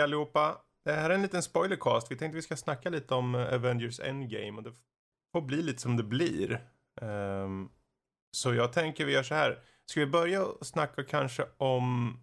Hej 0.00 0.04
allihopa. 0.04 0.56
Det 0.84 0.92
här 0.92 1.10
är 1.10 1.14
en 1.14 1.22
liten 1.22 1.42
spoilercast. 1.42 2.10
Vi 2.10 2.16
tänkte 2.16 2.36
vi 2.36 2.42
ska 2.42 2.56
snacka 2.56 2.90
lite 2.90 3.14
om 3.14 3.34
eh, 3.34 3.54
Avengers 3.54 4.00
Endgame 4.00 4.52
och 4.56 4.62
det 4.62 4.72
får 5.32 5.40
bli 5.40 5.62
lite 5.62 5.80
som 5.80 5.96
det 5.96 6.02
blir. 6.02 6.64
Um, 7.00 7.70
så 8.36 8.54
jag 8.54 8.72
tänker 8.72 9.04
vi 9.04 9.12
gör 9.12 9.22
så 9.22 9.34
här. 9.34 9.58
Ska 9.86 10.00
vi 10.00 10.06
börja 10.06 10.46
snacka 10.60 11.04
kanske 11.04 11.44
om... 11.56 12.16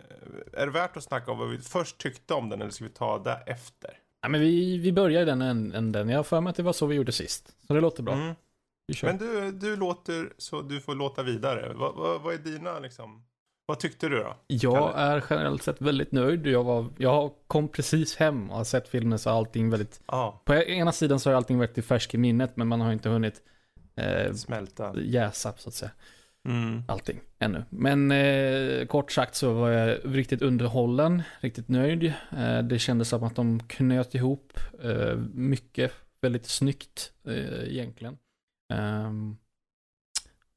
Uh, 0.00 0.60
är 0.60 0.66
det 0.66 0.72
värt 0.72 0.96
att 0.96 1.04
snacka 1.04 1.32
om 1.32 1.38
vad 1.38 1.48
vi 1.48 1.58
först 1.58 1.98
tyckte 1.98 2.34
om 2.34 2.48
den 2.48 2.60
eller 2.60 2.70
ska 2.70 2.84
vi 2.84 2.90
ta 2.90 3.18
det 3.18 3.42
efter? 3.46 3.90
Ja, 4.22 4.28
men 4.28 4.40
vi, 4.40 4.78
vi 4.78 4.92
börjar 4.92 5.22
i 5.22 5.24
den 5.24 5.42
änden. 5.42 6.08
Jag 6.08 6.18
har 6.18 6.24
för 6.24 6.40
mig 6.40 6.50
att 6.50 6.56
det 6.56 6.62
var 6.62 6.72
så 6.72 6.86
vi 6.86 6.94
gjorde 6.94 7.12
sist. 7.12 7.56
Så 7.66 7.74
det 7.74 7.80
låter 7.80 8.02
bra. 8.02 8.14
Mm. 8.14 8.34
Men 9.02 9.18
du, 9.18 9.52
du 9.52 9.76
låter 9.76 10.32
så 10.38 10.62
du 10.62 10.80
får 10.80 10.94
låta 10.94 11.22
vidare. 11.22 11.72
Vad, 11.74 11.94
vad, 11.94 12.20
vad 12.20 12.34
är 12.34 12.38
dina 12.38 12.78
liksom? 12.78 13.24
Vad 13.68 13.78
tyckte 13.78 14.08
du 14.08 14.18
då? 14.18 14.36
Jag 14.46 14.92
Kalle? 14.92 14.98
är 14.98 15.24
generellt 15.30 15.62
sett 15.62 15.80
väldigt 15.80 16.12
nöjd. 16.12 16.46
Jag, 16.46 16.64
var, 16.64 16.86
jag 16.98 17.32
kom 17.46 17.68
precis 17.68 18.16
hem 18.16 18.50
och 18.50 18.56
har 18.56 18.64
sett 18.64 18.88
filmen 18.88 19.18
så 19.18 19.30
allting 19.30 19.70
väldigt... 19.70 20.00
Ah. 20.06 20.30
På 20.30 20.54
ena 20.54 20.92
sidan 20.92 21.20
så 21.20 21.30
har 21.30 21.36
allting 21.36 21.58
varit 21.58 21.78
i 21.78 21.82
färsk 21.82 22.14
i 22.14 22.18
minnet 22.18 22.56
men 22.56 22.68
man 22.68 22.80
har 22.80 22.92
inte 22.92 23.08
hunnit 23.08 23.42
eh, 23.96 24.32
smälta. 24.32 24.94
Jäsa 25.00 25.54
så 25.56 25.68
att 25.68 25.74
säga. 25.74 25.90
Mm. 26.48 26.82
Allting 26.88 27.20
ännu. 27.38 27.64
Men 27.70 28.10
eh, 28.10 28.86
kort 28.86 29.12
sagt 29.12 29.34
så 29.34 29.52
var 29.52 29.70
jag 29.70 29.98
riktigt 30.04 30.42
underhållen, 30.42 31.22
riktigt 31.40 31.68
nöjd. 31.68 32.04
Eh, 32.36 32.62
det 32.62 32.78
kändes 32.78 33.08
som 33.08 33.22
att 33.24 33.36
de 33.36 33.60
knöt 33.60 34.14
ihop 34.14 34.52
eh, 34.82 35.16
mycket 35.34 35.92
väldigt 36.20 36.46
snyggt 36.46 37.12
eh, 37.24 37.68
egentligen. 37.68 38.18
Ehm, 38.72 39.36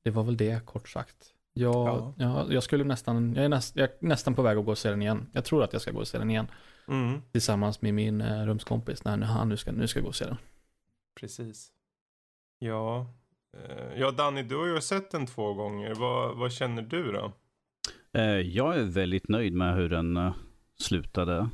det 0.04 0.12
var 0.12 0.23
väl 0.23 0.38
det 0.38 0.66
kort 0.66 0.89
sagt. 0.89 1.31
Jag, 1.54 1.74
ja. 1.74 2.14
jag, 2.18 2.54
jag 2.54 2.64
skulle 2.64 2.84
nästan, 2.84 3.34
jag 3.36 3.46
är, 3.46 3.50
näst, 3.50 3.76
jag 3.76 3.90
är, 3.90 3.96
nästan 4.00 4.36
på 4.36 4.42
väg 4.42 4.58
att 4.58 4.66
gå 4.66 4.72
och 4.72 4.78
se 4.78 4.90
den 4.90 5.02
igen. 5.02 5.28
Jag 5.32 5.46
tror 5.46 5.64
att 5.64 5.74
jag 5.74 5.82
ska 5.82 5.92
gå 5.92 6.00
och 6.00 6.08
se 6.08 6.18
den 6.18 6.30
igen. 6.30 6.48
Mm. 6.88 7.22
Tillsammans 7.32 7.82
med 7.82 7.94
min 7.94 8.22
eh, 8.22 8.46
rumskompis 8.46 9.04
när 9.04 9.18
han 9.18 9.50
nu 9.50 9.58
ska, 9.58 9.72
nu 9.72 9.88
ska 9.88 10.00
gå 10.00 10.08
och 10.08 10.16
se 10.16 10.26
den. 10.26 10.38
Precis. 11.20 11.72
Ja, 12.60 13.14
eh, 13.58 14.00
ja 14.00 14.12
Danny, 14.12 14.44
du 14.44 14.56
har 14.56 14.68
ju 14.68 14.82
sett 14.82 15.12
den 15.12 15.26
två 15.26 15.54
gånger. 15.54 15.96
Vad, 15.96 16.38
vad 16.38 16.52
känner 16.52 16.82
du 16.82 17.12
då? 17.12 17.32
Eh, 18.14 18.24
jag 18.24 18.78
är 18.78 18.84
väldigt 18.84 19.30
nöjd 19.30 19.54
med 19.54 19.76
hur 19.76 19.90
den 19.90 20.18
eh, 20.18 20.34
slutade. 20.80 21.50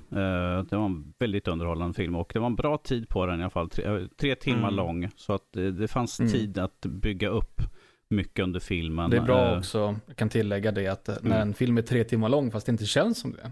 Det 0.70 0.75
var 0.78 0.86
en 0.86 1.14
väldigt 1.20 1.48
underhållande 1.48 1.94
film 1.94 2.16
och 2.16 2.31
det 2.34 2.40
var 2.40 2.48
en 2.48 2.56
bra 2.56 2.78
tid 2.78 3.09
på 3.09 3.25
den 3.25 3.40
i 3.40 3.44
alla 3.44 3.50
fall. 3.50 3.70
Tre, 3.70 4.08
tre 4.08 4.36
timmar 4.36 4.59
mm. 4.59 4.75
lång. 4.75 5.09
Så 5.16 5.34
att 5.34 5.53
det 5.53 5.88
fanns 5.88 6.20
mm. 6.20 6.31
tid 6.31 6.58
att 6.58 6.81
bygga 6.81 7.30
upp 7.30 7.62
mycket 8.09 8.44
under 8.44 8.59
filmen. 8.59 9.09
Det 9.09 9.17
är 9.17 9.22
bra 9.22 9.52
uh, 9.52 9.58
också, 9.58 10.00
jag 10.05 10.16
kan 10.16 10.30
tillägga 10.30 10.72
det, 10.72 10.88
att 10.88 11.09
mm. 11.09 11.22
när 11.23 11.41
en 11.41 11.53
film 11.53 11.77
är 11.77 11.81
tre 11.81 12.03
timmar 12.03 12.30
lång 12.30 12.52
fast 12.52 12.66
det 12.66 12.72
inte 12.72 12.86
känns 12.86 13.19
som 13.19 13.31
det. 13.31 13.52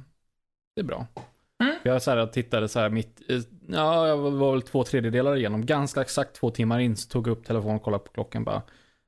Det 0.75 0.81
är 0.81 0.86
bra. 0.86 1.08
Mm. 1.64 1.75
Jag 1.84 2.02
så 2.02 2.11
här, 2.11 2.28
tittade 2.28 2.67
så 2.67 2.80
här 2.80 2.89
mitt, 2.89 3.22
ja 3.67 4.08
jag 4.08 4.17
var 4.17 4.52
väl 4.52 4.61
två 4.61 4.83
tredjedelar 4.83 5.36
igenom, 5.36 5.66
ganska 5.66 6.02
exakt 6.02 6.36
två 6.36 6.50
timmar 6.50 6.80
in 6.80 6.95
så 6.95 7.09
tog 7.09 7.28
jag 7.28 7.31
upp 7.31 7.45
telefonen 7.45 7.76
och 7.76 7.83
kollade 7.83 8.03
på 8.03 8.11
klockan 8.11 8.44
bara. 8.44 8.61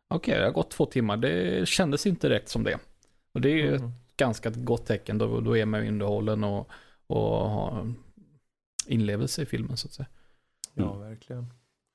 Okej, 0.08 0.32
okay, 0.32 0.40
det 0.40 0.46
har 0.46 0.52
gått 0.52 0.72
två 0.72 0.86
timmar, 0.86 1.18
det 1.18 1.68
kändes 1.68 2.06
inte 2.06 2.28
direkt 2.28 2.50
som 2.50 2.64
det. 2.64 2.78
Och 3.34 3.42
det 3.42 3.50
är 3.50 3.56
ju 3.56 3.76
mm. 3.76 3.88
ett 3.88 4.18
ganska 4.18 4.50
gott 4.50 4.86
tecken, 4.86 5.18
då, 5.18 5.40
då 5.40 5.58
är 5.58 5.66
man 5.66 5.88
underhållen 5.88 6.44
och, 6.44 6.70
och 7.08 7.50
har 7.50 7.94
inlevelse 8.88 9.42
i 9.42 9.46
filmen 9.46 9.78
så 9.78 9.88
att 9.88 9.94
säga. 9.94 10.08
Ja, 10.74 10.94
verkligen. 10.94 11.46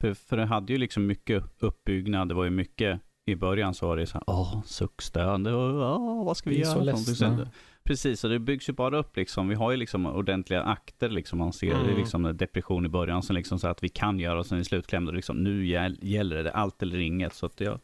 För, 0.00 0.14
för 0.14 0.36
det 0.36 0.44
hade 0.44 0.72
ju 0.72 0.78
liksom 0.78 1.06
mycket 1.06 1.44
uppbyggnad, 1.58 2.28
det 2.28 2.34
var 2.34 2.44
ju 2.44 2.50
mycket 2.50 3.00
i 3.26 3.36
början 3.36 3.74
så 3.74 3.86
var 3.86 3.96
det 3.96 4.06
så 4.06 4.14
här, 4.14 4.24
åh, 4.26 4.62
suckstön, 4.64 5.46
åh, 5.46 6.24
vad 6.24 6.36
ska 6.36 6.50
vi, 6.50 6.56
vi 6.56 6.62
göra? 6.62 6.96
Så 6.96 7.46
Precis, 7.84 8.24
och 8.24 8.30
det 8.30 8.38
byggs 8.38 8.68
ju 8.68 8.72
bara 8.72 8.98
upp 8.98 9.16
liksom. 9.16 9.48
Vi 9.48 9.54
har 9.54 9.70
ju 9.70 9.76
liksom 9.76 10.06
ordentliga 10.06 10.62
akter 10.62 11.08
liksom. 11.08 11.38
Man 11.38 11.52
ser 11.52 11.74
mm. 11.74 11.86
det 11.86 11.94
liksom 11.94 12.36
depression 12.36 12.86
i 12.86 12.88
början, 12.88 13.22
sen 13.22 13.36
liksom 13.36 13.58
så 13.58 13.68
att 13.68 13.82
vi 13.82 13.88
kan 13.88 14.18
göra, 14.18 14.38
och 14.38 14.46
sen 14.46 14.58
i 14.58 14.64
slutklämd, 14.64 15.14
liksom 15.14 15.36
nu 15.36 15.66
gäller 16.00 16.44
det 16.44 16.52
allt 16.52 16.82
eller 16.82 16.98
inget. 16.98 17.34
Så 17.34 17.46
att 17.46 17.60
jag, 17.60 17.80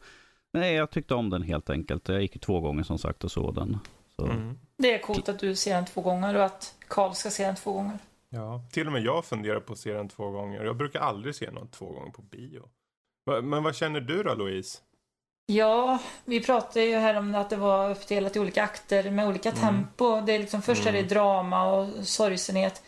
nej, 0.53 0.75
jag 0.75 0.89
tyckte 0.91 1.15
om 1.15 1.29
den 1.29 1.41
helt 1.41 1.69
enkelt. 1.69 2.09
Jag 2.09 2.21
gick 2.21 2.41
två 2.41 2.59
gånger 2.59 2.83
som 2.83 2.97
sagt 2.97 3.23
och 3.23 3.31
såg 3.31 3.55
den. 3.55 3.77
Så. 4.15 4.25
Mm. 4.25 4.57
Det 4.77 4.93
är 4.93 4.99
coolt 4.99 5.29
att 5.29 5.39
du 5.39 5.55
ser 5.55 5.75
den 5.75 5.85
två 5.85 6.01
gånger 6.01 6.35
och 6.35 6.43
att 6.43 6.75
Karl 6.87 7.13
ska 7.13 7.29
se 7.29 7.45
den 7.45 7.55
två 7.55 7.73
gånger. 7.73 7.97
Ja, 8.29 8.63
till 8.71 8.87
och 8.87 8.93
med 8.93 9.03
jag 9.03 9.25
funderar 9.25 9.59
på 9.59 9.73
att 9.73 9.79
se 9.79 9.93
den 9.93 10.09
två 10.09 10.31
gånger. 10.31 10.63
Jag 10.63 10.77
brukar 10.77 10.99
aldrig 10.99 11.35
se 11.35 11.51
något 11.51 11.71
två 11.71 11.85
gånger 11.85 12.11
på 12.11 12.21
bio. 12.21 12.69
Men 13.43 13.63
vad 13.63 13.75
känner 13.75 14.01
du 14.01 14.23
då 14.23 14.33
Louise? 14.33 14.79
Ja, 15.51 15.99
vi 16.25 16.39
pratade 16.39 16.85
ju 16.85 16.97
här 16.97 17.15
om 17.15 17.35
att 17.35 17.49
det 17.49 17.55
var 17.55 17.89
uppdelat 17.89 18.35
i 18.35 18.39
olika 18.39 18.63
akter 18.63 19.11
med 19.11 19.27
olika 19.27 19.49
mm. 19.49 19.61
tempo. 19.61 20.21
Det 20.21 20.35
är 20.35 20.39
liksom, 20.39 20.61
först 20.61 20.81
mm. 20.81 20.87
är 20.87 20.93
det 20.93 20.99
mm. 20.99 21.09
drama 21.09 21.71
och 21.71 22.07
sorgsenhet. 22.07 22.81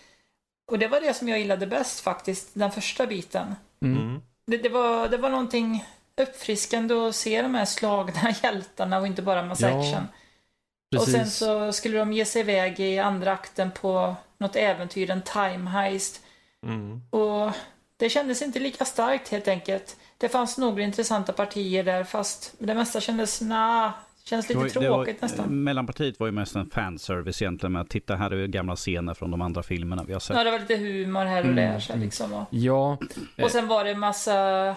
Och 0.72 0.80
det 0.80 0.88
var 0.88 1.02
det 1.02 1.14
som 1.14 1.30
jag 1.30 1.40
gillade 1.40 1.68
bäst 1.68 2.00
faktiskt, 2.00 2.50
den 2.54 2.72
första 2.72 3.08
biten. 3.08 3.56
Mm. 3.82 4.02
mm. 4.02 4.22
Det, 4.48 4.58
det, 4.58 4.70
var, 4.70 5.08
det 5.08 5.18
var 5.18 5.30
någonting 5.30 5.86
uppfriskande 6.22 6.96
att 6.96 7.16
se 7.16 7.42
de 7.42 7.56
här 7.56 7.66
slagna 7.66 8.34
hjältarna 8.44 9.00
och 9.00 9.08
inte 9.08 9.22
bara 9.22 9.44
massa 9.44 9.70
ja, 9.70 9.80
action. 9.80 10.08
Precis. 10.92 11.08
Och 11.08 11.14
sen 11.14 11.30
så 11.30 11.74
skulle 11.74 11.98
de 11.98 12.14
ge 12.14 12.26
sig 12.26 12.42
iväg 12.42 12.80
i 12.80 13.00
andra 13.00 13.32
akten 13.32 13.72
på 13.72 14.16
något 14.38 14.56
äventyr, 14.56 15.10
en 15.10 15.22
time 15.22 15.70
heist. 15.70 16.22
Mm. 16.64 17.02
Och 17.10 17.52
det 17.98 18.10
kändes 18.10 18.42
inte 18.42 18.60
lika 18.60 18.86
starkt 18.86 19.30
helt 19.30 19.48
enkelt. 19.48 19.98
Det 20.22 20.30
fanns 20.30 20.58
några 20.58 20.82
intressanta 20.82 21.34
partier 21.34 21.84
där 21.84 22.04
fast 22.04 22.54
det 22.59 22.76
mesta 22.76 23.02
kändes, 23.02 23.42
nah, 23.42 23.92
känns 24.24 24.50
lite 24.50 24.59
var, 24.59 24.70
tråkigt 24.70 25.22
var, 25.22 25.28
nästan. 25.28 25.64
Mellanpartiet 25.64 26.20
var 26.20 26.28
ju 26.28 26.32
mest 26.32 26.56
en 26.56 26.70
fanservice 26.70 27.42
egentligen 27.42 27.74
med 27.74 27.82
att 27.82 27.90
titta 27.90 28.16
här 28.16 28.31
är 28.31 28.48
gamla 28.48 28.76
scener 28.76 29.14
från 29.14 29.31
de 29.31 29.42
andra 29.42 29.64
filmerna 29.64 30.04
vi 30.04 30.14
har 30.14 30.20
sett. 30.20 30.38
Ja, 30.38 30.44
det 30.44 30.52
var 30.52 30.60
lite 30.60 30.76
humor 30.76 31.26
här 31.26 31.40
och 31.40 31.46
mm. 31.46 31.56
där. 31.56 31.80
Så 31.80 31.96
liksom, 31.96 32.34
och, 32.34 32.46
ja. 32.50 32.98
och 33.42 33.52
sen 33.52 33.68
var 33.68 33.84
det 33.84 33.96
massa, 33.96 34.76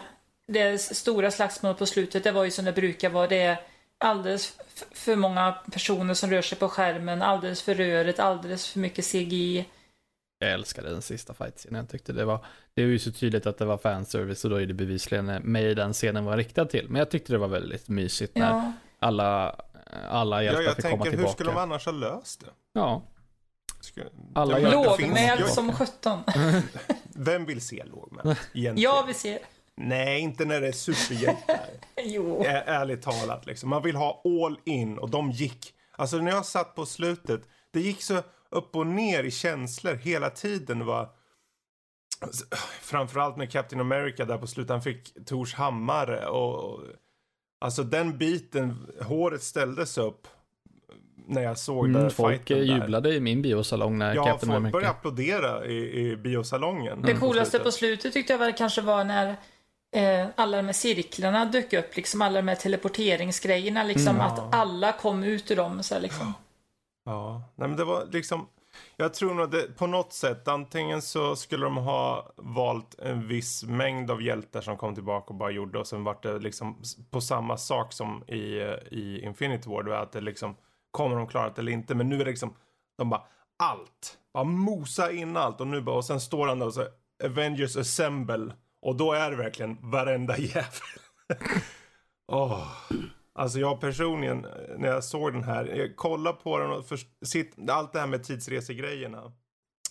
det 0.49 0.79
stora 0.81 1.31
slagsmålet 1.31 1.79
på 1.79 1.87
slutet, 1.87 2.25
det 2.25 2.33
var 2.33 2.45
ju 2.45 2.51
som 2.51 2.65
det 2.65 2.73
brukar 2.73 3.11
vara. 3.11 3.27
Det 3.27 3.43
är 3.43 3.57
alldeles 3.99 4.57
för 4.93 5.17
många 5.17 5.53
personer 5.73 6.15
som 6.15 6.31
rör 6.31 6.43
sig 6.43 6.59
på 6.59 6.69
skärmen, 6.69 7.23
alldeles 7.23 7.63
för 7.63 7.75
rörigt, 7.75 8.21
alldeles 8.21 8.69
för 8.69 8.81
mycket 8.81 9.05
CGI. 9.05 9.65
Jag 10.45 10.53
älskade 10.53 10.91
den 10.91 11.03
sista 11.03 11.35
fightscenen. 11.35 11.81
Jag 11.81 11.89
tyckte 11.89 12.13
det 12.13 12.25
var, 12.25 12.45
det 12.75 12.83
är 12.83 12.87
ju 12.87 12.99
så 12.99 13.13
tydligt 13.13 13.47
att 13.47 13.59
det 13.59 13.65
var 13.65 13.79
fanservice 13.79 14.45
och 14.45 14.51
då 14.51 14.57
är 14.57 14.67
det 14.67 14.75
bevisligen 14.75 15.27
mig 15.27 15.75
den 15.75 15.93
scenen 15.93 16.25
var 16.25 16.37
riktad 16.37 16.65
till. 16.65 16.89
Men 16.89 16.99
jag 16.99 17.11
tyckte 17.11 17.33
det 17.33 17.39
var 17.39 17.49
väldigt 17.49 17.89
mysigt 17.89 18.37
när 18.37 18.51
ja. 18.51 18.73
alla, 18.99 19.57
alla 20.09 20.43
hjältar 20.43 20.63
ja, 20.63 20.75
fick 20.75 20.85
komma 20.85 21.05
tillbaka. 21.05 21.27
Hur 21.27 21.33
skulle 21.33 21.51
de 21.51 21.59
annars 21.59 21.87
ha 21.87 21.93
löst 21.93 22.41
det? 22.41 22.47
Ja. 22.73 23.03
Alla 24.35 24.59
Lågmäld 24.59 25.49
som 25.49 25.73
sjutton. 25.73 26.19
Vem 27.15 27.45
vill 27.45 27.61
se 27.61 27.85
lågmäld? 27.85 28.37
Jag 28.53 29.07
vill 29.07 29.15
se. 29.15 29.39
Nej, 29.77 30.21
inte 30.21 30.45
när 30.45 30.61
det 30.61 30.69
är 30.69 30.73
superhjältar. 30.73 31.61
jo. 32.05 32.43
Ä 32.45 32.63
ärligt 32.67 33.03
talat 33.03 33.47
liksom. 33.47 33.71
Man 33.71 33.83
vill 33.83 33.97
ha 33.97 34.23
all 34.25 34.59
in 34.65 34.99
och 34.99 35.11
de 35.11 35.31
gick. 35.31 35.75
Alltså 35.97 36.17
när 36.17 36.31
jag 36.31 36.47
satt 36.47 36.75
på 36.75 36.87
slutet, 36.87 37.41
det 37.71 37.81
gick 37.81 38.03
så 38.03 38.23
upp 38.55 38.77
och 38.77 38.87
ner 38.87 39.25
i 39.25 39.31
känslor 39.31 39.95
hela 39.95 40.31
tiden. 40.31 40.87
Var, 40.87 41.09
framförallt 42.81 43.37
med 43.37 43.51
Captain 43.51 43.81
America 43.81 44.25
där 44.25 44.39
på 44.39 44.47
slutet. 44.47 44.71
Han 44.71 44.83
fick 44.83 45.27
Tors 45.27 45.55
hammare 45.55 46.27
och, 46.27 46.65
och 46.65 46.81
alltså 47.61 47.83
den 47.83 48.19
biten, 48.19 48.87
håret 49.01 49.43
ställdes 49.43 49.99
upp 49.99 50.27
när 51.27 51.43
jag 51.43 51.59
såg 51.59 51.85
mm, 51.85 52.03
den 52.03 52.11
Folk 52.11 52.51
jublade 52.51 53.09
där. 53.09 53.17
i 53.17 53.21
min 53.21 53.43
biosalong 53.43 53.99
när 53.99 54.15
ja, 54.15 54.25
Captain 54.25 54.53
America... 54.53 54.67
Ja, 54.67 54.73
folk 54.73 54.73
började 54.73 54.99
applådera 54.99 55.67
i, 55.67 56.01
i 56.01 56.17
biosalongen. 56.17 57.03
Det 57.03 57.15
coolaste 57.15 57.59
på 57.59 57.73
slutet 57.73 58.13
tyckte 58.13 58.33
jag 58.33 58.39
väl 58.39 58.53
kanske 58.53 58.81
var 58.81 59.05
när 59.05 59.37
eh, 59.97 60.27
alla 60.35 60.57
de 60.57 60.67
här 60.67 60.73
cirklarna 60.73 61.45
dök 61.45 61.73
upp, 61.73 61.97
liksom 61.97 62.23
alla 62.23 62.37
de 62.37 62.49
här 62.49 62.55
teleporteringsgrejerna, 62.55 63.85
liksom 63.85 64.15
mm. 64.15 64.21
att 64.21 64.55
alla 64.55 64.93
kom 64.93 65.25
ut 65.25 65.51
ur 65.51 65.57
dem. 65.57 65.83
Så 65.83 65.95
här, 65.95 66.01
liksom. 66.01 66.35
Ja, 67.05 67.43
nej 67.55 67.69
men 67.69 67.77
det 67.77 67.85
var 67.85 68.07
liksom. 68.13 68.49
Jag 68.97 69.15
tror 69.15 69.35
nog 69.35 69.51
det 69.51 69.77
på 69.77 69.87
något 69.87 70.13
sätt. 70.13 70.49
Antingen 70.49 71.03
så 71.03 71.37
skulle 71.37 71.65
de 71.65 71.77
ha 71.77 72.33
valt 72.37 72.99
en 72.99 73.29
viss 73.29 73.65
mängd 73.65 74.11
av 74.11 74.23
hjältar 74.23 74.61
som 74.61 74.77
kom 74.77 74.95
tillbaka 74.95 75.27
och 75.29 75.35
bara 75.35 75.51
gjorde 75.51 75.79
och 75.79 75.87
sen 75.87 76.05
vart 76.05 76.23
det 76.23 76.39
liksom 76.39 76.83
på 77.11 77.21
samma 77.21 77.57
sak 77.57 77.93
som 77.93 78.25
i, 78.29 78.39
i 78.91 79.21
Infinity 79.25 79.69
War. 79.69 79.91
Att 79.91 80.13
det 80.13 80.21
liksom 80.21 80.57
kommer 80.91 81.17
de 81.17 81.27
klara 81.27 81.51
det 81.51 81.61
eller 81.61 81.73
inte. 81.73 81.95
Men 81.95 82.09
nu 82.09 82.15
är 82.15 82.25
det 82.25 82.31
liksom 82.31 82.55
de 82.99 83.11
bara 83.11 83.23
allt. 83.59 84.19
Bara 84.33 84.45
mosa 84.45 85.13
in 85.13 85.37
allt 85.37 85.61
och 85.61 85.67
nu 85.67 85.81
bara 85.81 85.97
och 85.97 86.05
sen 86.05 86.21
står 86.21 86.49
han 86.49 86.59
där 86.59 86.67
och 86.67 86.75
så 86.75 86.87
Avengers 87.25 87.77
Assemble 87.77 88.53
och 88.83 88.97
då 88.97 89.13
är 89.13 89.31
det 89.31 89.37
verkligen 89.37 89.91
varenda 89.91 90.39
jävel. 90.39 90.99
oh. 92.33 92.67
Alltså 93.39 93.59
jag 93.59 93.81
personligen, 93.81 94.45
eh, 94.45 94.51
när 94.79 94.89
jag 94.89 95.05
såg 95.05 95.33
den 95.33 95.45
här, 95.45 95.65
jag 95.65 95.97
kollade 95.97 96.37
på 96.43 96.59
den 96.59 96.71
och 96.71 96.87
för, 96.87 96.99
sitt, 97.27 97.71
allt 97.71 97.93
det 97.93 98.01
här 98.01 98.07
med 98.07 98.25
tidsresegrejerna. 98.25 99.33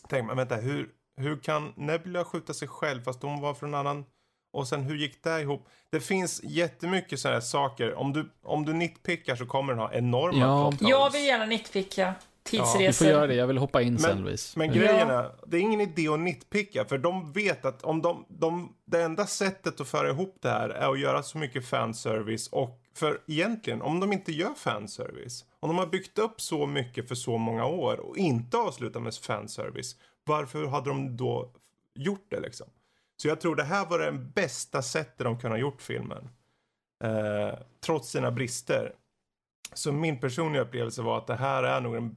Tänkte 0.09 0.27
man, 0.27 0.37
vänta, 0.37 0.55
hur, 0.55 0.89
hur 1.17 1.37
kan 1.37 1.73
Nebula 1.75 2.25
skjuta 2.25 2.53
sig 2.53 2.67
själv 2.67 3.03
fast 3.03 3.23
hon 3.23 3.41
var 3.41 3.53
från 3.53 3.69
en 3.69 3.79
annan? 3.79 4.05
Och 4.53 4.67
sen 4.67 4.83
hur 4.83 4.95
gick 4.95 5.23
det 5.23 5.41
ihop? 5.41 5.67
Det 5.91 5.99
finns 5.99 6.41
jättemycket 6.43 7.19
sådana 7.19 7.35
här 7.35 7.41
saker. 7.41 7.93
Om 7.93 8.13
du, 8.13 8.29
om 8.43 8.65
du 8.65 8.73
nitpickar 8.73 9.35
så 9.35 9.45
kommer 9.45 9.73
den 9.73 9.79
ha 9.79 9.93
enorma 9.93 10.37
ja. 10.37 10.73
Jag 10.79 11.11
vill 11.11 11.25
gärna 11.25 11.45
nitpicka. 11.45 12.13
tidsresor. 12.43 12.81
Ja, 12.81 12.87
du 12.87 12.93
får 12.93 13.07
göra 13.07 13.27
det, 13.27 13.35
jag 13.35 13.47
vill 13.47 13.57
hoppa 13.57 13.81
in 13.81 13.99
sen 13.99 14.21
Louise. 14.21 14.59
Men 14.59 14.73
grejen 14.73 15.09
är, 15.09 15.31
det 15.47 15.57
är 15.57 15.61
ingen 15.61 15.81
idé 15.81 16.07
att 16.07 16.19
nitpicka 16.19 16.85
för 16.85 16.97
de 16.97 17.31
vet 17.31 17.65
att 17.65 17.83
om 17.83 18.01
de, 18.01 18.25
de, 18.29 18.75
det 18.85 19.03
enda 19.03 19.25
sättet 19.25 19.81
att 19.81 19.87
föra 19.87 20.09
ihop 20.09 20.37
det 20.41 20.49
här 20.49 20.69
är 20.69 20.91
att 20.91 20.99
göra 20.99 21.23
så 21.23 21.37
mycket 21.37 21.67
fanservice 21.67 22.47
och 22.47 22.82
för 22.93 23.21
egentligen, 23.27 23.81
om 23.81 23.99
de 23.99 24.13
inte 24.13 24.31
gör 24.31 24.53
fanservice, 24.53 25.45
om 25.59 25.69
de 25.69 25.77
har 25.77 25.87
byggt 25.87 26.19
upp 26.19 26.41
så 26.41 26.65
mycket 26.65 27.07
för 27.07 27.15
så 27.15 27.37
många 27.37 27.65
år 27.65 27.99
och 27.99 28.17
inte 28.17 28.57
avslutar 28.57 28.99
med 28.99 29.15
fanservice, 29.15 29.95
varför 30.23 30.67
hade 30.67 30.89
de 30.89 31.17
då 31.17 31.51
gjort 31.95 32.25
det 32.29 32.39
liksom? 32.39 32.67
Så 33.17 33.27
jag 33.27 33.41
tror 33.41 33.55
det 33.55 33.63
här 33.63 33.85
var 33.85 33.99
det 33.99 34.11
bästa 34.11 34.81
sättet 34.81 35.17
de 35.17 35.39
kunde 35.39 35.55
ha 35.55 35.61
gjort 35.61 35.81
filmen. 35.81 36.29
Eh, 37.03 37.59
trots 37.79 38.09
sina 38.09 38.31
brister. 38.31 38.95
Så 39.73 39.91
min 39.91 40.19
personliga 40.19 40.61
upplevelse 40.61 41.01
var 41.01 41.17
att 41.17 41.27
det 41.27 41.35
här 41.35 41.63
är 41.63 41.81
nog 41.81 41.95
en, 41.95 42.15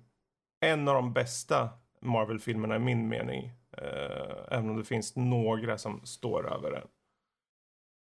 en 0.60 0.88
av 0.88 0.94
de 0.94 1.12
bästa 1.12 1.68
Marvel-filmerna 2.00 2.76
i 2.76 2.78
min 2.78 3.08
mening. 3.08 3.52
Eh, 3.78 4.36
även 4.50 4.70
om 4.70 4.76
det 4.76 4.84
finns 4.84 5.16
några 5.16 5.78
som 5.78 6.06
står 6.06 6.52
över 6.52 6.70
den. 6.70 6.88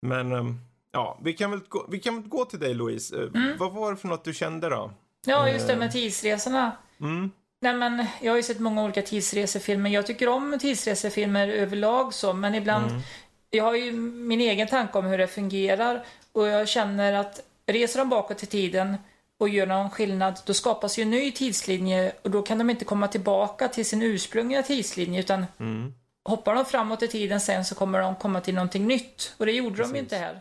Men 0.02 0.32
eh, 0.32 0.54
ja, 0.92 1.20
vi 1.22 1.32
kan, 1.32 1.50
väl 1.50 1.60
gå, 1.68 1.86
vi 1.90 1.98
kan 1.98 2.16
väl 2.16 2.28
gå 2.28 2.44
till 2.44 2.58
dig 2.58 2.74
Louise. 2.74 3.16
Eh, 3.16 3.22
mm. 3.22 3.58
Vad 3.58 3.72
var 3.72 3.90
det 3.90 3.96
för 3.96 4.08
något 4.08 4.24
du 4.24 4.34
kände 4.34 4.68
då? 4.68 4.92
Ja, 5.26 5.48
just 5.48 5.66
det 5.66 5.76
med 5.76 5.86
eh. 5.86 5.92
tidsresorna. 5.92 6.72
Mm. 7.00 7.30
Nej 7.62 7.74
men, 7.74 8.06
jag 8.20 8.32
har 8.32 8.36
ju 8.36 8.42
sett 8.42 8.60
många 8.60 8.84
olika 8.84 9.02
tidsresefilmer. 9.02 9.90
Jag 9.90 10.06
tycker 10.06 10.28
om 10.28 10.58
tidsresefilmer 10.60 11.48
överlag 11.48 12.14
så, 12.14 12.32
men 12.32 12.54
ibland 12.54 12.90
mm. 12.90 13.02
Jag 13.50 13.64
har 13.64 13.74
ju 13.74 13.92
min 13.92 14.40
egen 14.40 14.68
tanke 14.68 14.98
om 14.98 15.04
hur 15.04 15.18
det 15.18 15.26
fungerar 15.26 16.04
och 16.32 16.48
jag 16.48 16.68
känner 16.68 17.12
att 17.12 17.40
reser 17.66 17.98
de 17.98 18.08
bakåt 18.08 18.42
i 18.42 18.46
tiden 18.46 18.96
och 19.38 19.48
gör 19.48 19.66
någon 19.66 19.90
skillnad, 19.90 20.40
då 20.46 20.54
skapas 20.54 20.98
ju 20.98 21.02
en 21.02 21.10
ny 21.10 21.32
tidslinje 21.32 22.12
och 22.22 22.30
då 22.30 22.42
kan 22.42 22.58
de 22.58 22.70
inte 22.70 22.84
komma 22.84 23.08
tillbaka 23.08 23.68
till 23.68 23.86
sin 23.86 24.02
ursprungliga 24.02 24.62
tidslinje 24.62 25.20
utan 25.20 25.46
mm. 25.60 25.94
hoppar 26.24 26.54
de 26.54 26.64
framåt 26.64 27.02
i 27.02 27.08
tiden 27.08 27.40
sen 27.40 27.64
så 27.64 27.74
kommer 27.74 28.00
de 28.00 28.16
komma 28.16 28.40
till 28.40 28.54
någonting 28.54 28.86
nytt 28.86 29.34
och 29.36 29.46
det 29.46 29.52
gjorde 29.52 29.76
Precis. 29.76 29.92
de 29.92 29.96
ju 29.96 30.02
inte 30.02 30.16
här. 30.16 30.40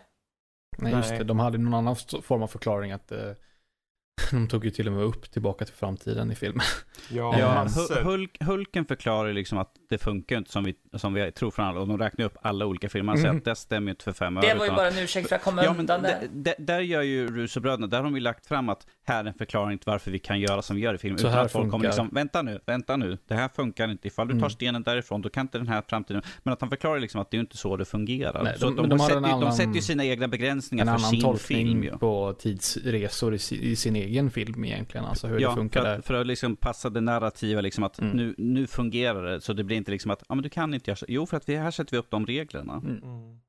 Nej, 0.82 0.94
just 0.94 1.10
det. 1.10 1.24
De 1.24 1.40
hade 1.40 1.58
någon 1.58 1.74
annan 1.74 1.96
form 2.24 2.44
av 2.44 2.48
förklaring 2.48 2.92
att 2.92 3.12
eh, 3.12 3.32
De 4.32 4.48
tog 4.48 4.66
ju 4.66 4.72
till 4.72 4.88
och 4.88 4.94
med 4.94 5.04
upp 5.04 5.32
Tillbaka 5.32 5.66
till 5.66 5.74
framtiden 5.74 6.32
i 6.32 6.36
filmen. 6.36 6.66
Ja, 7.10 7.40
ja 7.40 7.68
Hulk, 8.04 8.38
Hulken 8.44 8.86
förklarar 8.86 9.34
liksom 9.34 9.58
att 9.58 9.72
det 9.90 9.98
funkar 9.98 10.38
inte 10.38 10.52
som 10.52 10.64
vi, 10.64 10.76
som 10.94 11.14
vi 11.14 11.32
tror 11.32 11.52
från 11.52 11.66
alla. 11.66 11.80
Och 11.80 11.88
de 11.88 11.98
räknar 11.98 12.26
upp 12.26 12.38
alla 12.42 12.66
olika 12.66 12.90
filmer. 12.90 13.14
Mm. 13.14 13.24
Så 13.24 13.38
att 13.38 13.46
det 13.46 13.56
stämmer 13.56 13.92
inte 13.92 14.04
för 14.04 14.12
fem 14.12 14.38
öre. 14.38 14.48
Det 14.48 14.56
var 14.56 14.66
ju 14.66 14.72
bara 14.72 14.88
en 14.88 14.98
ursäkt 14.98 15.30
för 15.30 15.36
att 15.36 15.44
komma 15.44 15.64
ja, 15.64 15.76
undan 15.80 16.02
det. 16.02 16.56
Där 16.60 16.80
gör 16.80 17.02
ju 17.02 17.28
Russo-bröderna, 17.28 17.88
där 17.88 17.98
har 17.98 18.04
de 18.04 18.16
ju 18.16 18.22
lagt 18.22 18.46
fram 18.46 18.70
att 18.70 18.88
här 19.08 19.24
är 19.24 19.28
en 19.28 19.34
förklaring 19.34 19.78
till 19.78 19.92
varför 19.92 20.12
vi 20.12 20.20
kan 20.20 20.40
göra 20.40 20.62
som 20.62 20.76
vi 20.76 20.82
gör 20.82 20.94
i 20.94 20.98
filmen. 20.98 21.20
Så 21.20 21.28
utan 21.28 21.40
att 21.40 21.52
folk 21.52 21.64
funkar. 21.64 21.72
kommer 21.72 21.86
liksom, 21.86 22.10
vänta 22.12 22.42
nu, 22.42 22.60
vänta 22.66 22.98
nu, 22.98 23.18
det 23.28 23.36
här 23.36 23.50
funkar 23.56 23.92
inte. 23.92 24.08
Ifall 24.08 24.28
du 24.28 24.34
tar 24.34 24.38
mm. 24.38 24.50
stenen 24.50 24.84
därifrån, 24.84 25.22
då 25.22 25.30
kan 25.30 25.42
inte 25.42 25.58
den 25.58 25.68
här 25.68 25.84
framtiden... 25.88 26.22
Men 26.44 26.54
att 26.54 26.62
han 26.62 26.70
förklarar 26.70 27.00
liksom 27.00 27.22
att 27.22 27.32
det 27.32 27.38
är 27.38 27.42
inte 27.42 27.58
så 27.58 27.78
det 27.78 27.86
fungerar. 27.86 28.44
Nej, 28.44 28.54
de, 28.54 28.60
så 28.60 28.70
de, 28.70 28.90
de, 28.90 29.00
sätter, 29.00 29.16
annan, 29.16 29.40
de 29.40 29.52
sätter 29.52 29.74
ju 29.74 29.82
sina 29.82 30.06
egna 30.06 30.28
begränsningar 30.28 30.86
för 30.86 30.98
sin 30.98 31.10
film. 31.38 31.70
En 31.70 31.76
annan 31.76 31.88
tolkning 31.88 32.00
på 32.00 32.34
tidsresor 32.40 33.34
i, 33.34 33.40
i 33.52 33.76
sin 33.76 33.96
egen 33.96 34.32
film 34.32 34.66
egentligen. 34.66 35.06
Alltså 35.06 35.28
hur 35.28 35.40
ja, 35.40 35.50
det 35.50 35.56
funkar 35.56 35.82
för 35.82 35.98
att, 35.98 36.06
för 36.06 36.14
att 36.14 36.28
liksom 36.28 36.56
passa 36.56 36.89
det 36.90 37.02
narrativa, 37.02 37.62
liksom 37.62 37.84
att 37.84 38.00
mm. 38.00 38.18
nu, 38.18 38.36
nu 38.38 38.68
fungerar 38.68 39.24
det. 39.24 39.42
Så 39.42 39.54
det 39.54 39.64
blir 39.64 39.78
inte 39.78 39.92
liksom 39.92 40.12
att, 40.12 40.24
ja 40.30 40.36
men 40.36 40.44
du 40.44 40.50
kan 40.50 40.74
inte 40.74 40.92
göra 40.92 40.96
så. 40.96 41.06
Jo, 41.08 41.26
för 41.26 41.38
att 41.38 41.50
vi, 41.50 41.56
här 41.56 41.72
sätter 41.72 41.92
vi 41.92 41.98
upp 41.98 42.12
de 42.12 42.26
reglerna. 42.26 42.74
Mm. 42.74 43.04
Mm. 43.04 43.40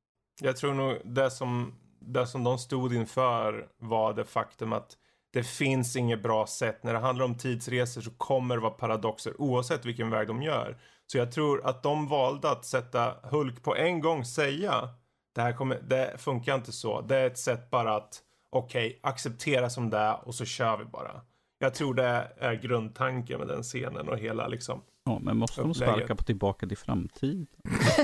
Jag 0.40 0.56
tror 0.56 0.74
nog 0.74 0.98
det 1.04 1.30
som, 1.30 1.74
det 2.00 2.26
som 2.26 2.44
de 2.44 2.58
stod 2.58 2.94
inför 2.94 3.66
var 3.78 4.14
det 4.14 4.24
faktum 4.24 4.72
att 4.72 4.96
det 5.32 5.42
finns 5.42 5.96
inget 5.96 6.22
bra 6.22 6.46
sätt. 6.46 6.82
När 6.82 6.92
det 6.92 6.98
handlar 6.98 7.24
om 7.24 7.34
tidsresor 7.34 8.00
så 8.00 8.10
kommer 8.10 8.54
det 8.56 8.62
vara 8.62 8.72
paradoxer 8.72 9.40
oavsett 9.40 9.84
vilken 9.84 10.10
väg 10.10 10.28
de 10.28 10.42
gör. 10.42 10.78
Så 11.06 11.18
jag 11.18 11.32
tror 11.32 11.66
att 11.66 11.82
de 11.82 12.08
valde 12.08 12.50
att 12.50 12.64
sätta 12.64 13.14
Hulk 13.22 13.62
på 13.62 13.76
en 13.76 14.00
gång 14.00 14.24
säga 14.24 14.88
det 15.34 15.42
här 15.42 15.52
kommer, 15.52 15.80
det 15.80 16.14
funkar 16.18 16.54
inte 16.54 16.72
så. 16.72 17.00
Det 17.00 17.16
är 17.16 17.26
ett 17.26 17.38
sätt 17.38 17.70
bara 17.70 17.96
att 17.96 18.22
okej, 18.50 18.86
okay, 18.86 18.98
acceptera 19.02 19.70
som 19.70 19.90
det 19.90 19.98
är 19.98 20.28
och 20.28 20.34
så 20.34 20.44
kör 20.44 20.76
vi 20.76 20.84
bara. 20.84 21.20
Jag 21.62 21.74
tror 21.74 21.94
det 21.94 22.32
är 22.38 22.54
grundtanken 22.54 23.38
med 23.38 23.48
den 23.48 23.62
scenen 23.62 24.08
och 24.08 24.18
hela 24.18 24.48
liksom. 24.48 24.82
Ja, 25.04 25.18
men 25.22 25.36
måste 25.36 25.60
de 25.60 25.74
sparka 25.74 26.14
på 26.14 26.24
tillbaka 26.24 26.66
till 26.66 26.76
framtiden? 26.76 27.46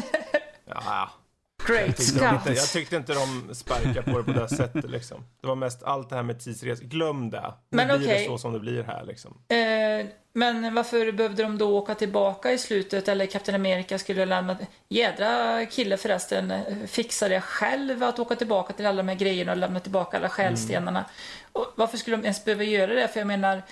ja, 0.64 1.10
Great 1.66 1.86
jag 1.86 1.96
tyckte, 1.96 2.26
inte, 2.34 2.52
jag 2.52 2.68
tyckte 2.68 2.96
inte 2.96 3.14
de 3.14 3.54
sparkade 3.54 4.02
på 4.02 4.18
det 4.18 4.24
på 4.24 4.32
det 4.32 4.48
sättet 4.48 4.90
liksom. 4.90 5.24
Det 5.40 5.46
var 5.46 5.56
mest 5.56 5.82
allt 5.82 6.10
det 6.10 6.16
här 6.16 6.22
med 6.22 6.40
tidsresor. 6.40 6.84
Glöm 6.84 7.30
det. 7.30 7.54
Nu 7.70 7.76
men 7.76 7.86
blir 7.86 8.08
okay. 8.08 8.18
det 8.18 8.26
så 8.26 8.38
som 8.38 8.52
det 8.52 8.60
blir 8.60 8.82
här 8.82 9.04
liksom. 9.04 9.38
Eh, 9.48 10.06
men 10.32 10.74
varför 10.74 11.12
behövde 11.12 11.42
de 11.42 11.58
då 11.58 11.78
åka 11.78 11.94
tillbaka 11.94 12.52
i 12.52 12.58
slutet? 12.58 13.08
Eller 13.08 13.26
Captain 13.26 13.54
America 13.54 13.98
skulle 13.98 14.26
lämna... 14.26 14.56
Jädra 14.88 15.66
kille 15.66 15.96
förresten. 15.96 16.52
Fixa 16.86 17.28
det 17.28 17.40
själv 17.40 18.02
att 18.02 18.18
åka 18.18 18.36
tillbaka 18.36 18.72
till 18.72 18.86
alla 18.86 18.96
de 18.96 19.08
här 19.08 19.16
grejerna 19.16 19.52
och 19.52 19.58
lämna 19.58 19.80
tillbaka 19.80 20.16
alla 20.16 20.28
själstenarna. 20.28 20.98
Mm. 20.98 21.10
Och 21.52 21.72
varför 21.74 21.98
skulle 21.98 22.16
de 22.16 22.22
ens 22.22 22.44
behöva 22.44 22.64
göra 22.64 22.94
det? 22.94 23.08
För 23.08 23.20
jag 23.20 23.26
menar 23.26 23.56
Eh, 23.56 23.62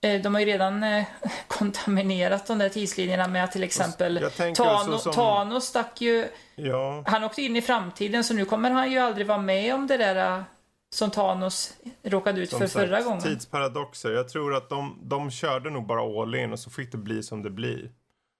de 0.00 0.34
har 0.34 0.40
ju 0.40 0.46
redan 0.46 0.82
eh, 0.82 1.04
kontaminerat 1.48 2.46
de 2.46 2.58
där 2.58 2.68
tidslinjerna 2.68 3.28
med 3.28 3.44
att 3.44 3.52
till 3.52 3.62
exempel 3.62 4.30
Thanos, 4.56 5.02
som... 5.02 5.12
Thanos 5.12 5.64
stack 5.64 6.00
ju... 6.00 6.28
Ja. 6.54 7.04
Han 7.06 7.24
åkte 7.24 7.42
in 7.42 7.56
i 7.56 7.62
framtiden 7.62 8.24
så 8.24 8.34
nu 8.34 8.44
kommer 8.44 8.70
han 8.70 8.92
ju 8.92 8.98
aldrig 8.98 9.26
vara 9.26 9.38
med 9.38 9.74
om 9.74 9.86
det 9.86 9.96
där 9.96 10.38
eh, 10.38 10.42
som 10.90 11.10
Thanos 11.10 11.74
råkade 12.02 12.40
ut 12.40 12.50
som 12.50 12.58
för 12.58 12.66
sagt, 12.66 12.86
förra 12.86 13.02
gången. 13.02 13.22
Tidsparadoxer. 13.22 14.10
Jag 14.10 14.28
tror 14.28 14.54
att 14.54 14.68
de, 14.68 14.98
de 15.02 15.30
körde 15.30 15.70
nog 15.70 15.86
bara 15.86 16.22
all 16.22 16.34
in 16.34 16.52
och 16.52 16.58
så 16.58 16.70
fick 16.70 16.92
det 16.92 16.98
bli 16.98 17.22
som 17.22 17.42
det 17.42 17.50
blir. 17.50 17.90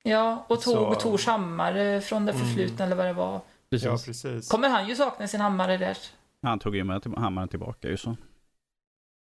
Ja, 0.02 0.46
och 0.48 0.62
tog 0.62 0.74
så... 0.74 0.94
Tors 0.94 1.26
hammare 1.26 2.00
från 2.00 2.26
det 2.26 2.32
mm. 2.32 2.46
förflutna 2.46 2.84
mm. 2.84 2.92
eller 2.92 2.96
vad 2.96 3.06
det 3.06 3.12
var. 3.12 3.40
Precis. 3.70 3.86
Ja, 3.86 3.98
precis. 4.04 4.48
Kommer 4.48 4.68
han 4.68 4.88
ju 4.88 4.96
sakna 4.96 5.28
sin 5.28 5.40
hammare 5.40 5.76
där. 5.76 5.96
Han 6.42 6.58
tog 6.58 6.76
ju 6.76 6.84
med 6.84 7.02
hammaren 7.16 7.48
tillbaka 7.48 7.88
ju 7.88 7.96
så. 7.96 8.16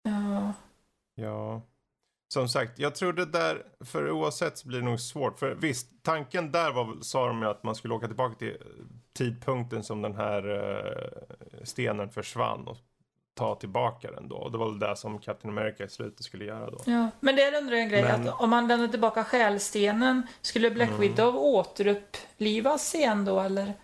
Ja. 0.03 0.53
Ja. 1.15 1.63
Som 2.29 2.49
sagt, 2.49 2.79
jag 2.79 2.95
tror 2.95 3.13
det 3.13 3.25
där, 3.25 3.63
för 3.85 4.11
oavsett 4.11 4.59
så 4.59 4.69
blir 4.69 4.79
det 4.79 4.85
nog 4.85 5.01
svårt. 5.01 5.39
För 5.39 5.55
visst, 5.55 5.89
tanken 6.03 6.53
där 6.53 6.73
var, 6.73 6.97
sa 7.01 7.27
de 7.27 7.43
ju 7.43 7.49
att 7.49 7.63
man 7.63 7.75
skulle 7.75 7.95
åka 7.95 8.07
tillbaka 8.07 8.35
till 8.35 8.57
tidpunkten 9.19 9.85
som 9.85 10.03
den 10.03 10.15
här 10.15 10.51
uh, 10.51 11.65
stenen 11.65 12.11
försvann 12.11 12.69
och 12.69 12.77
ta 13.35 13.55
tillbaka 13.55 14.11
den 14.11 14.29
då. 14.29 14.37
Och 14.37 14.53
det 14.53 14.59
var 14.59 14.71
väl 14.71 14.79
det 14.79 14.97
som 14.97 15.19
Captain 15.19 15.59
America 15.59 15.85
i 15.85 15.89
slutet 15.89 16.25
skulle 16.25 16.45
göra 16.45 16.71
då. 16.71 16.79
Ja, 16.85 17.11
men 17.21 17.37
det 17.37 17.43
är 17.43 17.59
undrar 17.59 17.77
en 17.77 17.89
grej, 17.89 18.03
men... 18.03 18.29
att 18.29 18.41
om 18.41 18.51
man 18.51 18.69
lämnar 18.69 18.89
tillbaka 18.89 19.25
själstenen, 19.25 20.27
skulle 20.41 20.71
Black 20.71 20.89
mm. 20.89 21.01
Widow 21.01 21.37
återupplivas 21.37 22.95
igen 22.95 23.25
då 23.25 23.41
eller? 23.41 23.75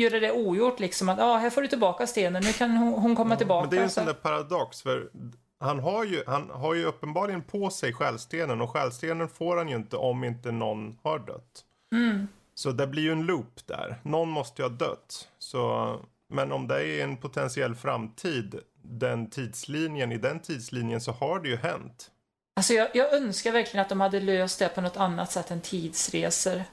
Göra 0.00 0.20
det 0.20 0.32
ogjort 0.32 0.80
liksom 0.80 1.08
att, 1.08 1.18
ja, 1.18 1.24
ah, 1.24 1.36
här 1.36 1.50
får 1.50 1.62
du 1.62 1.68
tillbaka 1.68 2.06
stenen, 2.06 2.42
nu 2.42 2.52
kan 2.52 2.70
hon, 2.70 2.92
hon 2.92 3.16
komma 3.16 3.34
ja, 3.34 3.38
tillbaka. 3.38 3.60
Men 3.60 3.70
det 3.70 3.78
är 3.78 3.82
en 3.82 3.90
sån 3.90 4.06
där 4.06 4.12
paradox, 4.12 4.82
för 4.82 5.10
han 5.60 5.78
har, 5.78 6.04
ju, 6.04 6.22
han 6.26 6.50
har 6.50 6.74
ju 6.74 6.84
uppenbarligen 6.84 7.42
på 7.42 7.70
sig 7.70 7.92
själstenen 7.92 8.60
och 8.60 8.70
själstenen 8.70 9.28
får 9.28 9.56
han 9.56 9.68
ju 9.68 9.76
inte 9.76 9.96
om 9.96 10.24
inte 10.24 10.52
någon 10.52 10.98
har 11.02 11.18
dött. 11.18 11.64
Mm. 11.92 12.28
Så 12.54 12.72
det 12.72 12.86
blir 12.86 13.02
ju 13.02 13.12
en 13.12 13.26
loop 13.26 13.66
där. 13.66 14.00
Någon 14.02 14.28
måste 14.28 14.62
ju 14.62 14.68
ha 14.68 14.76
dött. 14.76 15.28
Så, 15.38 15.94
men 16.28 16.52
om 16.52 16.68
det 16.68 16.86
är 16.86 17.04
en 17.04 17.16
potentiell 17.16 17.74
framtid, 17.74 18.60
den 18.82 19.30
tidslinjen, 19.30 20.12
i 20.12 20.18
den 20.18 20.40
tidslinjen 20.40 21.00
så 21.00 21.12
har 21.12 21.40
det 21.40 21.48
ju 21.48 21.56
hänt. 21.56 22.10
Alltså 22.56 22.72
jag, 22.72 22.88
jag 22.94 23.14
önskar 23.14 23.52
verkligen 23.52 23.82
att 23.82 23.88
de 23.88 24.00
hade 24.00 24.20
löst 24.20 24.58
det 24.58 24.68
på 24.68 24.80
något 24.80 24.96
annat 24.96 25.32
sätt 25.32 25.50
än 25.50 25.60
tidsresor. 25.60 26.64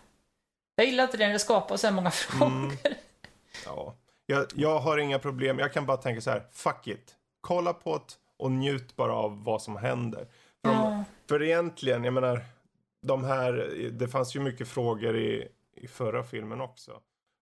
Jag 0.76 0.86
gillar 0.86 1.04
inte 1.04 1.18
det 1.18 1.26
när 1.26 1.34
det 1.34 1.40
skapar 1.40 1.78
så 1.78 1.88
här 1.88 1.94
många 1.94 2.12
frågor. 2.12 2.48
Mm. 2.48 2.78
Ja, 3.66 3.96
jag, 4.26 4.46
jag 4.56 4.80
har 4.80 4.98
inga 4.98 5.20
problem. 5.20 5.60
Jag 5.60 5.74
kan 5.74 5.86
bara 5.86 5.98
tänka 5.98 6.22
så 6.22 6.30
här, 6.30 6.44
fuck 6.52 6.88
it. 6.88 7.16
Kolla 7.42 7.74
på 7.74 7.96
ett 7.96 8.18
och 8.44 8.52
njut 8.52 8.96
bara 8.96 9.14
av 9.14 9.44
vad 9.44 9.62
som 9.62 9.78
händer. 9.78 10.28
För, 10.66 10.72
ja. 10.72 11.04
för 11.30 11.44
egentligen, 11.44 12.04
jag 12.04 12.14
menar, 12.14 12.42
de 13.02 13.24
här, 13.24 13.54
det 13.92 14.08
fanns 14.08 14.36
ju 14.36 14.40
mycket 14.40 14.68
frågor 14.68 15.18
i, 15.18 15.48
i 15.76 15.88
förra 15.88 16.24
filmen 16.24 16.62
också. 16.62 16.92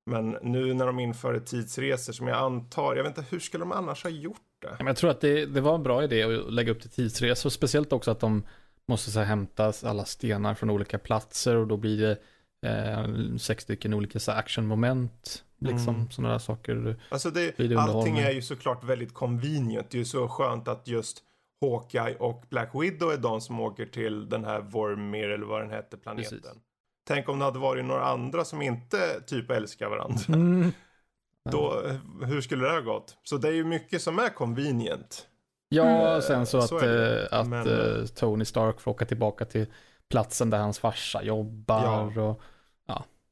Men 0.05 0.37
nu 0.41 0.73
när 0.73 0.85
de 0.85 0.99
införde 0.99 1.39
tidsresor 1.39 2.13
som 2.13 2.27
jag 2.27 2.37
antar, 2.37 2.95
jag 2.95 3.03
vet 3.03 3.17
inte 3.17 3.29
hur 3.31 3.39
skulle 3.39 3.61
de 3.61 3.71
annars 3.71 4.03
ha 4.03 4.09
gjort 4.09 4.37
det? 4.61 4.75
Jag 4.79 4.97
tror 4.97 5.09
att 5.09 5.21
det, 5.21 5.45
det 5.45 5.61
var 5.61 5.75
en 5.75 5.83
bra 5.83 6.03
idé 6.03 6.23
att 6.23 6.53
lägga 6.53 6.71
upp 6.71 6.81
till 6.81 6.89
tidsresor, 6.89 7.49
speciellt 7.49 7.93
också 7.93 8.11
att 8.11 8.19
de 8.19 8.43
måste 8.85 9.11
så 9.11 9.19
här, 9.19 9.25
hämta 9.25 9.73
alla 9.83 10.05
stenar 10.05 10.53
från 10.53 10.69
olika 10.69 10.97
platser 10.97 11.55
och 11.55 11.67
då 11.67 11.77
blir 11.77 12.01
det 12.01 12.17
eh, 12.65 13.35
sex 13.37 13.63
stycken 13.63 13.93
olika 13.93 14.19
så 14.19 14.31
actionmoment 14.31 15.43
Liksom 15.63 15.95
mm. 15.95 16.11
sådana 16.11 16.31
där 16.31 16.39
saker. 16.39 16.99
Alltså 17.09 17.29
det, 17.29 17.75
allting 17.77 18.17
är 18.17 18.31
ju 18.31 18.41
såklart 18.41 18.83
väldigt 18.83 19.13
convenient. 19.13 19.89
Det 19.89 19.97
är 19.97 19.99
ju 19.99 20.05
så 20.05 20.27
skönt 20.27 20.67
att 20.67 20.87
just 20.87 21.23
Hawkeye 21.61 22.15
och 22.15 22.43
Black 22.49 22.69
Widow 22.73 23.11
är 23.11 23.17
de 23.17 23.41
som 23.41 23.59
åker 23.59 23.85
till 23.85 24.29
den 24.29 24.45
här 24.45 24.61
Vormir 24.61 25.29
eller 25.29 25.45
vad 25.45 25.61
den 25.61 25.69
hette 25.69 25.97
planeten. 25.97 26.39
Precis. 26.39 26.61
Tänk 27.07 27.29
om 27.29 27.39
det 27.39 27.45
hade 27.45 27.59
varit 27.59 27.85
några 27.85 28.05
andra 28.05 28.45
som 28.45 28.61
inte 28.61 29.21
typ 29.27 29.51
älskar 29.51 29.89
varandra. 29.89 30.23
Mm. 30.27 30.71
Då, 31.51 31.81
hur 32.25 32.41
skulle 32.41 32.65
det 32.65 32.71
ha 32.71 32.79
gått? 32.79 33.17
Så 33.23 33.37
det 33.37 33.47
är 33.47 33.53
ju 33.53 33.63
mycket 33.63 34.01
som 34.01 34.19
är 34.19 34.29
convenient. 34.29 35.27
Ja, 35.69 36.09
mm. 36.09 36.21
sen 36.21 36.45
så, 36.45 36.61
så 36.61 36.77
att, 36.77 36.83
äh, 36.83 37.39
att 37.39 37.47
Men, 37.47 37.67
äh, 37.67 38.05
Tony 38.05 38.45
Stark 38.45 38.81
får 38.81 38.91
åka 38.91 39.05
tillbaka 39.05 39.45
till 39.45 39.65
platsen 40.09 40.49
där 40.49 40.57
hans 40.57 40.79
farsa 40.79 41.23
jobbar 41.23 42.13
ja. 42.15 42.21
och 42.23 42.41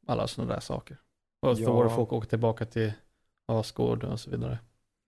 alla 0.09 0.27
sådana 0.27 0.53
där 0.53 0.59
saker. 0.59 0.97
Och 1.41 1.59
ja. 1.59 1.65
Thor 1.65 1.89
får 1.89 2.13
åka 2.13 2.27
tillbaka 2.27 2.65
till 2.65 2.93
Asgård 3.47 4.03
och 4.03 4.19
så 4.19 4.29
vidare. 4.29 4.59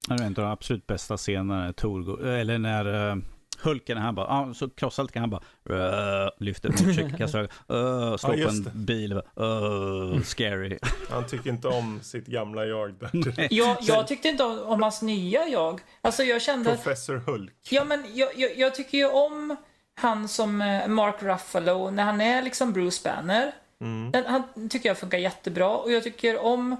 Det 0.08 0.13
är 0.13 0.22
en 0.22 0.27
av 0.27 0.34
de 0.34 0.43
absolut 0.43 0.88
bästa 0.88 1.17
scenerna, 1.17 1.74
Tor, 1.74 2.25
eller 2.25 2.58
när 2.58 3.12
uh, 3.12 3.24
Hulken, 3.63 3.98
han 3.98 4.15
bara, 4.15 4.27
ah, 4.27 4.53
så 4.53 4.70
krossar 4.70 5.03
lite 5.03 5.20
han 5.20 5.29
bara, 5.29 5.41
uh, 5.70 6.29
lyfter 6.38 6.70
motorcykeln, 6.70 7.17
kastar 7.17 7.41
uh, 7.41 8.17
slår 8.17 8.36
ja, 8.36 8.48
på 8.48 8.53
en 8.53 8.86
bil, 8.86 9.13
uh, 9.13 10.22
scary. 10.24 10.79
Han 11.10 11.27
tycker 11.27 11.50
inte 11.50 11.67
om 11.67 12.00
sitt 12.01 12.27
gamla 12.27 12.65
jag 12.65 12.93
där. 12.93 13.48
jag, 13.53 13.77
jag 13.81 14.08
tyckte 14.08 14.27
inte 14.27 14.43
om, 14.43 14.60
om 14.60 14.81
hans 14.81 15.01
nya 15.01 15.48
jag. 15.48 15.81
Alltså 16.01 16.24
jag 16.24 16.41
kände... 16.41 16.70
Professor 16.70 17.17
Hulk. 17.17 17.67
Ja 17.70 17.84
men 17.84 18.03
jag, 18.13 18.29
jag, 18.36 18.58
jag 18.58 18.75
tycker 18.75 18.98
ju 18.98 19.08
om 19.08 19.58
han 19.96 20.27
som 20.27 20.62
eh, 20.62 20.88
Mark 20.88 21.15
Ruffalo, 21.24 21.89
när 21.89 22.03
han 22.03 22.22
är 22.22 22.41
liksom 22.41 22.74
Bruce 22.74 23.01
Banner. 23.03 23.51
Mm. 23.82 24.12
Den, 24.12 24.26
han 24.26 24.70
tycker 24.70 24.90
jag 24.90 24.98
funkar 24.98 25.18
jättebra 25.18 25.78
och 25.78 25.92
jag 25.92 26.04
tycker 26.04 26.46
om 26.46 26.76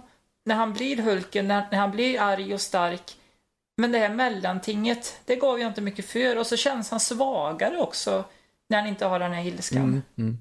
när 0.46 0.56
han 0.56 0.74
blir 0.74 0.98
Hulken, 0.98 1.48
när, 1.48 1.68
när 1.72 1.78
han 1.78 1.92
blir 1.92 2.22
arg 2.22 2.54
och 2.54 2.62
stark. 2.62 3.18
Men 3.78 3.92
det 3.92 3.98
här 3.98 4.10
mellantinget, 4.10 5.22
det 5.26 5.36
gav 5.36 5.60
jag 5.60 5.68
inte 5.68 5.82
mycket 5.82 6.06
för. 6.06 6.38
Och 6.38 6.48
så 6.48 6.58
känns 6.58 6.92
han 6.92 7.00
svagare 7.00 7.78
också 7.78 8.24
när 8.70 8.78
han 8.78 8.88
inte 8.88 9.06
har 9.06 9.20
den 9.20 9.34
här 9.34 9.46
ilskan. 9.46 9.84
Mm, 9.84 10.02
mm. 10.18 10.38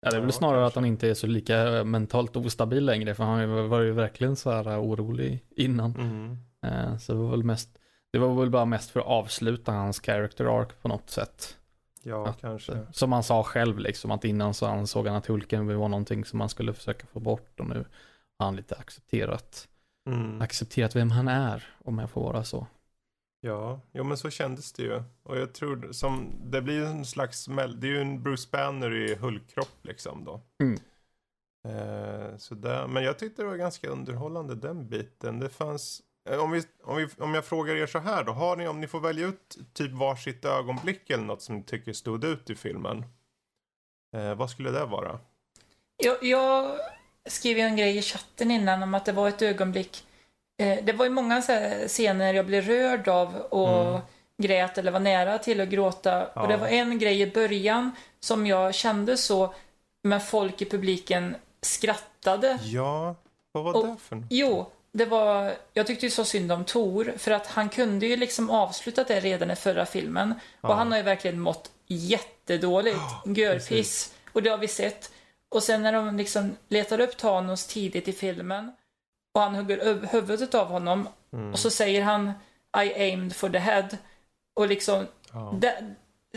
Ja, 0.00 0.10
det 0.10 0.16
är 0.16 0.20
väl 0.20 0.32
snarare 0.32 0.56
kanske. 0.56 0.66
att 0.66 0.74
han 0.74 0.84
inte 0.84 1.08
är 1.08 1.14
så 1.14 1.26
lika 1.26 1.84
mentalt 1.84 2.36
ostabil 2.36 2.84
längre. 2.84 3.14
För 3.14 3.24
han 3.24 3.68
var 3.68 3.80
ju 3.80 3.92
verkligen 3.92 4.36
så 4.36 4.50
här 4.50 4.82
orolig 4.82 5.44
innan. 5.56 5.94
Mm. 5.94 6.38
Eh, 6.66 6.98
så 6.98 7.12
det 7.12 7.18
var 7.18 7.30
väl 7.30 7.44
mest, 7.44 7.78
det 8.12 8.18
var 8.18 8.34
väl 8.40 8.50
bara 8.50 8.64
mest 8.64 8.90
för 8.90 9.00
att 9.00 9.06
avsluta 9.06 9.72
hans 9.72 10.00
character 10.00 10.60
arc 10.60 10.68
på 10.82 10.88
något 10.88 11.10
sätt. 11.10 11.56
Ja, 12.06 12.28
att, 12.28 12.40
kanske. 12.40 12.86
Som 12.92 13.12
han 13.12 13.22
sa 13.22 13.42
själv 13.42 13.78
liksom, 13.78 14.10
att 14.10 14.24
innan 14.24 14.54
så 14.54 14.66
ansåg 14.66 15.06
han 15.06 15.16
att 15.16 15.26
Hulken 15.26 15.66
var 15.66 15.88
någonting 15.88 16.24
som 16.24 16.38
man 16.38 16.48
skulle 16.48 16.74
försöka 16.74 17.06
få 17.06 17.20
bort 17.20 17.60
och 17.60 17.66
nu 17.66 17.84
har 18.38 18.46
han 18.46 18.56
lite 18.56 18.74
accepterat, 18.74 19.68
mm. 20.08 20.42
accepterat 20.42 20.96
vem 20.96 21.10
han 21.10 21.28
är, 21.28 21.66
om 21.84 21.98
jag 21.98 22.10
får 22.10 22.22
vara 22.22 22.44
så. 22.44 22.66
Ja, 23.40 23.80
jo 23.92 24.04
men 24.04 24.16
så 24.16 24.30
kändes 24.30 24.72
det 24.72 24.82
ju. 24.82 25.02
Och 25.22 25.38
jag 25.38 25.52
tror 25.52 25.92
som, 25.92 26.32
det 26.44 26.62
blir 26.62 26.82
en 26.82 27.04
slags, 27.04 27.46
det 27.46 27.86
är 27.86 27.90
ju 27.90 28.00
en 28.00 28.22
Bruce 28.22 28.48
Banner 28.52 28.94
i 28.94 29.14
Hulkkropp 29.14 29.78
liksom 29.82 30.24
då. 30.24 30.40
Mm. 30.62 30.78
Eh, 31.68 32.36
så 32.36 32.54
där, 32.54 32.86
men 32.86 33.04
jag 33.04 33.18
tyckte 33.18 33.42
det 33.42 33.48
var 33.48 33.56
ganska 33.56 33.88
underhållande 33.88 34.54
den 34.54 34.88
biten. 34.88 35.38
Det 35.38 35.48
fanns, 35.48 36.00
eh, 36.00 36.04
om, 36.30 36.50
vi, 36.50 36.62
om, 36.82 36.96
vi, 36.96 37.08
om 37.18 37.34
jag 37.34 37.44
frågar 37.44 37.74
er 37.74 37.86
så 37.86 37.98
här 37.98 38.24
då, 38.24 38.32
har 38.32 38.56
ni, 38.56 38.68
om 38.68 38.80
ni 38.80 38.86
får 38.86 39.00
välja 39.00 39.26
ut 39.26 39.58
typ 39.72 39.92
varsitt 39.92 40.44
ögonblick 40.44 41.10
eller 41.10 41.24
något 41.24 41.42
som 41.42 41.56
ni 41.56 41.62
tycker 41.62 41.92
stod 41.92 42.24
ut 42.24 42.50
i 42.50 42.54
filmen. 42.54 43.04
Eh, 44.16 44.34
vad 44.34 44.50
skulle 44.50 44.70
det 44.70 44.84
vara? 44.84 45.18
Jag, 45.96 46.24
jag 46.24 46.78
skrev 47.28 47.58
ju 47.58 47.64
en 47.64 47.76
grej 47.76 47.98
i 47.98 48.02
chatten 48.02 48.50
innan 48.50 48.82
om 48.82 48.94
att 48.94 49.04
det 49.04 49.12
var 49.12 49.28
ett 49.28 49.42
ögonblick. 49.42 50.06
Eh, 50.62 50.84
det 50.84 50.92
var 50.92 51.04
ju 51.04 51.10
många 51.10 51.42
scener 51.86 52.34
jag 52.34 52.46
blev 52.46 52.64
rörd 52.64 53.08
av 53.08 53.36
och 53.36 53.88
mm. 53.88 54.00
grät 54.42 54.78
eller 54.78 54.92
var 54.92 55.00
nära 55.00 55.38
till 55.38 55.60
att 55.60 55.68
gråta. 55.68 56.30
Ja. 56.34 56.42
Och 56.42 56.48
det 56.48 56.56
var 56.56 56.66
en 56.66 56.98
grej 56.98 57.20
i 57.20 57.30
början 57.30 57.90
som 58.20 58.46
jag 58.46 58.74
kände 58.74 59.16
så, 59.16 59.54
men 60.02 60.20
folk 60.20 60.62
i 60.62 60.64
publiken 60.64 61.36
skrattade. 61.62 62.58
Ja, 62.62 63.14
vad 63.52 63.64
var 63.64 63.76
och, 63.76 63.86
det 63.86 63.96
för 63.96 64.16
något? 64.16 64.26
Jo, 64.30 64.70
det 64.96 65.06
var, 65.06 65.54
jag 65.72 65.86
tyckte 65.86 66.06
ju 66.06 66.10
så 66.10 66.24
synd 66.24 66.52
om 66.52 66.64
Tor 66.64 67.14
för 67.18 67.30
att 67.30 67.46
han 67.46 67.68
kunde 67.68 68.06
ju 68.06 68.16
liksom 68.16 68.50
avslutat 68.50 69.08
det 69.08 69.20
redan 69.20 69.50
i 69.50 69.56
förra 69.56 69.86
filmen. 69.86 70.34
Ja. 70.60 70.68
Och 70.68 70.76
han 70.76 70.90
har 70.90 70.98
ju 70.98 71.04
verkligen 71.04 71.40
mått 71.40 71.70
jättedåligt. 71.86 72.96
Oh, 72.96 73.38
Görpiss. 73.38 74.14
Och 74.32 74.42
det 74.42 74.50
har 74.50 74.58
vi 74.58 74.68
sett. 74.68 75.12
Och 75.50 75.62
sen 75.62 75.82
när 75.82 75.92
de 75.92 76.16
liksom 76.16 76.56
letar 76.68 77.00
upp 77.00 77.16
Thanos 77.16 77.66
tidigt 77.66 78.08
i 78.08 78.12
filmen 78.12 78.72
och 79.34 79.40
han 79.40 79.54
hugger 79.54 80.06
huvudet 80.12 80.54
av 80.54 80.66
honom 80.66 81.08
mm. 81.32 81.52
och 81.52 81.58
så 81.58 81.70
säger 81.70 82.02
han 82.02 82.32
I 82.84 82.94
aimed 82.94 83.36
for 83.36 83.48
the 83.48 83.58
head. 83.58 83.88
Och 84.56 84.68
liksom 84.68 85.06
oh. 85.32 85.58
de, 85.58 85.72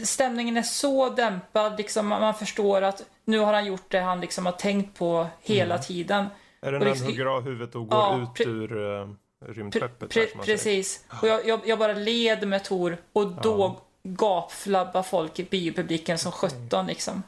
stämningen 0.05 0.57
är 0.57 0.63
så 0.63 1.09
dämpad, 1.09 1.77
liksom 1.77 2.07
man 2.07 2.33
förstår 2.33 2.81
att 2.81 3.03
nu 3.25 3.39
har 3.39 3.53
han 3.53 3.65
gjort 3.65 3.91
det 3.91 3.99
han 3.99 4.21
liksom 4.21 4.45
har 4.45 4.53
tänkt 4.53 4.97
på 4.97 5.27
hela 5.41 5.75
mm. 5.75 5.85
tiden. 5.85 6.25
Är 6.61 6.71
det 6.71 6.79
när 6.79 6.85
liksom, 6.85 7.05
han 7.05 7.13
hugger 7.13 7.25
av 7.25 7.43
huvudet 7.43 7.75
och 7.75 7.87
går 7.87 7.99
ja, 7.99 8.23
ut 8.39 8.47
ur 8.47 8.77
uh, 8.77 9.09
rymdskeppet? 9.45 10.09
Pre, 10.09 10.25
pre, 10.25 10.43
precis. 10.43 11.05
Och 11.21 11.27
jag, 11.27 11.47
jag, 11.47 11.59
jag, 11.65 11.79
bara 11.79 11.93
led 11.93 12.47
med 12.47 12.63
Tor 12.63 12.97
och 13.13 13.27
då 13.27 13.59
ja. 13.59 13.81
gapflabbar 14.03 15.03
folk 15.03 15.39
i 15.39 15.43
biopubliken 15.43 16.17
som 16.17 16.31
17 16.31 16.87
liksom. 16.87 17.23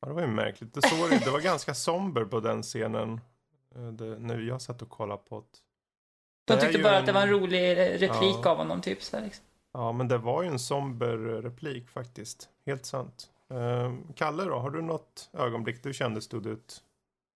Ja, 0.00 0.08
det 0.08 0.14
var 0.14 0.20
ju 0.20 0.26
märkligt. 0.26 0.74
Det, 0.74 0.82
såg, 0.82 1.10
det 1.10 1.30
var 1.30 1.40
ganska 1.40 1.74
somber 1.74 2.24
på 2.24 2.40
den 2.40 2.62
scenen. 2.62 3.20
Eh, 3.74 3.88
det, 3.88 4.18
när 4.18 4.38
jag 4.38 4.62
satt 4.62 4.82
och 4.82 4.90
kollade 4.90 5.22
på 5.28 5.40
det. 5.40 5.58
De 6.54 6.60
tyckte 6.60 6.78
bara 6.78 6.92
en... 6.92 7.00
att 7.00 7.06
det 7.06 7.12
var 7.12 7.22
en 7.22 7.30
rolig 7.30 7.78
replik 7.78 8.36
ja. 8.42 8.50
av 8.50 8.56
honom 8.56 8.80
typ. 8.80 9.02
Så 9.02 9.20
liksom. 9.20 9.44
Ja, 9.72 9.92
men 9.92 10.08
det 10.08 10.18
var 10.18 10.42
ju 10.42 10.48
en 10.48 10.58
somber 10.58 11.16
replik 11.16 11.88
faktiskt. 11.88 12.48
Helt 12.66 12.86
sant. 12.86 13.30
Kalle 14.14 14.44
då, 14.44 14.58
har 14.58 14.70
du 14.70 14.82
något 14.82 15.30
ögonblick 15.32 15.82
du 15.82 15.92
kände 15.92 16.20
stod 16.20 16.46
ut? 16.46 16.82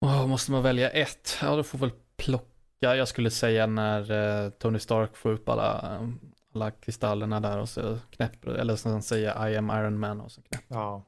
Oh, 0.03 0.27
måste 0.27 0.53
man 0.53 0.63
välja 0.63 0.91
ett? 0.91 1.39
Ja, 1.43 1.57
då 1.57 1.63
får 1.63 1.79
väl 1.79 1.91
plocka. 2.17 2.47
Jag 2.81 3.09
skulle 3.09 3.31
säga 3.31 3.67
när 3.67 4.11
uh, 4.11 4.51
Tony 4.51 4.79
Stark 4.79 5.17
får 5.17 5.31
upp 5.31 5.49
alla, 5.49 5.99
alla 6.55 6.71
kristallerna 6.71 7.41
där 7.41 7.59
och 7.59 7.69
så 7.69 7.99
knäpper, 8.11 8.51
eller 8.51 8.77
så 8.77 9.01
säger 9.01 9.49
I 9.49 9.57
am 9.57 9.71
Iron 9.71 9.99
Man 9.99 10.21
och 10.21 10.33
så 10.33 10.43
knäpper. 10.43 10.75
Ja. 10.75 11.05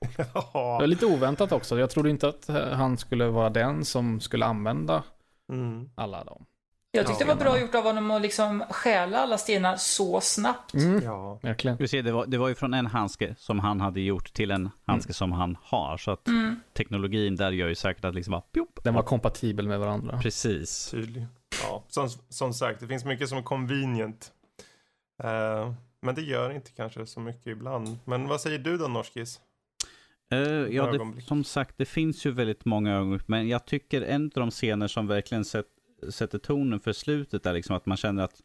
Det 0.16 0.26
var 0.54 0.86
lite 0.86 1.06
oväntat 1.06 1.52
också. 1.52 1.78
Jag 1.78 1.90
trodde 1.90 2.10
inte 2.10 2.28
att 2.28 2.48
han 2.72 2.98
skulle 2.98 3.26
vara 3.26 3.50
den 3.50 3.84
som 3.84 4.20
skulle 4.20 4.46
använda 4.46 5.02
mm. 5.48 5.90
alla 5.94 6.24
dem. 6.24 6.46
Jag 6.90 7.06
tyckte 7.06 7.24
ja, 7.24 7.34
det 7.34 7.34
var 7.34 7.44
bra 7.44 7.60
gjort 7.60 7.74
av 7.74 7.84
honom 7.84 8.10
att 8.10 8.22
liksom 8.22 8.64
stjäla 8.70 9.18
alla 9.18 9.38
stenar 9.38 9.76
så 9.76 10.20
snabbt. 10.20 10.74
Mm. 10.74 11.04
Ja, 11.04 11.38
verkligen. 11.42 11.76
Du 11.76 11.88
ser, 11.88 12.02
det, 12.02 12.12
var, 12.12 12.26
det 12.26 12.38
var 12.38 12.48
ju 12.48 12.54
från 12.54 12.74
en 12.74 12.86
handske 12.86 13.34
som 13.38 13.58
han 13.58 13.80
hade 13.80 14.00
gjort 14.00 14.32
till 14.32 14.50
en 14.50 14.70
handske 14.86 15.10
mm. 15.10 15.14
som 15.14 15.32
han 15.32 15.56
har. 15.62 15.96
Så 15.96 16.10
att 16.10 16.28
mm. 16.28 16.60
teknologin 16.72 17.36
där 17.36 17.50
gör 17.50 17.68
ju 17.68 17.74
säkert 17.74 18.04
att 18.04 18.14
liksom 18.14 18.30
bara, 18.30 18.40
pjop, 18.40 18.80
Den 18.84 18.94
var 18.94 19.02
kompatibel 19.02 19.68
med 19.68 19.80
varandra. 19.80 20.18
Precis. 20.22 20.90
Tydlig. 20.90 21.26
Ja, 21.62 21.84
som, 21.88 22.08
som 22.28 22.54
sagt, 22.54 22.80
det 22.80 22.86
finns 22.86 23.04
mycket 23.04 23.28
som 23.28 23.38
är 23.38 23.42
convenient. 23.42 24.32
Uh, 25.24 25.72
men 26.00 26.14
det 26.14 26.22
gör 26.22 26.50
inte 26.50 26.70
kanske 26.70 27.06
så 27.06 27.20
mycket 27.20 27.46
ibland. 27.46 27.98
Men 28.04 28.28
vad 28.28 28.40
säger 28.40 28.58
du 28.58 28.76
då, 28.76 28.88
Norskis? 28.88 29.40
Uh, 30.34 30.40
ja, 30.74 30.92
det, 30.92 31.22
som 31.22 31.44
sagt, 31.44 31.74
det 31.78 31.84
finns 31.84 32.26
ju 32.26 32.30
väldigt 32.30 32.64
många 32.64 32.94
ögonblick, 32.94 33.28
men 33.28 33.48
jag 33.48 33.66
tycker 33.66 34.02
en 34.02 34.24
av 34.24 34.40
de 34.40 34.50
scener 34.50 34.88
som 34.88 35.06
verkligen 35.06 35.44
set, 35.44 35.66
sätter 36.10 36.38
tonen 36.38 36.80
för 36.80 36.92
slutet 36.92 37.46
är 37.46 37.52
liksom 37.52 37.76
att 37.76 37.86
man 37.86 37.96
känner 37.96 38.22
att 38.22 38.40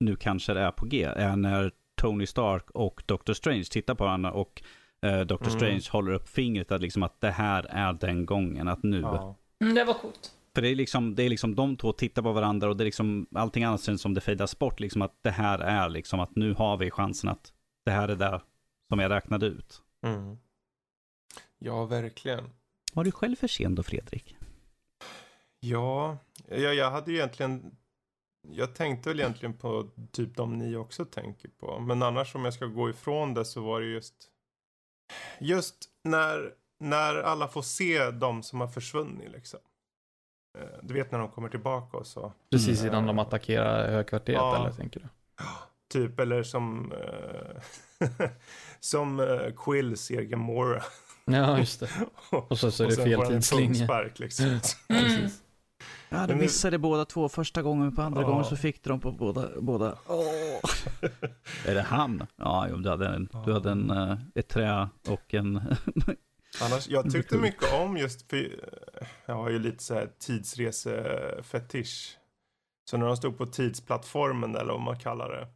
nu 0.00 0.16
kanske 0.16 0.54
det 0.54 0.60
är 0.60 0.70
på 0.70 0.86
G, 0.86 1.04
är 1.04 1.36
när 1.36 1.72
Tony 2.00 2.26
Stark 2.26 2.70
och 2.70 3.02
Doctor 3.06 3.34
Strange 3.34 3.64
tittar 3.64 3.94
på 3.94 4.04
varandra 4.04 4.32
och 4.32 4.62
uh, 5.06 5.20
Doctor 5.20 5.48
mm. 5.48 5.58
Strange 5.58 5.84
håller 5.90 6.12
upp 6.12 6.28
fingret 6.28 6.72
att, 6.72 6.80
liksom 6.80 7.02
att 7.02 7.20
det 7.20 7.30
här 7.30 7.66
är 7.70 7.92
den 7.92 8.26
gången, 8.26 8.68
att 8.68 8.82
nu. 8.82 9.00
Ja. 9.00 9.36
Mm, 9.60 9.74
det 9.74 9.84
var 9.84 9.94
coolt. 9.94 10.32
För 10.54 10.62
det 10.62 10.68
är 10.68 10.74
liksom, 10.74 11.14
det 11.14 11.22
är 11.22 11.28
liksom 11.28 11.54
de 11.54 11.76
två 11.76 11.92
tittar 11.92 12.22
på 12.22 12.32
varandra 12.32 12.68
och 12.68 12.76
det 12.76 12.82
är 12.82 12.84
liksom 12.84 13.26
allting 13.34 13.64
annat 13.64 13.82
känns 13.82 14.02
som 14.02 14.14
det 14.14 14.20
fejdas 14.20 14.58
bort, 14.58 14.80
liksom 14.80 15.02
att 15.02 15.18
det 15.22 15.30
här 15.30 15.58
är 15.58 15.88
liksom 15.88 16.20
att 16.20 16.36
nu 16.36 16.54
har 16.54 16.76
vi 16.76 16.90
chansen 16.90 17.30
att 17.30 17.52
det 17.84 17.90
här 17.90 18.08
är 18.08 18.16
det 18.16 18.40
som 18.88 18.98
jag 18.98 19.10
räknade 19.10 19.46
ut. 19.46 19.82
Mm. 20.02 20.38
Ja, 21.58 21.84
verkligen. 21.84 22.50
Var 22.92 23.04
du 23.04 23.12
själv 23.12 23.36
för 23.36 23.48
sen 23.48 23.74
då, 23.74 23.82
Fredrik? 23.82 24.36
Ja, 25.60 26.18
ja, 26.48 26.56
jag 26.56 26.90
hade 26.90 27.10
ju 27.10 27.16
egentligen... 27.16 27.76
Jag 28.48 28.74
tänkte 28.74 29.08
väl 29.08 29.20
egentligen 29.20 29.54
på 29.54 29.90
typ 30.12 30.36
de 30.36 30.58
ni 30.58 30.76
också 30.76 31.04
tänker 31.04 31.48
på. 31.48 31.78
Men 31.78 32.02
annars 32.02 32.34
om 32.34 32.44
jag 32.44 32.54
ska 32.54 32.66
gå 32.66 32.90
ifrån 32.90 33.34
det 33.34 33.44
så 33.44 33.60
var 33.60 33.80
det 33.80 33.86
just... 33.86 34.14
Just 35.38 35.76
när, 36.04 36.52
när 36.80 37.14
alla 37.14 37.48
får 37.48 37.62
se 37.62 38.10
de 38.10 38.42
som 38.42 38.60
har 38.60 38.68
försvunnit 38.68 39.32
liksom. 39.32 39.60
Eh, 40.58 40.78
du 40.82 40.94
vet 40.94 41.12
när 41.12 41.18
de 41.18 41.30
kommer 41.30 41.48
tillbaka 41.48 41.96
och 41.96 42.06
så. 42.06 42.32
Precis 42.50 42.80
innan 42.80 42.94
mm. 42.94 43.06
de 43.06 43.18
attackerar 43.18 43.92
högkvarteret 43.92 44.36
ja. 44.36 44.60
eller 44.60 44.72
tänker 44.72 45.00
du? 45.00 45.08
Typ 45.88 46.20
eller 46.20 46.42
som... 46.42 46.92
Uh, 46.92 48.08
som 48.80 49.20
uh, 49.20 49.50
Quill 49.56 49.96
ser 49.96 50.22
Gamora. 50.22 50.82
Ja, 51.24 51.58
just 51.58 51.80
det. 51.80 51.88
Och 52.30 52.58
så, 52.58 52.70
så 52.70 52.84
är 52.84 52.88
det 52.88 52.96
fel 52.96 53.26
tidslinje. 53.26 54.10
liksom. 54.16 54.60
Mm. 54.88 55.30
Ja, 56.08 56.26
de 56.26 56.34
missade 56.34 56.78
båda 56.78 57.04
två 57.04 57.28
första 57.28 57.62
gången, 57.62 57.94
på 57.94 58.02
andra 58.02 58.22
oh. 58.22 58.26
gången 58.26 58.44
så 58.44 58.56
fick 58.56 58.84
de 58.84 59.00
på 59.00 59.12
båda. 59.12 59.48
båda. 59.60 59.98
Oh. 60.06 60.60
är 61.66 61.74
det 61.74 61.82
han? 61.82 62.26
Ja, 62.36 62.66
jo, 62.70 62.76
du 62.76 62.90
hade, 62.90 63.08
en, 63.08 63.28
du 63.44 63.52
hade 63.52 63.70
en, 63.70 63.90
uh, 63.90 64.18
ett 64.34 64.48
trä 64.48 64.88
och 65.08 65.34
en... 65.34 65.56
Annars, 66.62 66.88
jag 66.88 67.12
tyckte 67.12 67.36
mycket 67.36 67.72
om 67.72 67.96
just, 67.96 68.30
för 68.30 68.50
jag 69.26 69.34
har 69.34 69.50
ju 69.50 69.58
lite 69.58 69.82
så 69.82 69.94
här 69.94 70.10
tidsresefetisch. 70.18 72.18
Så 72.90 72.96
när 72.96 73.06
de 73.06 73.16
stod 73.16 73.38
på 73.38 73.46
tidsplattformen 73.46 74.56
eller 74.56 74.72
vad 74.72 74.82
man 74.82 74.98
kallar 74.98 75.30
det. 75.30 75.48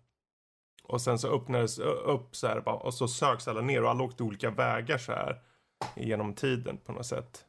Och 0.85 1.01
sen 1.01 1.19
så 1.19 1.29
öppnades 1.29 1.79
upp 1.79 2.37
så 2.37 2.47
här 2.47 2.69
och 2.69 2.95
så 2.95 3.09
söks 3.09 3.49
alla 3.49 3.61
ner 3.61 3.83
och 3.83 3.91
alla 3.91 4.05
åkte 4.05 4.23
olika 4.23 4.51
vägar 4.51 4.99
så 4.99 5.13
här 5.13 5.41
genom 5.97 6.35
tiden 6.35 6.77
på 6.77 6.93
något 6.93 7.07
sätt. 7.07 7.45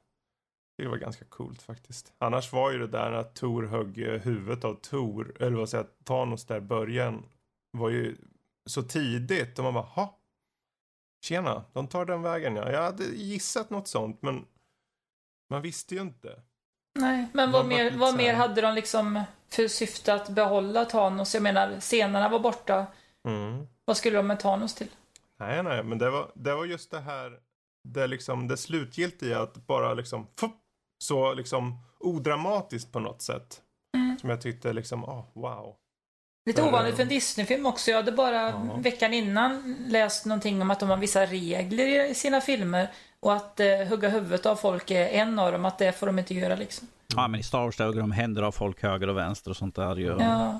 Det 0.84 0.90
var 0.90 0.98
ganska 0.98 1.26
coolt 1.26 1.62
faktiskt. 1.62 2.14
Annars 2.18 2.54
var 2.54 2.72
ju 2.72 2.78
det 2.78 2.88
där 2.88 3.12
att 3.12 3.36
Tor 3.36 3.64
högg 3.64 3.98
huvudet 3.98 4.64
av 4.64 4.74
Tor, 4.74 5.36
eller 5.40 5.58
vad 5.58 5.70
säger 5.70 5.86
Thanos 6.04 6.46
där 6.46 6.58
i 6.58 6.62
början, 6.62 7.24
var 7.72 7.90
ju 7.90 8.16
så 8.66 8.84
tidigt 8.84 9.60
och 9.60 9.64
man 9.64 9.74
bara, 9.74 9.84
ha 9.84 10.18
Tjena, 11.24 11.64
de 11.74 11.88
tar 11.88 12.06
den 12.06 12.22
vägen 12.22 12.56
ja. 12.56 12.72
Jag 12.72 12.84
hade 12.84 13.04
gissat 13.04 13.70
något 13.70 13.88
sånt 13.88 14.22
men 14.22 14.46
man 15.50 15.62
visste 15.62 15.96
ju 15.96 16.02
inte. 16.02 16.42
Nej, 17.00 17.28
men 17.34 17.52
vad, 17.52 17.66
mer, 17.66 17.92
vad 17.92 18.18
mer 18.18 18.34
hade 18.34 18.62
de 18.62 18.76
liksom 18.76 19.24
för 19.50 19.68
syfte 19.68 20.14
att 20.14 20.30
behålla 20.30 20.86
Thanos? 20.86 21.34
Jag 21.34 21.44
menar, 21.44 21.80
scenerna 21.80 22.30
var 22.30 22.40
borta. 22.40 22.86
Mm. 23.28 23.68
Vad 23.86 23.98
skulle 23.98 24.18
de 24.18 24.28
med 24.28 24.40
Thanos 24.40 24.76
till? 24.76 24.90
Nej, 25.40 25.64
nej, 25.64 25.84
men 25.84 25.98
det 25.98 26.10
var, 26.10 26.32
det 26.34 26.56
var 26.56 26.66
just 26.66 26.92
det 26.92 27.00
här, 27.00 27.40
det 27.84 28.08
liksom, 28.08 28.48
det 28.48 28.58
slutgiltiga 28.58 29.40
att 29.42 29.68
bara 29.68 29.94
liksom, 29.94 30.28
fupp, 30.40 30.61
så 31.02 31.34
liksom 31.34 31.78
odramatiskt 32.00 32.92
på 32.92 33.00
något 33.00 33.22
sätt. 33.22 33.62
Mm. 33.98 34.18
Som 34.20 34.30
jag 34.30 34.42
tyckte 34.42 34.74
liksom, 34.74 35.04
oh, 35.06 35.24
wow. 35.34 35.76
Lite 36.46 36.64
ovanligt 36.64 36.96
för 36.96 37.04
en 37.04 37.10
Disney-film 37.10 37.66
också. 37.66 37.92
Jag 37.92 37.98
hade 37.98 38.12
bara 38.12 38.50
ja. 38.50 38.78
veckan 38.78 39.14
innan 39.14 39.76
läst 39.88 40.26
någonting 40.26 40.62
om 40.62 40.72
att 40.72 40.80
de 40.80 40.90
har 40.90 40.98
vissa 40.98 41.26
regler 41.26 42.10
i 42.10 42.16
sina 42.16 42.42
filmer. 42.42 42.92
Och 43.20 43.34
att 43.34 43.60
eh, 43.60 43.88
hugga 43.90 44.10
huvudet 44.10 44.46
av 44.46 44.56
folk 44.56 44.92
är 44.92 45.08
en 45.08 45.40
av 45.40 45.52
dem. 45.52 45.66
Att 45.66 45.78
det 45.78 45.92
får 45.92 46.08
de 46.08 46.20
inte 46.20 46.34
göra 46.34 46.56
liksom. 46.56 46.88
Ja, 47.16 47.28
men 47.28 47.40
i 47.40 47.44
Star 47.44 47.64
Wars 47.64 47.80
hugger 47.80 48.00
de 48.00 48.12
händer 48.12 48.44
av 48.44 48.52
folk 48.52 48.84
höger 48.84 49.08
och 49.08 49.18
vänster 49.18 49.52
och 49.52 49.58
sånt 49.58 49.76
där 49.76 49.96
ju. 49.96 50.18
Ja. 50.20 50.60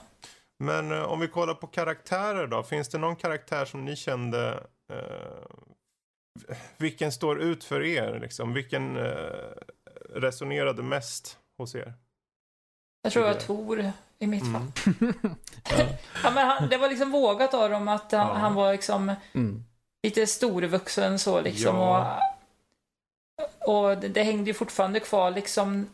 Men 0.64 0.92
eh, 0.92 1.04
om 1.04 1.20
vi 1.20 1.28
kollar 1.28 1.54
på 1.54 1.68
karaktärer 1.68 2.48
då. 2.48 2.64
Finns 2.64 2.90
det 2.90 2.98
någon 2.98 3.16
karaktär 3.16 3.66
som 3.66 3.86
ni 3.86 3.96
kände 3.96 4.64
eh, 4.94 5.46
vilken 6.78 7.12
står 7.12 7.42
ut 7.42 7.64
för 7.64 7.84
er? 7.84 8.20
Liksom? 8.20 8.54
Vilken 8.54 8.98
eh, 8.98 9.52
resonerade 10.16 10.84
mest 10.84 11.38
hos 11.58 11.76
er? 11.76 11.94
Jag 13.04 13.14
tror 13.14 13.28
jag 13.28 13.40
Tor 13.40 13.92
i 14.20 14.28
mitt 14.28 14.44
mm. 14.44 14.54
fall. 14.54 14.72
ja. 15.70 15.86
ja. 16.24 16.32
men 16.32 16.48
han, 16.48 16.70
det 16.70 16.78
var 16.78 16.90
liksom 16.90 17.12
vågat 17.12 17.54
av 17.54 17.70
dem 17.70 17.88
att 17.88 18.12
han, 18.12 18.28
ja. 18.28 18.34
han 18.34 18.54
var 18.54 18.72
liksom 18.72 19.16
mm. 19.34 19.64
lite 20.04 20.28
storvuxen 20.28 21.20
så 21.20 21.42
liksom. 21.42 21.76
Ja. 21.76 22.20
Och, 23.66 23.90
och 23.90 23.98
det, 23.98 24.08
det, 24.08 24.24
hängde 24.24 24.50
ju 24.50 24.54
fortfarande 24.54 25.00
kvar 25.00 25.32
liksom 25.32 25.90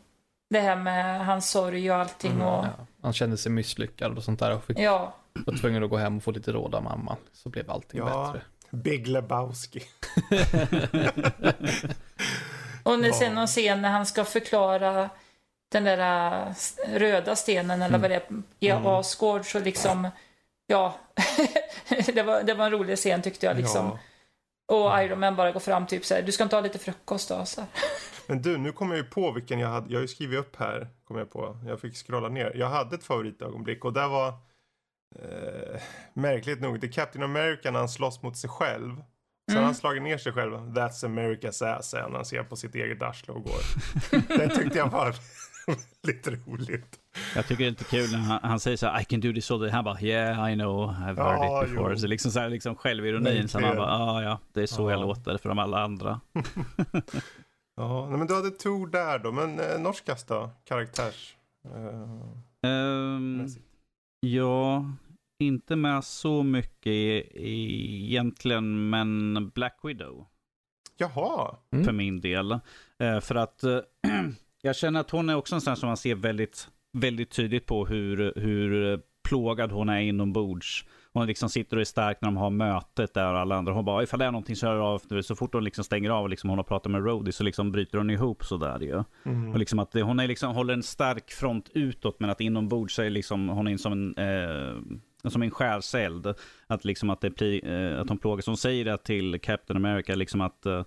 det 0.50 0.60
här 0.60 0.76
med 0.76 1.26
hans 1.26 1.50
sorg 1.50 1.92
och 1.92 1.98
allting. 1.98 2.32
Mm. 2.32 2.48
Och... 2.48 2.66
Han 3.02 3.14
kände 3.14 3.38
sig 3.38 3.52
misslyckad 3.52 4.18
och 4.18 4.24
sånt 4.24 4.40
där 4.40 4.56
och 4.56 4.64
fick, 4.64 4.80
ja. 4.80 5.16
var 5.46 5.58
tvungen 5.58 5.84
att 5.84 5.90
gå 5.90 5.98
hem 5.98 6.18
och 6.18 6.24
få 6.24 6.32
lite 6.32 6.52
råd 6.52 6.76
av 6.76 6.84
mamma. 6.84 7.18
Så 7.34 7.50
blev 7.50 7.72
allting 7.72 8.06
bättre. 8.06 8.42
Big 8.70 9.08
Lebowski. 9.08 9.84
och 12.88 13.00
när, 13.00 13.12
sen 13.12 13.36
någon 13.36 13.48
scen 13.48 13.82
när 13.82 13.90
han 13.90 14.06
ska 14.06 14.26
förklara 14.26 15.10
den 15.72 15.84
där 15.84 15.98
äh, 16.48 16.54
röda 17.00 17.36
stenen 17.36 17.82
eller 17.82 17.98
mm. 17.98 18.02
vad 18.02 18.12
det 18.12 18.16
är 18.16 18.44
i 18.60 18.70
mm. 18.70 18.86
Asgård 18.86 19.46
så 19.46 19.60
liksom 19.60 20.10
ja 20.68 20.96
det, 22.14 22.24
var, 22.24 22.44
det 22.44 22.54
var 22.54 22.66
en 22.66 22.72
rolig 22.72 22.98
scen 22.98 23.22
tyckte 23.22 23.46
jag 23.46 23.58
liksom. 23.58 23.86
Ja. 23.86 24.00
Och 24.76 25.04
Iron 25.04 25.20
Man 25.20 25.36
bara 25.36 25.52
går 25.52 25.60
fram 25.60 25.88
typ 25.88 26.06
så 26.06 26.14
här, 26.14 26.22
du 26.22 26.32
ska 26.32 26.44
inte 26.44 26.56
ha 26.56 26.62
lite 26.62 26.80
frukost 26.80 27.30
då? 27.30 27.46
Så 27.46 27.62
här. 27.62 27.70
Men 28.28 28.42
du, 28.42 28.58
nu 28.58 28.72
kommer 28.72 28.96
jag 28.96 29.06
ju 29.06 29.10
på 29.10 29.32
vilken 29.32 29.60
jag 29.60 29.70
hade, 29.70 29.94
jag 29.94 29.98
har 29.98 30.02
ju 30.02 30.08
skrivit 30.08 30.40
upp 30.40 30.56
här, 30.56 30.88
kommer 31.04 31.22
jag 31.22 31.32
på. 31.32 31.58
Jag 31.68 31.80
fick 31.80 31.96
scrolla 31.96 32.30
ner. 32.30 32.52
Jag 32.56 32.70
hade 32.70 32.96
ett 32.96 33.04
favoritögonblick 33.04 33.86
och 33.86 33.94
det 33.94 34.08
var 34.08 34.28
eh, 35.16 35.82
märkligt 36.14 36.62
nog, 36.62 36.80
det 36.80 36.88
är 36.88 36.92
Captain 36.92 37.24
America 37.24 37.72
när 37.72 37.80
han 37.80 37.90
slåss 37.90 38.22
mot 38.22 38.38
sig 38.38 38.50
själv. 38.50 39.04
Sen 39.48 39.58
mm. 39.58 39.66
han 39.66 39.76
slagit 39.76 40.04
ner 40.04 40.18
sig 40.18 40.32
själv. 40.32 40.54
That's 40.54 41.06
America's 41.06 41.78
ass, 41.78 41.94
när 41.94 42.16
han 42.16 42.26
ser 42.26 42.44
på 42.44 42.56
sitt 42.56 42.76
eget 42.76 43.02
arsle 43.02 43.34
och 43.34 43.44
går. 43.44 43.60
det 44.38 44.50
tyckte 44.50 44.78
jag 44.78 44.90
var 44.90 45.16
Lite 46.04 46.32
roligt. 46.32 47.00
Jag 47.36 47.48
tycker 47.48 47.64
det 47.64 47.68
är 47.68 47.70
lite 47.70 47.84
kul 47.84 48.12
när 48.12 48.18
han, 48.18 48.40
han 48.44 48.60
säger 48.60 48.78
så 48.78 48.88
här, 48.88 49.02
I 49.02 49.06
can 49.06 49.20
do 49.20 49.34
this 49.34 49.52
all 49.52 49.60
day. 49.60 49.70
Han 49.70 49.84
bara, 49.84 50.02
yeah 50.02 50.52
I 50.52 50.56
know, 50.56 50.90
I've 50.90 51.06
heard 51.06 51.40
ja, 51.40 51.64
it 51.64 51.70
before. 51.70 51.94
Jo. 51.94 52.00
Så 52.00 52.08
liksom, 52.08 52.32
så 52.32 52.40
här, 52.40 52.50
liksom 52.50 52.76
självironin. 52.76 53.48
Så 53.48 53.60
han 53.60 53.78
bara, 53.78 53.92
ah, 53.92 54.24
ja, 54.24 54.40
det 54.54 54.62
är 54.62 54.68
så 54.68 54.90
ja. 54.90 54.92
jag 54.92 55.02
låter 55.02 55.38
för 55.38 55.50
de 55.50 55.60
alla 55.60 55.84
andra. 55.84 56.22
ja, 57.76 58.10
men 58.10 58.28
du 58.28 58.36
hade 58.36 58.52
Tor 58.52 58.88
där 58.88 59.20
då, 59.20 59.32
men 59.32 59.60
eh, 59.60 59.80
norskast 59.80 60.28
då? 60.28 60.50
Karaktärs? 60.64 61.36
Uh, 61.66 62.70
um, 62.70 63.48
ja, 64.20 64.86
inte 65.40 65.76
med 65.76 66.04
så 66.04 66.44
mycket 66.44 66.94
egentligen, 67.36 68.90
men 68.90 69.50
Black 69.50 69.80
Widow. 69.84 70.28
Jaha. 70.98 71.56
Mm. 71.72 71.86
För 71.86 71.92
min 71.92 72.22
del. 72.22 72.52
Uh, 73.04 73.20
för 73.22 73.36
att 73.36 73.64
uh, 73.64 73.80
Jag 74.62 74.76
känner 74.76 75.00
att 75.00 75.12
hon 75.12 75.30
är 75.30 75.36
också 75.36 75.56
en 75.56 75.62
sån 75.62 75.76
som 75.76 75.88
man 75.88 75.98
ser 75.98 76.16
väldigt, 76.16 76.68
väldigt 76.94 77.32
tydligt 77.32 77.66
på 77.66 77.86
hur, 77.86 78.34
hur 78.36 79.00
plågad 79.30 79.72
hon 79.72 79.90
är 79.90 80.00
inombords. 80.00 80.86
Hon 81.14 81.28
liksom 81.28 81.50
sitter 81.50 81.78
och 81.78 81.82
är 81.82 81.86
stark 81.86 82.18
när 82.22 82.28
de 82.28 82.38
har 82.38 82.50
mötet 82.50 83.14
där 83.14 83.34
och 83.34 83.40
alla 83.40 83.56
andra. 83.56 83.74
Hon 83.74 83.86
bara, 83.86 84.04
ifall 84.04 84.20
det 84.20 84.26
är 84.26 84.32
någonting 84.32 84.56
så 84.56 84.68
hör 84.68 84.78
av. 84.78 85.22
Så 85.22 85.36
fort 85.36 85.54
hon 85.54 85.64
liksom 85.64 85.84
stänger 85.84 86.10
av 86.10 86.24
och 86.24 86.30
liksom 86.30 86.50
hon 86.50 86.60
har 86.60 86.64
pratat 86.64 86.92
med 86.92 87.06
Rody 87.06 87.32
så 87.32 87.44
liksom 87.44 87.72
bryter 87.72 87.98
hon 87.98 88.10
ihop 88.10 88.46
sådär 88.46 88.80
ju. 88.80 89.04
Mm. 89.26 89.52
Och 89.52 89.60
liksom 89.60 89.80
att 89.80 89.94
hon 89.94 90.20
är 90.20 90.28
liksom, 90.28 90.56
håller 90.56 90.74
en 90.74 90.84
stark 90.84 91.32
front 91.32 91.70
utåt 91.74 92.20
men 92.20 92.30
att 92.30 92.42
inombords 92.42 92.96
så 92.96 93.02
är 93.02 93.10
liksom, 93.10 93.50
hon 93.50 93.68
är 93.68 93.78
som 93.78 93.92
en, 93.92 94.16
eh, 94.18 94.76
som 95.32 95.42
en 95.42 95.52
skärseld. 95.52 96.34
Att 96.68 96.86
liksom 96.86 97.10
att, 97.10 97.22
det, 97.22 97.60
eh, 97.60 98.02
att 98.02 98.10
hon 98.10 98.18
plågas. 98.18 98.46
Hon 98.46 98.58
säger 98.58 98.86
det 98.86 98.98
till 98.98 99.40
Captain 99.40 99.86
America 99.86 100.16
liksom 100.16 100.42
att 100.42 100.66
eh, 100.66 100.84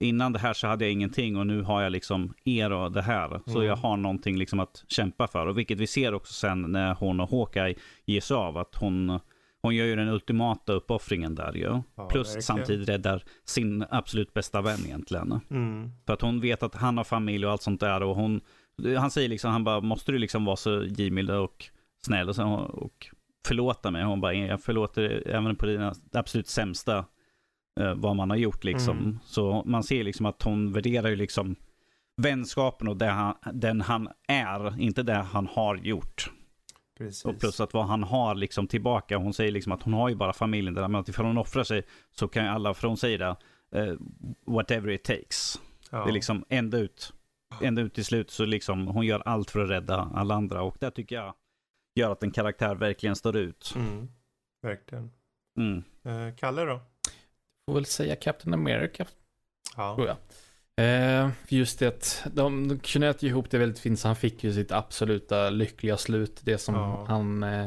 innan 0.00 0.32
det 0.32 0.38
här 0.38 0.52
så 0.52 0.66
hade 0.66 0.84
jag 0.84 0.92
ingenting 0.92 1.36
och 1.36 1.46
nu 1.46 1.62
har 1.62 1.82
jag 1.82 1.92
liksom 1.92 2.34
er 2.44 2.72
och 2.72 2.92
det 2.92 3.02
här. 3.02 3.40
Så 3.46 3.56
mm. 3.56 3.64
jag 3.64 3.76
har 3.76 3.96
någonting 3.96 4.38
liksom 4.38 4.60
att 4.60 4.84
kämpa 4.88 5.26
för. 5.26 5.46
Och 5.46 5.58
vilket 5.58 5.78
vi 5.78 5.86
ser 5.86 6.14
också 6.14 6.32
sen 6.32 6.62
när 6.62 6.94
hon 6.94 7.20
och 7.20 7.30
Hawkeye 7.30 7.74
ger 8.04 8.20
sig 8.20 8.34
av. 8.34 8.58
Att 8.58 8.74
hon, 8.74 9.20
hon 9.62 9.74
gör 9.74 9.86
ju 9.86 9.96
den 9.96 10.08
ultimata 10.08 10.72
uppoffringen 10.72 11.34
där 11.34 11.52
ju. 11.52 11.82
Ja, 11.94 12.08
Plus 12.08 12.26
verkligen. 12.26 12.42
samtidigt 12.42 12.88
räddar 12.88 13.24
sin 13.44 13.84
absolut 13.90 14.34
bästa 14.34 14.62
vän 14.62 14.80
egentligen. 14.84 15.40
Mm. 15.50 15.90
För 16.06 16.12
att 16.12 16.20
hon 16.20 16.40
vet 16.40 16.62
att 16.62 16.74
han 16.74 16.96
har 16.96 17.04
familj 17.04 17.46
och 17.46 17.52
allt 17.52 17.62
sånt 17.62 17.80
där. 17.80 18.02
Och 18.02 18.16
hon, 18.16 18.40
han 18.98 19.10
säger 19.10 19.28
liksom, 19.28 19.50
han 19.50 19.64
bara, 19.64 19.80
måste 19.80 20.12
du 20.12 20.18
liksom 20.18 20.44
vara 20.44 20.56
så 20.56 20.84
givmild 20.84 21.30
och 21.30 21.70
snäll 22.04 22.28
och, 22.28 22.36
så, 22.36 22.44
och 22.54 23.06
förlåta 23.46 23.90
mig? 23.90 24.04
Hon 24.04 24.20
bara, 24.20 24.34
jag 24.34 24.62
förlåter 24.62 25.28
även 25.28 25.56
på 25.56 25.66
dina 25.66 25.94
absolut 26.12 26.48
sämsta 26.48 27.04
eh, 27.80 27.94
vad 27.94 28.16
man 28.16 28.30
har 28.30 28.36
gjort 28.36 28.64
liksom. 28.64 28.98
Mm. 28.98 29.18
Så 29.24 29.62
man 29.66 29.82
ser 29.82 30.04
liksom 30.04 30.26
att 30.26 30.42
hon 30.42 30.72
värderar 30.72 31.08
ju 31.08 31.16
liksom 31.16 31.56
vänskapen 32.16 32.88
och 32.88 33.02
han, 33.02 33.34
den 33.52 33.80
han 33.80 34.08
är, 34.28 34.80
inte 34.80 35.02
det 35.02 35.14
han 35.14 35.46
har 35.46 35.76
gjort. 35.76 36.30
Precis. 36.98 37.24
Och 37.24 37.40
plus 37.40 37.60
att 37.60 37.74
vad 37.74 37.86
han 37.86 38.02
har 38.02 38.34
liksom 38.34 38.66
tillbaka, 38.66 39.16
hon 39.16 39.34
säger 39.34 39.52
liksom 39.52 39.72
att 39.72 39.82
hon 39.82 39.92
har 39.92 40.08
ju 40.08 40.14
bara 40.14 40.32
familjen 40.32 40.74
där, 40.74 40.88
men 40.88 41.00
att 41.00 41.08
ifall 41.08 41.26
hon 41.26 41.38
offrar 41.38 41.64
sig 41.64 41.82
så 42.12 42.28
kan 42.28 42.44
ju 42.44 42.50
alla, 42.50 42.74
för 42.74 42.88
hon 42.88 42.96
säger 42.96 43.18
det, 43.18 43.36
uh, 43.80 43.96
whatever 44.46 44.90
it 44.90 45.04
takes. 45.04 45.60
Ja. 45.90 46.04
Det 46.04 46.10
är 46.10 46.12
liksom 46.12 46.44
ända 46.48 46.78
ut, 46.78 47.12
ända 47.60 47.82
ut 47.82 47.94
till 47.94 48.04
slut 48.04 48.30
så 48.30 48.44
liksom 48.44 48.86
hon 48.86 49.06
gör 49.06 49.20
allt 49.20 49.50
för 49.50 49.60
att 49.60 49.70
rädda 49.70 50.10
alla 50.14 50.34
andra 50.34 50.62
och 50.62 50.76
det 50.80 50.90
tycker 50.90 51.16
jag 51.16 51.34
gör 51.94 52.10
att 52.10 52.22
en 52.22 52.30
karaktär 52.30 52.74
verkligen 52.74 53.16
står 53.16 53.36
ut. 53.36 53.72
Mm. 53.76 54.08
Verkligen. 54.62 55.10
Mm. 55.58 55.84
Uh, 56.06 56.36
Kalle 56.36 56.64
då? 56.64 56.80
får 57.66 57.74
väl 57.74 57.86
säga 57.86 58.16
Captain 58.16 58.54
America. 58.54 59.06
Ja. 59.76 59.94
Tror 59.94 60.06
jag. 60.06 60.16
Eh, 60.76 61.30
just 61.48 61.78
det, 61.78 62.24
de, 62.32 62.68
de 62.68 62.78
knöt 62.78 63.22
ju 63.22 63.28
ihop 63.28 63.50
det 63.50 63.58
väldigt 63.58 63.78
fint 63.78 63.98
så 63.98 64.08
han 64.08 64.16
fick 64.16 64.44
ju 64.44 64.52
sitt 64.52 64.72
absoluta 64.72 65.50
lyckliga 65.50 65.96
slut. 65.96 66.40
Det 66.44 66.58
som 66.58 66.74
ja. 66.74 67.04
han 67.08 67.42
eh, 67.42 67.66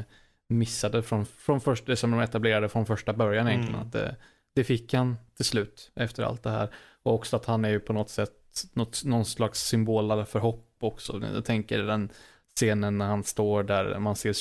missade 0.49 1.03
från, 1.03 1.25
från 1.25 1.61
först, 1.61 1.85
det 1.85 1.95
som 1.95 2.11
de 2.11 2.19
etablerade 2.19 2.69
från 2.69 2.85
första 2.85 3.13
början 3.13 3.47
egentligen. 3.47 3.75
Mm. 3.75 3.87
Att 3.87 3.93
det, 3.93 4.15
det 4.55 4.63
fick 4.63 4.93
han 4.93 5.17
till 5.35 5.45
slut 5.45 5.91
efter 5.95 6.23
allt 6.23 6.43
det 6.43 6.49
här. 6.49 6.69
Och 7.03 7.13
också 7.13 7.35
att 7.35 7.45
han 7.45 7.65
är 7.65 7.69
ju 7.69 7.79
på 7.79 7.93
något 7.93 8.09
sätt 8.09 8.31
något, 8.73 9.03
någon 9.05 9.25
slags 9.25 9.59
symbol 9.59 10.25
för 10.25 10.39
hopp 10.39 10.77
också. 10.79 11.21
Jag 11.33 11.45
tänker 11.45 11.83
den 11.83 12.09
scenen 12.57 12.97
när 12.97 13.05
han 13.05 13.23
står 13.23 13.63
där, 13.63 13.99
man 13.99 14.15
ser 14.15 14.33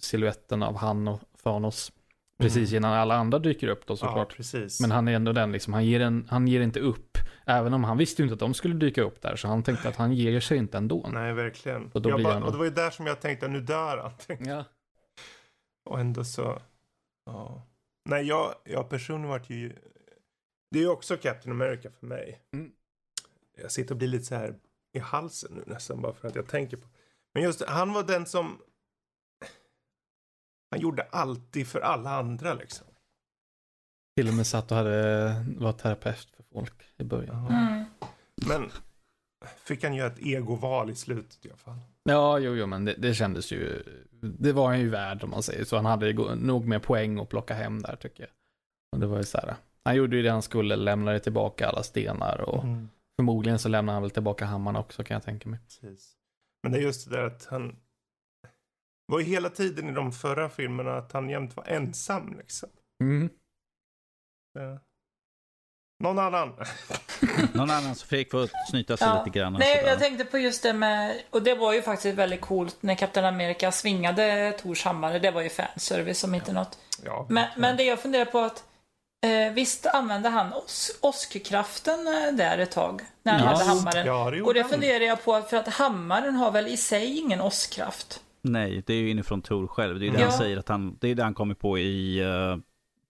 siluetten 0.00 0.62
av 0.62 0.76
han 0.76 1.08
och 1.08 1.20
Thanos 1.42 1.92
Precis 2.38 2.70
mm. 2.70 2.76
innan 2.76 2.92
alla 2.92 3.14
andra 3.14 3.38
dyker 3.38 3.68
upp 3.68 3.86
då 3.86 3.96
såklart. 3.96 4.36
Ja, 4.52 4.60
Men 4.80 4.90
han 4.90 5.08
är 5.08 5.12
ändå 5.12 5.32
den 5.32 5.52
liksom, 5.52 5.72
han 5.72 5.84
ger, 5.84 6.00
en, 6.00 6.26
han 6.30 6.48
ger 6.48 6.60
inte 6.60 6.80
upp. 6.80 7.18
Även 7.46 7.74
om 7.74 7.84
han 7.84 7.98
visste 7.98 8.22
ju 8.22 8.24
inte 8.24 8.34
att 8.34 8.40
de 8.40 8.54
skulle 8.54 8.74
dyka 8.74 9.02
upp 9.02 9.22
där. 9.22 9.36
Så 9.36 9.48
han 9.48 9.62
tänkte 9.62 9.88
att 9.88 9.96
han 9.96 10.12
ger 10.12 10.40
sig 10.40 10.58
inte 10.58 10.78
ändå. 10.78 11.08
Nej, 11.12 11.32
verkligen. 11.32 11.90
Och, 11.92 12.02
då 12.02 12.18
bara, 12.18 12.32
han... 12.32 12.42
och 12.42 12.52
det 12.52 12.58
var 12.58 12.64
ju 12.64 12.70
där 12.70 12.90
som 12.90 13.06
jag 13.06 13.20
tänkte, 13.20 13.48
nu 13.48 13.60
dör 13.60 13.96
han. 13.96 14.12
Ja. 14.46 14.64
Och 15.90 16.00
ändå 16.00 16.24
så, 16.24 16.62
ja. 17.26 17.66
Nej, 18.08 18.26
jag, 18.26 18.54
jag 18.64 18.88
personligen 18.88 19.28
varit 19.28 19.50
ju, 19.50 19.72
det 20.70 20.78
är 20.78 20.82
ju 20.82 20.88
också 20.88 21.16
Captain 21.16 21.52
America 21.52 21.90
för 22.00 22.06
mig. 22.06 22.40
Mm. 22.52 22.70
Jag 23.62 23.72
sitter 23.72 23.94
och 23.94 23.98
blir 23.98 24.08
lite 24.08 24.24
så 24.24 24.34
här 24.34 24.54
i 24.92 24.98
halsen 24.98 25.52
nu 25.54 25.62
nästan 25.66 26.00
bara 26.00 26.14
för 26.14 26.28
att 26.28 26.34
jag 26.34 26.46
tänker 26.46 26.76
på. 26.76 26.88
Men 27.38 27.44
just 27.44 27.62
han 27.68 27.92
var 27.92 28.02
den 28.02 28.26
som 28.26 28.58
Han 30.70 30.80
gjorde 30.80 31.02
alltid 31.02 31.66
för 31.66 31.80
alla 31.80 32.10
andra 32.10 32.54
liksom. 32.54 32.86
Till 34.16 34.28
och 34.28 34.34
med 34.34 34.46
satt 34.46 34.70
och 34.70 34.76
hade, 34.76 35.44
var 35.58 35.72
terapeut 35.72 36.28
för 36.36 36.44
folk 36.52 36.72
i 36.96 37.04
början. 37.04 37.46
Mm. 37.46 37.84
Men 38.46 38.70
fick 39.64 39.84
han 39.84 39.94
göra 39.94 40.06
ett 40.06 40.18
egoval 40.18 40.90
i 40.90 40.94
slutet 40.94 41.46
i 41.46 41.48
alla 41.48 41.56
fall. 41.56 41.78
Ja, 42.02 42.38
jo, 42.38 42.54
jo, 42.54 42.66
men 42.66 42.84
det, 42.84 42.94
det 42.98 43.14
kändes 43.14 43.52
ju, 43.52 43.82
det 44.20 44.52
var 44.52 44.66
han 44.66 44.80
ju 44.80 44.88
värd 44.88 45.24
om 45.24 45.30
man 45.30 45.42
säger 45.42 45.64
så. 45.64 45.76
Han 45.76 45.86
hade 45.86 46.12
nog 46.36 46.66
med 46.66 46.82
poäng 46.82 47.18
att 47.18 47.28
plocka 47.28 47.54
hem 47.54 47.82
där 47.82 47.96
tycker 47.96 48.22
jag. 48.22 48.30
Och 48.92 49.00
det 49.00 49.06
var 49.06 49.16
ju 49.16 49.24
så 49.24 49.38
här, 49.38 49.56
han 49.84 49.96
gjorde 49.96 50.16
ju 50.16 50.22
det 50.22 50.30
han 50.30 50.42
skulle, 50.42 50.76
lämnade 50.76 51.20
tillbaka 51.20 51.68
alla 51.68 51.82
stenar 51.82 52.40
och 52.40 52.64
mm. 52.64 52.88
förmodligen 53.18 53.58
så 53.58 53.68
lämnade 53.68 53.94
han 53.94 54.02
väl 54.02 54.10
tillbaka 54.10 54.44
hammaren 54.44 54.76
också 54.76 55.04
kan 55.04 55.14
jag 55.14 55.22
tänka 55.22 55.48
mig. 55.48 55.60
Precis. 55.60 56.17
Men 56.62 56.72
det 56.72 56.78
är 56.78 56.82
just 56.82 57.10
det 57.10 57.16
där 57.16 57.24
att 57.24 57.44
han 57.44 57.76
var 59.06 59.18
ju 59.18 59.24
hela 59.24 59.50
tiden 59.50 59.88
i 59.88 59.92
de 59.92 60.12
förra 60.12 60.48
filmerna 60.48 60.96
att 60.96 61.12
han 61.12 61.30
jämt 61.30 61.56
var 61.56 61.64
ensam 61.64 62.36
liksom. 62.38 62.68
Mm. 63.04 63.30
Ja. 64.52 64.78
Någon 66.04 66.18
annan. 66.18 66.48
Någon 67.54 67.70
annan 67.70 67.94
så 67.94 68.06
Fredrik 68.06 68.30
får 68.30 68.50
snyta 68.70 68.96
sig 68.96 69.08
ja. 69.08 69.24
lite 69.24 69.38
grann. 69.38 69.52
Nej, 69.52 69.82
jag 69.86 69.98
tänkte 69.98 70.24
på 70.24 70.38
just 70.38 70.62
det 70.62 70.72
med, 70.72 71.22
och 71.30 71.42
det 71.42 71.54
var 71.54 71.72
ju 71.72 71.82
faktiskt 71.82 72.18
väldigt 72.18 72.40
coolt 72.40 72.76
när 72.80 72.94
Kapten 72.94 73.24
Amerika 73.24 73.72
svingade 73.72 74.52
Tors 74.62 74.84
hammare. 74.84 75.18
Det 75.18 75.30
var 75.30 75.42
ju 75.42 75.48
fanservice 75.48 76.24
om 76.24 76.34
inte 76.34 76.50
ja. 76.50 76.54
något. 76.54 76.78
Ja, 77.04 77.26
men, 77.28 77.48
men 77.56 77.76
det 77.76 77.82
jag 77.82 78.00
funderar 78.00 78.24
på 78.24 78.38
att 78.38 78.64
Eh, 79.26 79.54
visst 79.54 79.86
använde 79.86 80.28
han 80.28 80.52
os 80.52 80.98
åskkraften 81.02 82.06
eh, 82.06 82.36
där 82.36 82.58
ett 82.58 82.70
tag? 82.70 83.02
När 83.22 83.32
han 83.32 83.50
yes. 83.50 83.58
hade 83.58 83.78
hammaren. 83.78 84.06
Ja, 84.06 84.30
det 84.30 84.42
och 84.42 84.54
det 84.54 84.64
funderar 84.64 85.04
jag 85.04 85.24
på, 85.24 85.42
för 85.42 85.56
att 85.56 85.68
hammaren 85.68 86.34
har 86.34 86.52
väl 86.52 86.66
i 86.66 86.76
sig 86.76 87.18
ingen 87.18 87.40
åskkraft? 87.40 88.24
Nej, 88.42 88.82
det 88.86 88.94
är 88.94 88.98
ju 88.98 89.10
inifrån 89.10 89.42
Tor 89.42 89.66
själv. 89.66 89.98
Det 89.98 90.04
är 90.04 90.06
ju 90.06 90.12
det 90.12 90.20
ja. 90.20 90.28
han 90.28 90.38
säger 90.38 90.56
att 90.56 90.68
han, 90.68 90.96
det 91.00 91.08
är 91.08 91.14
det 91.14 91.22
han 91.22 91.34
kommer 91.34 91.54
på 91.54 91.78
i 91.78 92.24
uh, 92.24 92.56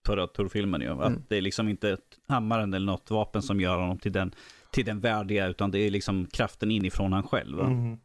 förra 0.07 0.27
Tor-filmen 0.27 0.81
ju. 0.81 0.91
Att 0.91 1.07
mm. 1.07 1.25
det 1.29 1.37
är 1.37 1.41
liksom 1.41 1.69
inte 1.69 1.97
hammaren 2.29 2.75
eller 2.75 2.87
något 2.87 3.11
vapen 3.11 3.43
som 3.43 3.61
gör 3.61 3.79
honom 3.79 3.99
till 3.99 4.13
den, 4.13 4.35
till 4.71 4.85
den 4.85 5.01
värdiga, 5.01 5.47
utan 5.47 5.71
det 5.71 5.79
är 5.79 5.91
liksom 5.91 6.27
kraften 6.27 6.71
inifrån 6.71 7.13
han 7.13 7.23
själv. 7.23 7.61
Mm. 7.61 7.99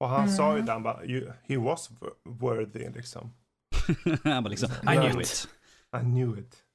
Och 0.00 0.08
han 0.08 0.22
mm. 0.22 0.36
sa 0.36 0.56
ju 0.56 0.62
det, 0.62 0.72
han 0.72 0.82
bara, 0.82 1.00
he 1.48 1.56
was 1.56 1.90
worthy 2.24 2.90
liksom. 2.94 3.32
han 4.24 4.42
bara 4.42 4.50
liksom, 4.50 4.70
I 4.82 4.96
knew 4.96 5.20
it. 5.20 5.48
I 5.96 6.00
knew 6.00 6.38
it. 6.38 6.65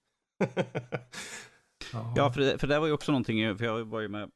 ja, 2.16 2.32
för 2.32 2.42
det, 2.42 2.58
för 2.58 2.68
det 2.68 2.80
var 2.80 2.88
ju 2.88 2.94
också 2.94 3.12
någonting, 3.12 3.58
för 3.58 3.66
jag 3.66 3.86
var 3.86 4.00
ju 4.00 4.08
med, 4.08 4.30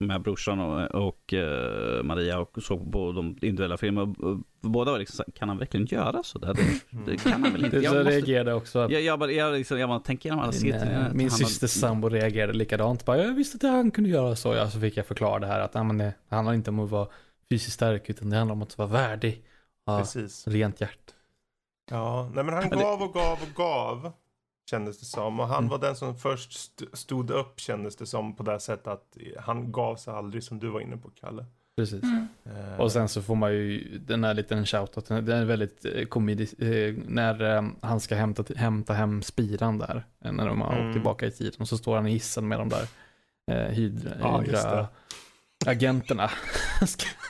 med 0.00 0.22
brorsan 0.22 0.60
och, 0.60 1.06
och 1.06 1.32
uh, 1.32 2.02
Maria 2.02 2.38
och 2.38 2.62
såg 2.62 2.92
på 2.92 3.12
de 3.12 3.26
individuella 3.26 3.76
filmerna. 3.76 4.14
Båda 4.60 4.92
var 4.92 4.98
liksom 4.98 5.24
kan 5.34 5.48
han 5.48 5.58
verkligen 5.58 5.86
göra 5.86 6.22
sådär? 6.22 6.54
Det, 6.54 7.10
det 7.10 7.16
kan 7.16 7.32
han 7.42 7.52
väl 7.52 7.64
inte? 7.64 7.76
Jag 7.76 7.94
måste, 7.96 8.10
reagerade 8.10 8.54
också. 8.54 8.78
Jag, 8.90 9.02
jag, 9.02 9.18
bara, 9.18 9.30
jag, 9.32 9.52
liksom, 9.52 9.78
jag 9.78 9.88
bara 9.88 10.00
tänker 10.00 10.28
igenom 10.28 10.44
alla 10.44 10.52
serier. 10.52 11.10
Min 11.14 11.30
syster 11.30 11.66
sambo 11.66 12.08
reagerade 12.08 12.52
likadant. 12.52 13.04
Bara, 13.04 13.22
jag 13.22 13.34
visste 13.34 13.56
att 13.56 13.72
han 13.72 13.90
kunde 13.90 14.10
göra 14.10 14.36
så. 14.36 14.54
Ja, 14.54 14.70
så 14.70 14.80
fick 14.80 14.96
jag 14.96 15.06
förklara 15.06 15.38
det 15.38 15.46
här 15.46 15.60
att 15.60 15.74
nej, 15.74 15.84
men 15.84 15.98
det 15.98 16.14
handlar 16.28 16.54
inte 16.54 16.70
om 16.70 16.78
att 16.78 16.90
vara 16.90 17.08
fysiskt 17.50 17.74
stark 17.74 18.10
utan 18.10 18.30
det 18.30 18.36
handlar 18.36 18.54
om 18.54 18.62
att 18.62 18.78
vara 18.78 18.88
värdig. 18.88 19.42
Ja, 19.86 19.98
Precis. 19.98 20.48
Rent 20.48 20.80
hjärt. 20.80 21.14
Ja, 21.90 22.30
nej 22.34 22.44
men 22.44 22.54
han 22.54 22.70
gav 22.70 23.02
och 23.02 23.14
gav 23.14 23.38
och 23.42 23.54
gav. 23.56 24.12
Kändes 24.70 24.98
det 24.98 25.06
som. 25.06 25.40
Och 25.40 25.48
han 25.48 25.58
mm. 25.58 25.68
var 25.68 25.78
den 25.78 25.96
som 25.96 26.18
först 26.18 26.80
stod 26.92 27.30
upp 27.30 27.60
kändes 27.60 27.96
det 27.96 28.06
som 28.06 28.36
på 28.36 28.42
det 28.42 28.60
sättet 28.60 28.86
att 28.86 29.16
han 29.38 29.72
gav 29.72 29.96
sig 29.96 30.14
aldrig 30.14 30.42
som 30.42 30.58
du 30.58 30.68
var 30.68 30.80
inne 30.80 30.96
på 30.96 31.10
Kalle. 31.10 31.44
Precis. 31.76 32.02
Mm. 32.02 32.28
Uh, 32.46 32.80
och 32.80 32.92
sen 32.92 33.08
så 33.08 33.22
får 33.22 33.34
man 33.34 33.52
ju 33.52 33.98
den 33.98 34.24
här 34.24 34.34
liten 34.34 34.66
shoutout, 34.66 35.06
den 35.08 35.28
är 35.28 35.44
väldigt 35.44 35.84
eh, 35.84 36.04
komedisk, 36.04 36.58
eh, 36.58 36.94
när 37.06 37.64
han 37.86 38.00
ska 38.00 38.14
hämta, 38.14 38.44
hämta 38.56 38.92
hem 38.92 39.22
spiran 39.22 39.78
där, 39.78 40.04
när 40.18 40.46
de 40.46 40.60
har 40.60 40.72
mm. 40.72 40.86
åkt 40.86 40.94
tillbaka 40.94 41.26
i 41.26 41.30
tiden. 41.30 41.60
Och 41.60 41.68
så 41.68 41.78
står 41.78 41.96
han 41.96 42.06
i 42.06 42.10
hissen 42.10 42.48
med 42.48 42.58
de 42.58 42.68
där 42.68 42.88
eh, 43.50 43.72
hydra, 43.72 44.10
ja, 44.20 44.40
hydra 44.40 44.88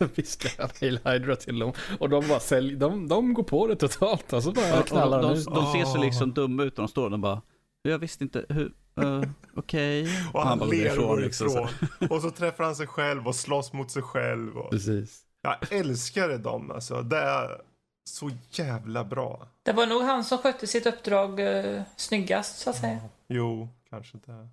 agenterna. 0.00 0.10
viskar 0.16 0.50
han 0.58 0.70
Hail 0.80 1.00
Hydra 1.04 1.36
till 1.36 1.58
dem. 1.58 1.72
Och 1.98 2.08
de 2.08 2.28
bara 2.28 2.40
säljer, 2.40 2.76
de, 2.76 3.08
de 3.08 3.34
går 3.34 3.42
på 3.42 3.66
det 3.66 3.76
totalt. 3.76 4.32
Alltså 4.32 4.52
bara 4.52 4.68
ja, 4.68 4.82
knallar 4.82 5.22
de, 5.22 5.28
de, 5.28 5.54
de, 5.54 5.72
ser 5.72 5.84
så 5.84 5.98
liksom 5.98 6.32
dumma 6.32 6.62
ut 6.62 6.78
och 6.78 6.82
de 6.82 6.88
står 6.88 7.04
och 7.04 7.10
de 7.10 7.20
bara, 7.20 7.42
jag 7.82 7.98
visste 7.98 8.24
inte 8.24 8.46
hur, 8.48 8.72
uh, 9.04 9.22
okej. 9.54 10.02
Okay. 10.02 10.14
Och 10.32 10.42
han, 10.42 10.60
han 10.60 10.68
ler 10.68 10.98
och 10.98 11.08
går 11.08 11.20
liksom, 11.20 11.46
ifrån. 11.46 11.68
och 12.10 12.22
så 12.22 12.30
träffar 12.30 12.64
han 12.64 12.76
sig 12.76 12.86
själv 12.86 13.28
och 13.28 13.34
slåss 13.34 13.72
mot 13.72 13.90
sig 13.90 14.02
själv. 14.02 14.58
Och... 14.58 14.70
Precis. 14.70 15.22
Jag 15.42 15.72
älskar 15.72 16.38
dem 16.38 16.70
alltså. 16.70 17.02
Det 17.02 17.16
är 17.16 17.60
så 18.04 18.30
jävla 18.50 19.04
bra. 19.04 19.48
Det 19.62 19.72
var 19.72 19.86
nog 19.86 20.02
han 20.02 20.24
som 20.24 20.38
skötte 20.38 20.66
sitt 20.66 20.86
uppdrag 20.86 21.40
uh, 21.40 21.82
snyggast 21.96 22.58
så 22.58 22.70
att 22.70 22.76
säga. 22.76 23.00
Jo, 23.28 23.68
kanske 23.90 24.18
det. 24.26 24.48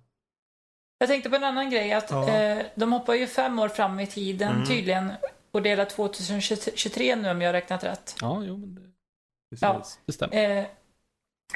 Jag 0.98 1.08
tänkte 1.08 1.30
på 1.30 1.36
en 1.36 1.44
annan 1.44 1.70
grej. 1.70 1.92
att 1.92 2.10
ja. 2.10 2.28
eh, 2.28 2.66
De 2.74 2.92
hoppar 2.92 3.14
ju 3.14 3.26
fem 3.26 3.58
år 3.58 3.68
fram 3.68 4.00
i 4.00 4.06
tiden 4.06 4.54
mm. 4.54 4.66
tydligen. 4.66 5.12
Och 5.50 5.62
delar 5.62 5.84
2023 5.84 7.16
nu 7.16 7.30
om 7.30 7.42
jag 7.42 7.48
har 7.48 7.52
räknat 7.52 7.84
rätt. 7.84 8.16
Ja, 8.20 8.42
jo 8.44 8.56
men 8.56 8.74
det, 8.74 9.56
ja. 9.60 9.84
det 10.06 10.12
stämmer. 10.12 10.58
Eh, 10.58 10.64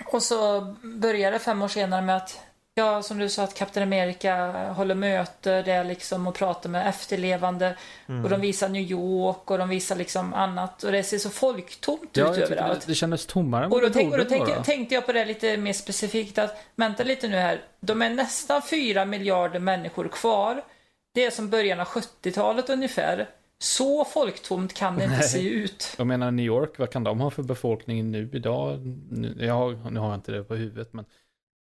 och 0.06 0.22
så 0.22 0.60
börjar 0.82 1.32
det 1.32 1.38
fem 1.38 1.62
år 1.62 1.68
senare 1.68 2.02
med 2.02 2.16
att 2.16 2.40
Ja, 2.74 3.02
som 3.02 3.18
du 3.18 3.28
sa 3.28 3.42
att 3.42 3.54
Captain 3.54 3.86
America 3.88 4.52
håller 4.72 4.94
möte 4.94 5.62
där 5.62 5.84
liksom 5.84 6.26
och 6.26 6.34
pratar 6.34 6.70
med 6.70 6.88
efterlevande. 6.88 7.76
Mm. 8.08 8.24
Och 8.24 8.30
de 8.30 8.40
visar 8.40 8.68
New 8.68 8.82
York 8.82 9.50
och 9.50 9.58
de 9.58 9.68
visar 9.68 9.96
liksom 9.96 10.34
annat. 10.34 10.82
Och 10.82 10.92
det 10.92 11.02
ser 11.02 11.18
så 11.18 11.30
folktomt 11.30 12.10
ja, 12.12 12.32
ut 12.32 12.38
överallt. 12.38 12.80
Det, 12.80 12.86
det 12.86 12.94
kändes 12.94 13.26
tommare 13.26 13.64
än 13.64 13.72
Och 13.72 13.80
då, 13.80 13.90
tänk, 13.90 14.12
och 14.12 14.18
då 14.18 14.24
tänk, 14.24 14.64
tänkte 14.64 14.94
jag 14.94 15.06
på 15.06 15.12
det 15.12 15.24
lite 15.24 15.56
mer 15.56 15.72
specifikt 15.72 16.38
att 16.38 16.64
vänta 16.76 17.04
lite 17.04 17.28
nu 17.28 17.36
här. 17.36 17.60
De 17.80 18.02
är 18.02 18.10
nästan 18.10 18.62
fyra 18.62 19.04
miljarder 19.04 19.60
människor 19.60 20.08
kvar. 20.08 20.64
Det 21.14 21.24
är 21.24 21.30
som 21.30 21.50
början 21.50 21.80
av 21.80 21.86
70-talet 21.86 22.70
ungefär. 22.70 23.28
Så 23.62 24.04
folktomt 24.04 24.74
kan 24.74 24.96
det 24.96 25.04
inte 25.04 25.16
Nej. 25.16 25.28
se 25.28 25.48
ut. 25.48 25.94
Jag 25.98 26.06
menar 26.06 26.30
New 26.30 26.46
York, 26.46 26.78
vad 26.78 26.90
kan 26.90 27.04
de 27.04 27.20
ha 27.20 27.30
för 27.30 27.42
befolkning 27.42 28.10
nu 28.10 28.30
idag? 28.32 28.86
Nu, 29.10 29.36
jag 29.38 29.54
har, 29.54 29.90
nu 29.90 30.00
har 30.00 30.08
jag 30.08 30.16
inte 30.16 30.32
det 30.32 30.44
på 30.44 30.54
huvudet 30.54 30.92
men 30.92 31.04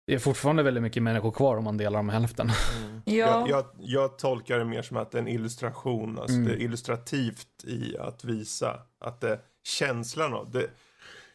det 0.08 0.14
är 0.14 0.20
fortfarande 0.20 0.64
väldigt 0.64 0.84
mycket 0.84 1.04
människor 1.04 1.32
kvar 1.32 1.58
om 1.58 1.64
man 1.64 1.78
delar 1.78 2.00
dem 2.00 2.10
hälften. 2.10 2.52
Mm. 2.78 3.02
Ja. 3.06 3.14
Jag, 3.14 3.50
jag, 3.50 3.66
jag, 3.80 4.18
tolkar 4.18 4.60
det 4.60 4.66
mer 4.66 4.82
som 4.82 4.98
att 4.98 5.12
det 5.12 5.18
är 5.18 5.22
en 5.22 5.28
illustration. 5.28 6.20
Alltså 6.20 6.36
mm. 6.36 6.48
Det 6.48 6.54
är 6.54 6.62
illustrativt 6.62 7.64
i 7.64 7.98
att 7.98 8.24
visa 8.24 8.80
att 9.00 9.22
det, 9.22 9.40
känslan 9.64 10.34
av 10.34 10.52
det. 10.52 10.70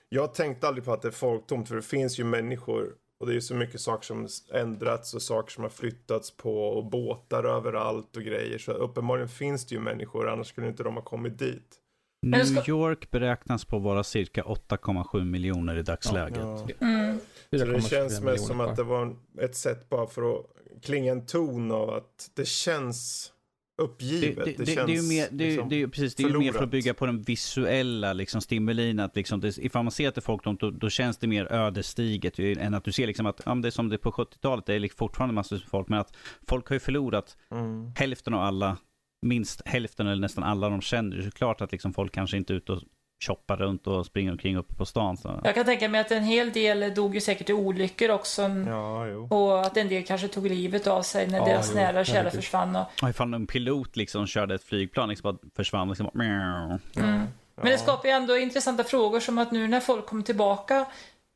Jag 0.08 0.34
tänkte 0.34 0.68
aldrig 0.68 0.84
på 0.84 0.92
att 0.92 1.02
det 1.02 1.08
är 1.08 1.12
folktomt 1.12 1.68
för 1.68 1.76
det 1.76 1.82
finns 1.82 2.18
ju 2.18 2.24
människor 2.24 2.92
och 3.20 3.26
det 3.26 3.32
är 3.32 3.34
ju 3.34 3.40
så 3.40 3.54
mycket 3.54 3.80
saker 3.80 4.06
som 4.06 4.28
ändrats 4.52 5.14
och 5.14 5.22
saker 5.22 5.52
som 5.52 5.62
har 5.62 5.70
flyttats 5.70 6.36
på 6.36 6.68
och 6.68 6.84
båtar 6.84 7.44
överallt 7.44 8.16
och 8.16 8.22
grejer. 8.22 8.58
Så 8.58 8.72
uppenbarligen 8.72 9.28
finns 9.28 9.66
det 9.66 9.74
ju 9.74 9.80
människor, 9.80 10.28
annars 10.28 10.46
skulle 10.46 10.68
inte 10.68 10.82
de 10.82 10.94
ha 10.94 11.02
kommit 11.02 11.38
dit. 11.38 11.80
New 12.26 12.68
York 12.68 13.10
beräknas 13.10 13.64
på 13.64 13.78
vara 13.78 14.04
cirka 14.04 14.42
8,7 14.42 15.24
miljoner 15.24 15.76
i 15.76 15.82
dagsläget. 15.82 16.38
Ja. 16.38 16.68
Mm. 16.80 17.18
Så 17.50 17.64
det 17.64 17.82
känns 17.82 18.20
mest 18.20 18.46
som 18.46 18.60
att 18.60 18.76
det 18.76 18.82
var 18.82 19.16
ett 19.40 19.56
sätt 19.56 19.88
bara 19.88 20.06
för 20.06 20.34
att 20.34 20.46
klinga 20.82 21.12
en 21.12 21.26
ton 21.26 21.72
av 21.72 21.90
att 21.90 22.30
det 22.34 22.48
känns 22.48 23.32
uppgivet. 23.78 24.44
Det, 24.44 24.44
det, 24.44 24.64
det, 24.64 24.66
känns 24.66 24.86
det 24.86 24.92
är 24.92 25.02
ju 25.02 25.08
mer, 25.08 25.28
det, 25.30 25.46
liksom 25.46 25.68
det, 25.68 25.82
är, 25.82 25.86
precis, 25.86 26.14
det 26.14 26.22
är 26.22 26.28
ju 26.28 26.38
mer 26.38 26.52
för 26.52 26.64
att 26.64 26.70
bygga 26.70 26.94
på 26.94 27.06
den 27.06 27.22
visuella 27.22 28.12
liksom, 28.12 28.40
stimulin. 28.40 29.00
Att 29.00 29.16
liksom, 29.16 29.40
det, 29.40 29.58
ifall 29.58 29.84
man 29.84 29.90
ser 29.90 30.08
att 30.08 30.14
det 30.14 30.18
är 30.18 30.22
folktomt, 30.22 30.60
då, 30.60 30.70
då 30.70 30.90
känns 30.90 31.18
det 31.18 31.26
mer 31.26 31.52
ödesdigert 31.52 32.38
än 32.38 32.74
att 32.74 32.84
du 32.84 32.92
ser 32.92 33.06
liksom 33.06 33.26
att 33.26 33.40
ja, 33.46 33.54
det 33.54 33.68
är 33.68 33.70
som 33.70 33.88
det 33.88 33.96
är 33.96 33.98
på 33.98 34.10
70-talet, 34.10 34.66
det 34.66 34.74
är 34.74 34.78
liksom 34.78 34.98
fortfarande 34.98 35.34
massor 35.34 35.56
av 35.56 35.68
folk, 35.70 35.88
men 35.88 35.98
att 35.98 36.16
folk 36.48 36.68
har 36.68 36.74
ju 36.74 36.80
förlorat 36.80 37.36
mm. 37.50 37.92
hälften 37.96 38.34
av 38.34 38.40
alla, 38.40 38.76
minst 39.22 39.62
hälften 39.64 40.06
eller 40.06 40.20
nästan 40.20 40.44
alla 40.44 40.68
de 40.68 40.80
känner. 40.80 41.16
Det 41.16 41.26
är 41.26 41.30
klart 41.30 41.60
att 41.60 41.72
liksom, 41.72 41.94
folk 41.94 42.12
kanske 42.12 42.36
inte 42.36 42.52
är 42.52 42.56
ute 42.56 42.72
och 42.72 42.82
shoppar 43.24 43.56
runt 43.56 43.86
och 43.86 44.06
springer 44.06 44.32
omkring 44.32 44.56
uppe 44.56 44.74
på 44.74 44.86
stan. 44.86 45.16
Så. 45.16 45.40
Jag 45.44 45.54
kan 45.54 45.64
tänka 45.64 45.88
mig 45.88 46.00
att 46.00 46.10
en 46.10 46.24
hel 46.24 46.52
del 46.52 46.94
dog 46.94 47.14
ju 47.14 47.20
säkert 47.20 47.50
i 47.50 47.52
olyckor 47.52 48.10
också. 48.10 48.42
Ja, 48.42 49.06
jo. 49.06 49.28
Och 49.30 49.60
att 49.66 49.76
en 49.76 49.88
del 49.88 50.04
kanske 50.04 50.28
tog 50.28 50.46
livet 50.46 50.86
av 50.86 51.02
sig 51.02 51.26
när 51.26 51.38
ja, 51.38 51.44
deras 51.44 51.70
jo, 51.70 51.76
nära 51.76 52.00
och 52.00 52.06
kära 52.06 52.30
försvann. 52.30 52.76
Och... 52.76 52.86
Ja, 53.02 53.10
ifall 53.10 53.34
en 53.34 53.46
pilot 53.46 53.96
liksom 53.96 54.26
körde 54.26 54.54
ett 54.54 54.64
flygplan 54.64 55.08
liksom 55.08 55.32
bara 55.32 55.50
försvann 55.56 55.88
liksom 55.88 56.10
bara... 56.14 56.24
Mm. 56.24 57.26
Men 57.62 57.72
det 57.72 57.78
skapar 57.78 58.08
ju 58.08 58.14
ändå 58.14 58.36
intressanta 58.36 58.84
frågor 58.84 59.20
som 59.20 59.38
att 59.38 59.52
nu 59.52 59.68
när 59.68 59.80
folk 59.80 60.06
kommer 60.06 60.22
tillbaka 60.22 60.86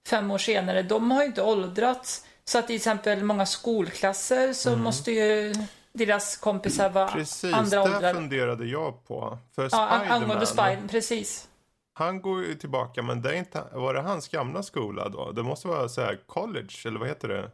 fem 0.09 0.31
år 0.31 0.39
senare, 0.39 0.83
de 0.83 1.11
har 1.11 1.23
ju 1.23 1.27
inte 1.27 1.43
åldrats. 1.43 2.27
Så 2.45 2.59
att 2.59 2.67
till 2.67 2.77
exempel 2.77 3.25
många 3.25 3.47
skolklasser 3.47 4.53
så 4.53 4.69
mm. 4.71 4.83
måste 4.83 5.13
ju 5.13 5.55
deras 5.93 6.37
kompisar 6.37 6.91
vara 6.91 7.09
precis, 7.09 7.55
andra 7.55 7.83
åldrar. 7.83 8.01
Precis, 8.01 8.09
det 8.09 8.15
funderade 8.15 8.67
jag 8.67 9.07
på. 9.07 9.39
För 9.55 9.69
ja, 9.73 9.89
angående 10.09 10.47
Spiderman, 10.47 10.89
precis. 10.89 11.49
Han 11.93 12.23
går 12.23 12.45
ju 12.45 12.55
tillbaka, 12.55 13.03
men 13.03 13.23
det 13.23 13.31
är 13.31 13.39
inte, 13.39 13.65
var 13.73 13.95
det 13.95 14.01
hans 14.01 14.29
gamla 14.29 14.63
skola 14.63 15.09
då? 15.09 15.33
Det 15.33 15.43
måste 15.43 15.69
vara 15.69 15.89
så 15.89 16.01
här 16.01 16.21
college, 16.27 16.75
eller 16.85 16.99
vad 16.99 17.09
heter 17.09 17.29
det? 17.29 17.51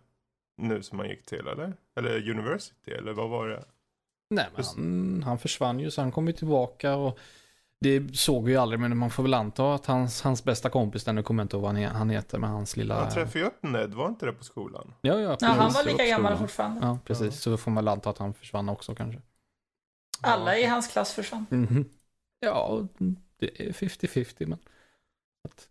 Nu 0.56 0.82
som 0.82 0.98
han 0.98 1.08
gick 1.08 1.26
till, 1.26 1.46
eller? 1.46 1.72
Eller 1.96 2.30
university, 2.30 2.90
eller 2.90 3.12
vad 3.12 3.28
var 3.28 3.48
det? 3.48 3.64
Nej, 4.30 4.46
men 4.56 4.64
han, 4.64 5.22
han 5.22 5.38
försvann 5.38 5.80
ju, 5.80 5.90
så 5.90 6.00
han 6.00 6.12
kom 6.12 6.26
ju 6.26 6.32
tillbaka 6.32 6.94
och 6.94 7.18
det 7.80 8.16
såg 8.16 8.44
vi 8.44 8.52
ju 8.52 8.58
aldrig, 8.58 8.80
men 8.80 8.96
man 8.96 9.10
får 9.10 9.22
väl 9.22 9.34
anta 9.34 9.74
att 9.74 9.86
hans, 9.86 10.22
hans 10.22 10.44
bästa 10.44 10.70
kompis, 10.70 11.04
där 11.04 11.12
nu 11.12 11.22
kommer 11.22 11.42
jag 11.42 11.44
inte 11.44 11.56
ihåg 11.56 11.62
vad 11.62 11.76
han 11.76 12.10
heter, 12.10 12.38
men 12.38 12.50
hans 12.50 12.76
lilla... 12.76 13.00
Han 13.00 13.12
träffade 13.12 13.38
ju 13.38 13.44
upp 13.44 13.62
Ned, 13.62 13.94
var 13.94 14.08
inte 14.08 14.26
det 14.26 14.32
på 14.32 14.44
skolan? 14.44 14.94
Ja, 15.00 15.18
ja, 15.18 15.36
ja 15.40 15.48
han 15.48 15.72
var 15.72 15.84
lika 15.84 16.06
gammal 16.06 16.38
fortfarande. 16.38 16.86
Ja, 16.86 16.98
precis. 17.04 17.26
Ja. 17.26 17.30
Så 17.30 17.50
då 17.50 17.56
får 17.56 17.70
man 17.70 17.84
väl 17.84 17.92
anta 17.92 18.10
att 18.10 18.18
han 18.18 18.34
försvann 18.34 18.68
också 18.68 18.94
kanske. 18.94 19.20
Alla 20.20 20.58
i 20.58 20.66
hans 20.66 20.88
klass 20.88 21.12
försvann. 21.12 21.46
Mm 21.50 21.66
-hmm. 21.66 21.84
Ja, 22.40 22.86
det 23.36 23.68
är 23.68 23.72
50-50, 23.72 24.46
men 24.46 24.58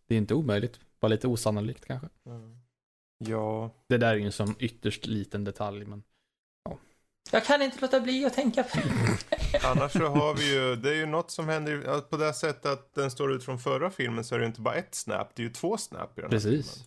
det 0.08 0.16
är 0.16 0.18
inte 0.18 0.34
omöjligt. 0.34 0.80
Bara 1.00 1.08
lite 1.08 1.28
osannolikt 1.28 1.86
kanske. 1.86 2.10
Mm. 2.26 2.58
Ja. 3.18 3.72
Det 3.88 3.98
där 3.98 4.14
är 4.14 4.16
ju 4.16 4.26
en 4.26 4.32
sån 4.32 4.56
ytterst 4.60 5.06
liten 5.06 5.44
detalj, 5.44 5.86
men 5.86 6.04
jag 7.32 7.46
kan 7.46 7.62
inte 7.62 7.78
låta 7.82 8.00
bli 8.00 8.26
att 8.26 8.34
tänka 8.34 8.64
på 8.64 8.78
det. 8.78 9.64
Annars 9.64 9.92
så 9.92 10.08
har 10.08 10.34
vi 10.34 10.54
ju, 10.54 10.76
det 10.76 10.90
är 10.90 10.96
ju 10.96 11.06
något 11.06 11.32
som 11.32 11.48
händer 11.48 12.02
på 12.02 12.18
det 12.18 12.34
sättet 12.34 12.66
att 12.66 12.94
den 12.94 13.12
står 13.12 13.34
ut 13.34 13.44
från 13.44 13.60
förra 13.60 13.90
filmen 13.90 14.24
så 14.24 14.36
är 14.36 14.40
det 14.40 14.46
inte 14.46 14.62
bara 14.62 14.76
ett 14.76 14.96
snap, 14.96 15.36
det 15.36 15.42
är 15.42 15.44
ju 15.44 15.54
två 15.54 15.78
snap 15.78 16.18
i 16.18 16.22
den 16.22 16.30
Precis. 16.30 16.86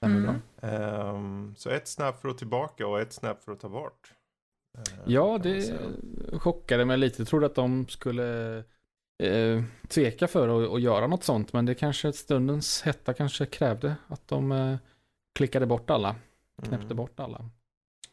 här 0.00 0.08
filmen. 0.08 0.42
Mm. 0.62 1.14
Um, 1.14 1.54
så 1.56 1.70
ett 1.70 1.88
snap 1.88 2.20
för 2.20 2.28
att 2.28 2.38
tillbaka 2.38 2.86
och 2.86 3.00
ett 3.00 3.12
snap 3.12 3.44
för 3.44 3.52
att 3.52 3.60
ta 3.60 3.68
bort. 3.68 4.12
Uh, 4.78 4.94
ja, 5.06 5.38
det 5.42 5.78
chockade 6.32 6.84
mig 6.84 6.98
lite. 6.98 7.22
Jag 7.22 7.28
trodde 7.28 7.46
att 7.46 7.54
de 7.54 7.88
skulle 7.88 8.64
uh, 9.22 9.62
tveka 9.88 10.28
för 10.28 10.48
att, 10.48 10.70
att 10.70 10.80
göra 10.80 11.06
något 11.06 11.24
sånt, 11.24 11.52
men 11.52 11.66
det 11.66 11.74
kanske 11.74 12.12
stundens 12.12 12.82
hetta 12.82 13.14
kanske 13.14 13.46
krävde 13.46 13.96
att 14.08 14.28
de 14.28 14.52
uh, 14.52 14.76
klickade 15.34 15.66
bort 15.66 15.90
alla, 15.90 16.16
knäppte 16.62 16.84
mm. 16.84 16.96
bort 16.96 17.20
alla. 17.20 17.50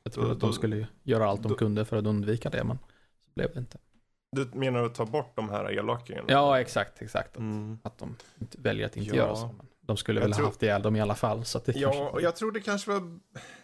Jag 0.03 0.13
trodde 0.13 0.31
att 0.31 0.39
de 0.39 0.53
skulle 0.53 0.87
göra 1.03 1.27
allt 1.27 1.43
de 1.43 1.49
då, 1.49 1.55
kunde 1.55 1.85
för 1.85 1.97
att 1.97 2.05
undvika 2.05 2.49
det, 2.49 2.63
men 2.63 2.77
så 3.25 3.31
blev 3.35 3.53
det 3.53 3.59
inte. 3.59 3.77
Du 4.31 4.49
menar 4.53 4.83
att 4.83 4.95
ta 4.95 5.05
bort 5.05 5.35
de 5.35 5.49
här 5.49 5.71
elakingarna? 5.71 6.25
Ja, 6.29 6.59
exakt, 6.59 7.01
exakt. 7.01 7.29
Att, 7.29 7.37
mm. 7.37 7.79
att 7.83 7.97
de 7.97 8.15
väljer 8.37 8.85
att 8.85 8.97
inte 8.97 9.15
ja. 9.15 9.23
göra 9.23 9.35
så. 9.35 9.47
Men 9.47 9.67
de 9.81 9.97
skulle 9.97 10.19
jag 10.19 10.27
väl 10.27 10.37
ha 10.37 10.45
haft 10.45 10.63
ihjäl 10.63 10.81
dem 10.81 10.95
i 10.95 11.01
alla 11.01 11.15
fall. 11.15 11.45
Så 11.45 11.59
det 11.59 11.75
ja, 11.75 11.91
kanske... 11.91 12.03
och 12.03 12.21
jag 12.21 12.35
tror 12.35 12.51
det 12.51 12.59
kanske 12.59 12.91
var 12.91 13.19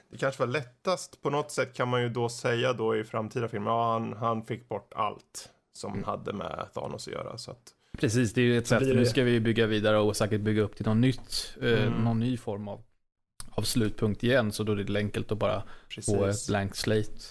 det 0.09 0.17
kanske 0.17 0.41
var 0.41 0.47
lättast. 0.47 1.21
På 1.21 1.29
något 1.29 1.51
sätt 1.51 1.73
kan 1.73 1.87
man 1.87 2.01
ju 2.01 2.09
då 2.09 2.29
säga 2.29 2.73
då 2.73 2.97
i 2.97 3.03
framtida 3.03 3.47
filmer, 3.47 3.71
ja 3.71 3.93
han, 3.93 4.13
han 4.13 4.45
fick 4.45 4.69
bort 4.69 4.93
allt 4.95 5.49
som 5.73 5.93
mm. 5.93 6.03
hade 6.03 6.33
med 6.33 6.69
Thanos 6.73 7.07
att 7.07 7.13
göra. 7.13 7.37
Så 7.37 7.51
att... 7.51 7.73
Precis, 7.97 8.33
det 8.33 8.41
är 8.41 8.45
ju 8.45 8.57
ett 8.57 8.67
sätt. 8.67 8.81
Nu 8.81 9.05
ska 9.05 9.23
vi 9.23 9.39
bygga 9.39 9.67
vidare 9.67 9.97
och 9.97 10.17
säkert 10.17 10.41
bygga 10.41 10.61
upp 10.61 10.75
till 10.75 10.85
något 10.85 10.97
nytt, 10.97 11.57
eh, 11.61 11.83
mm. 11.83 12.03
någon 12.03 12.19
ny 12.19 12.37
form 12.37 12.67
av 12.67 12.83
av 13.51 13.61
slutpunkt 13.61 14.23
igen. 14.23 14.51
Så 14.51 14.63
då 14.63 14.71
är 14.71 14.75
det 14.75 14.99
enkelt 14.99 15.31
att 15.31 15.37
bara 15.37 15.63
Precis. 15.89 16.15
få 16.15 16.25
ett 16.25 16.47
blank 16.47 16.75
slate. 16.75 17.21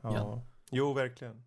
Ja. 0.00 0.10
Igen. 0.10 0.40
Jo, 0.70 0.92
verkligen. 0.92 1.42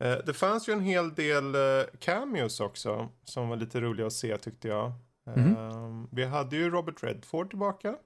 Eh, 0.00 0.18
det 0.26 0.32
fanns 0.32 0.68
ju 0.68 0.72
en 0.72 0.80
hel 0.80 1.14
del 1.14 1.54
eh, 1.54 1.86
cameos 1.98 2.60
också. 2.60 3.08
Som 3.24 3.48
var 3.48 3.56
lite 3.56 3.80
roliga 3.80 4.06
att 4.06 4.12
se 4.12 4.38
tyckte 4.38 4.68
jag. 4.68 4.92
Mm. 5.36 6.08
Vi 6.10 6.24
hade 6.24 6.56
ju 6.56 6.70
Robert 6.70 7.02
Redford 7.02 7.50
tillbaka. 7.50 7.96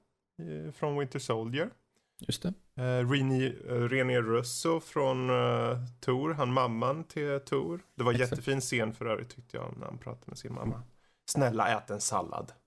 Från 0.74 0.98
Winter 0.98 1.18
Soldier. 1.18 1.70
Just 2.18 2.42
det. 2.42 2.54
Uh, 2.78 3.10
René 3.88 4.20
Russo 4.20 4.80
från 4.80 5.30
uh, 5.30 5.78
Tor, 6.00 6.34
han 6.34 6.52
mamman 6.52 7.04
till 7.04 7.40
Tor. 7.40 7.80
Det 7.94 8.02
var 8.02 8.12
en 8.12 8.18
jättefin 8.18 8.60
scen 8.60 8.92
för 8.92 9.06
övrigt 9.06 9.30
tyckte 9.30 9.56
jag 9.56 9.74
när 9.78 9.86
han 9.86 9.98
pratade 9.98 10.24
med 10.26 10.38
sin 10.38 10.54
mamma. 10.54 10.82
Snälla 11.26 11.68
ät 11.68 11.90
en 11.90 12.00
sallad. 12.00 12.52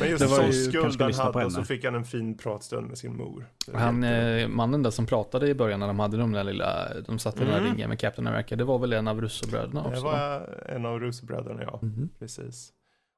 Men 0.00 0.10
just 0.10 0.28
sån 0.28 0.52
skuld 0.52 1.00
han 1.00 1.14
hade 1.14 1.44
och 1.44 1.52
så 1.52 1.64
fick 1.64 1.84
han 1.84 1.94
en 1.94 2.04
fin 2.04 2.36
pratstund 2.36 2.88
med 2.88 2.98
sin 2.98 3.16
mor. 3.16 3.46
Han, 3.72 4.04
eh, 4.04 4.48
mannen 4.48 4.82
där 4.82 4.90
som 4.90 5.06
pratade 5.06 5.48
i 5.48 5.54
början 5.54 5.80
när 5.80 5.86
de 5.86 5.98
hade 5.98 6.16
de 6.16 6.32
där 6.32 6.44
lilla, 6.44 7.00
de 7.06 7.18
satt 7.18 7.36
i 7.36 7.38
mm. 7.38 7.48
den 7.48 7.54
där 7.54 7.60
mm. 7.66 7.74
ringen 7.74 7.88
med 7.88 7.98
Captain 7.98 8.26
America, 8.26 8.56
det 8.56 8.64
var 8.64 8.78
väl 8.78 8.92
en 8.92 9.08
av 9.08 9.20
Russobröderna 9.20 9.84
också? 9.84 9.94
Det 9.94 10.00
var 10.00 10.48
en 10.68 10.86
av 10.86 11.00
Russobröderna, 11.00 11.62
ja. 11.62 11.78
Mm. 11.82 12.08
Precis. 12.18 12.72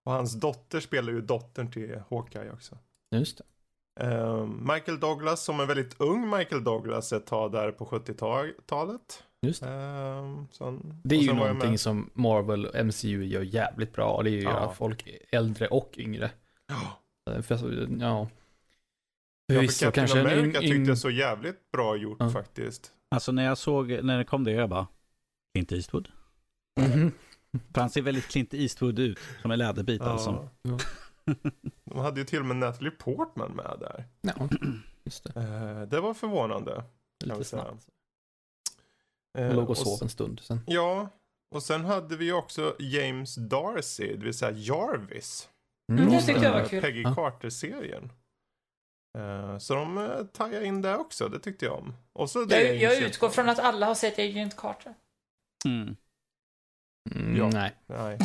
Och 0.04 0.12
hans 0.12 0.40
dotter 0.40 0.80
spelar 0.80 1.12
ju 1.12 1.20
dottern 1.20 1.70
till 1.70 2.02
Hawkeye 2.10 2.50
också. 2.52 2.78
Just 3.10 3.38
det. 3.38 3.44
Um, 4.00 4.68
Michael 4.72 5.00
Douglas 5.00 5.44
som 5.44 5.60
en 5.60 5.66
väldigt 5.66 6.00
ung 6.00 6.30
Michael 6.30 6.64
Douglas 6.64 7.12
ett 7.12 7.26
tag 7.26 7.52
där 7.52 7.72
på 7.72 7.84
70-talet. 7.84 9.22
Just 9.42 9.62
det. 9.62 9.68
Um, 9.68 10.48
sen, 10.52 11.00
det 11.04 11.16
är 11.16 11.20
ju 11.20 11.32
någonting 11.32 11.78
som 11.78 12.10
Marvel 12.14 12.66
och 12.66 12.86
MCU 12.86 13.24
gör 13.24 13.42
jävligt 13.42 13.92
bra. 13.92 14.22
Det 14.22 14.30
är 14.30 14.32
ju 14.32 14.42
ja. 14.42 14.74
folk 14.76 15.08
äldre 15.30 15.68
och 15.68 15.94
yngre. 15.98 16.30
Ja. 16.66 17.02
För, 17.42 17.98
ja. 18.00 18.28
Förvisso, 19.52 19.84
ja, 19.84 19.90
kanske 19.90 20.20
America 20.20 20.58
en, 20.58 20.70
tyckte 20.70 20.90
jag 20.90 20.98
så 20.98 21.10
jävligt 21.10 21.70
bra 21.72 21.96
gjort 21.96 22.16
ja. 22.20 22.30
faktiskt. 22.30 22.92
Alltså 23.10 23.32
när 23.32 23.44
jag 23.44 23.58
såg, 23.58 24.04
när 24.04 24.18
det 24.18 24.24
kom 24.24 24.44
det, 24.44 24.52
jag 24.52 24.68
bara, 24.68 24.86
Clint 25.54 25.72
Eastwood. 25.72 26.08
Mm 26.80 26.92
-hmm. 26.92 27.10
För 27.74 27.80
han 27.80 27.90
ser 27.90 28.02
väldigt 28.02 28.28
Clint 28.28 28.54
Eastwood 28.54 28.98
ut, 28.98 29.18
som 29.42 29.50
en 29.50 29.58
läderbit 29.58 30.00
ja. 30.04 30.10
alltså. 30.10 30.48
Ja. 30.62 30.78
De 31.84 31.98
hade 31.98 32.20
ju 32.20 32.26
till 32.26 32.40
och 32.40 32.46
med 32.46 32.56
Natalie 32.56 32.90
Portman 32.90 33.52
med 33.52 33.76
där. 33.80 34.04
Ja, 34.20 34.48
just 35.04 35.24
det. 35.24 35.40
Uh, 35.40 35.88
det 35.88 36.00
var 36.00 36.14
förvånande. 36.14 36.84
Lite 37.24 37.44
snabbt. 37.44 37.86
Jag 39.38 39.54
låg 39.54 39.70
och 39.70 39.78
sov 39.78 39.98
en 40.02 40.08
stund 40.08 40.40
sen. 40.40 40.60
Ja, 40.66 41.08
och 41.54 41.62
sen 41.62 41.84
hade 41.84 42.16
vi 42.16 42.32
också 42.32 42.76
James 42.78 43.34
Darcy, 43.34 44.16
det 44.16 44.24
vill 44.24 44.34
säga 44.34 44.52
Jarvis. 44.52 45.48
Mm, 45.92 46.10
det 46.10 46.20
tyckte 46.22 46.44
jag 46.44 46.52
var 46.52 46.64
kul. 46.64 46.82
Peggy 46.82 47.04
Carter-serien. 47.04 48.12
Uh, 49.18 49.58
så 49.58 49.74
de 49.74 50.28
tajade 50.32 50.66
in 50.66 50.82
det 50.82 50.96
också, 50.96 51.28
det 51.28 51.38
tyckte 51.38 51.64
jag 51.64 51.74
om. 51.74 51.94
Och 52.12 52.30
så 52.30 52.44
det 52.44 52.62
jag, 52.62 52.92
jag 52.92 53.02
utgår 53.02 53.28
från 53.28 53.48
att 53.48 53.58
alla 53.58 53.86
har 53.86 53.94
sett 53.94 54.18
Agent 54.18 54.56
Carter. 54.56 54.94
Mm. 55.64 55.96
Mm, 57.14 57.36
ja. 57.36 57.50
Nej. 57.52 57.72
nej. 57.86 58.18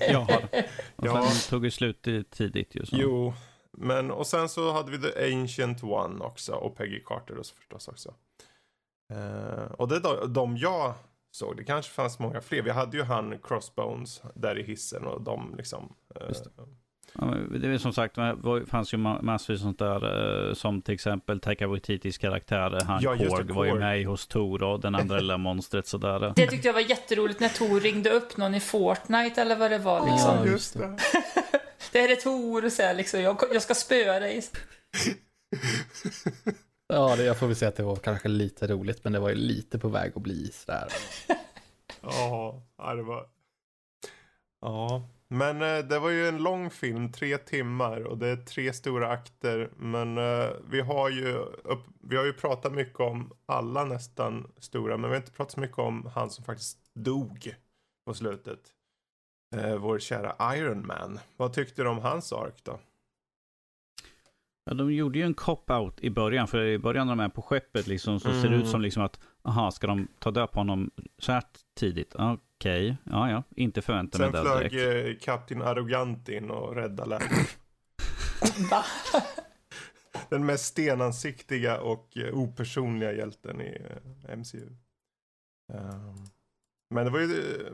jag 0.10 0.20
har. 0.20 0.42
Och 0.96 1.06
ja. 1.06 1.30
sen 1.30 1.50
tog 1.50 1.62
det 1.62 1.70
slut 1.70 2.08
tidigt 2.30 2.74
ju. 2.74 2.86
Så. 2.86 2.96
Jo, 2.98 3.34
men 3.72 4.10
och 4.10 4.26
sen 4.26 4.48
så 4.48 4.72
hade 4.72 4.90
vi 4.90 4.98
The 4.98 5.34
Ancient 5.34 5.82
One 5.82 6.24
också 6.24 6.52
och 6.52 6.76
Peggy 6.76 7.00
Carter 7.00 7.38
och 7.38 7.46
så 7.46 7.54
förstås 7.54 7.88
också. 7.88 8.14
Uh, 9.12 9.72
och 9.72 9.88
det 9.88 9.96
är 9.96 10.26
de 10.26 10.56
jag 10.56 10.94
såg. 11.30 11.56
Det 11.56 11.64
kanske 11.64 11.92
fanns 11.92 12.18
många 12.18 12.40
fler. 12.40 12.62
Vi 12.62 12.70
hade 12.70 12.96
ju 12.96 13.02
han 13.02 13.38
Crossbones 13.42 14.22
där 14.34 14.58
i 14.58 14.62
hissen 14.62 15.06
och 15.06 15.22
de 15.22 15.54
liksom. 15.56 15.94
Uh, 16.20 16.32
det. 17.12 17.26
Ja, 17.52 17.58
det 17.58 17.68
är 17.68 17.78
som 17.78 17.92
sagt, 17.92 18.14
det 18.14 18.66
fanns 18.66 18.94
ju 18.94 18.96
massor 18.98 19.56
sånt 19.56 19.78
där. 19.78 20.04
Uh, 20.48 20.54
som 20.54 20.82
till 20.82 20.94
exempel 20.94 21.40
Taika 21.40 21.66
Waititis 21.66 22.18
karaktär. 22.18 22.78
Han 22.86 23.02
ja, 23.02 23.16
Korg 23.16 23.52
var 23.52 23.64
ju 23.64 23.74
med 23.74 24.06
hos 24.06 24.26
Tor 24.26 24.62
och 24.62 24.80
den 24.80 24.94
andra 24.94 25.18
lilla 25.18 25.38
monstret 25.38 25.86
sådär. 25.86 26.32
Det 26.36 26.46
tyckte 26.46 26.68
jag 26.68 26.74
var 26.74 26.80
jätteroligt 26.80 27.40
när 27.40 27.48
Tor 27.48 27.80
ringde 27.80 28.10
upp 28.10 28.36
någon 28.36 28.54
i 28.54 28.60
Fortnite 28.60 29.42
eller 29.42 29.56
vad 29.56 29.70
det 29.70 29.78
var 29.78 30.10
liksom. 30.10 30.36
Ja, 30.36 30.46
just 30.46 30.78
det. 30.78 30.98
det 31.92 32.00
är 32.00 32.12
ett 32.12 32.24
Tor 32.24 32.64
och 32.64 32.72
så 32.72 32.92
liksom, 32.92 33.20
jag, 33.20 33.36
jag 33.52 33.62
ska 33.62 33.74
spöa 33.74 34.20
dig. 34.20 34.42
Ja, 36.86 37.16
det, 37.16 37.24
jag 37.24 37.38
får 37.38 37.46
väl 37.46 37.56
säga 37.56 37.68
att 37.68 37.76
det 37.76 37.82
var 37.82 37.96
kanske 37.96 38.28
lite 38.28 38.66
roligt, 38.66 39.04
men 39.04 39.12
det 39.12 39.18
var 39.18 39.28
ju 39.28 39.34
lite 39.34 39.78
på 39.78 39.88
väg 39.88 40.12
att 40.14 40.22
bli 40.22 40.52
sådär. 40.52 40.88
ja, 42.02 42.94
det 42.96 43.02
var... 43.02 43.26
Ja, 44.60 45.08
men 45.32 45.62
eh, 45.62 45.84
det 45.84 45.98
var 45.98 46.10
ju 46.10 46.28
en 46.28 46.42
lång 46.42 46.70
film, 46.70 47.12
tre 47.12 47.38
timmar 47.38 48.00
och 48.00 48.18
det 48.18 48.28
är 48.28 48.36
tre 48.36 48.72
stora 48.72 49.08
akter. 49.08 49.70
Men 49.76 50.18
eh, 50.18 50.50
vi 50.70 50.80
har 50.80 51.10
ju 51.10 51.34
upp, 51.64 51.84
vi 52.00 52.16
har 52.16 52.24
ju 52.24 52.32
pratat 52.32 52.72
mycket 52.72 53.00
om 53.00 53.32
alla 53.46 53.84
nästan 53.84 54.52
stora, 54.58 54.96
men 54.96 55.10
vi 55.10 55.16
har 55.16 55.20
inte 55.22 55.32
pratat 55.32 55.52
så 55.52 55.60
mycket 55.60 55.78
om 55.78 56.10
han 56.14 56.30
som 56.30 56.44
faktiskt 56.44 56.78
dog 56.94 57.54
på 58.06 58.14
slutet. 58.14 58.60
Eh, 59.56 59.76
vår 59.76 59.98
kära 59.98 60.56
Iron 60.56 60.86
Man. 60.86 61.18
Vad 61.36 61.52
tyckte 61.52 61.82
du 61.82 61.88
om 61.88 61.98
hans 61.98 62.32
ark 62.32 62.60
då? 62.62 62.78
Ja, 64.64 64.74
de 64.74 64.92
gjorde 64.92 65.18
ju 65.18 65.24
en 65.24 65.34
cop-out 65.34 66.00
i 66.00 66.10
början, 66.10 66.48
för 66.48 66.64
i 66.64 66.78
början 66.78 67.06
när 67.06 67.16
de 67.16 67.20
är 67.20 67.28
på 67.28 67.42
skeppet 67.42 67.86
liksom, 67.86 68.20
så 68.20 68.28
mm. 68.28 68.42
ser 68.42 68.48
det 68.48 68.54
ut 68.54 68.60
mm. 68.60 68.72
som 68.72 68.80
liksom 68.80 69.02
att, 69.02 69.20
aha, 69.44 69.70
ska 69.70 69.86
de 69.86 70.08
ta 70.18 70.30
död 70.30 70.52
på 70.52 70.60
honom 70.60 70.90
här 71.26 71.42
tidigt? 71.74 72.14
Okej, 72.14 72.38
okay. 72.90 72.96
ja, 73.04 73.30
ja, 73.30 73.42
inte 73.56 73.82
förvänta 73.82 74.18
mig 74.18 74.32
det 74.32 74.42
direkt. 74.42 74.74
Sen 74.74 74.80
flög 74.80 75.06
eh, 75.10 75.16
Kapten 75.18 75.62
Arrogant 75.62 76.28
in 76.28 76.50
och 76.50 76.74
räddade 76.74 77.10
läget. 77.10 77.58
Den 80.28 80.46
mest 80.46 80.64
stenansiktiga 80.64 81.80
och 81.80 82.16
eh, 82.16 82.34
opersonliga 82.34 83.12
hjälten 83.12 83.60
i 83.60 83.78
eh, 84.28 84.36
MCU. 84.36 84.66
Ehm, 85.72 86.26
men 86.90 87.04
det 87.04 87.10
var 87.10 87.20
ju, 87.20 87.66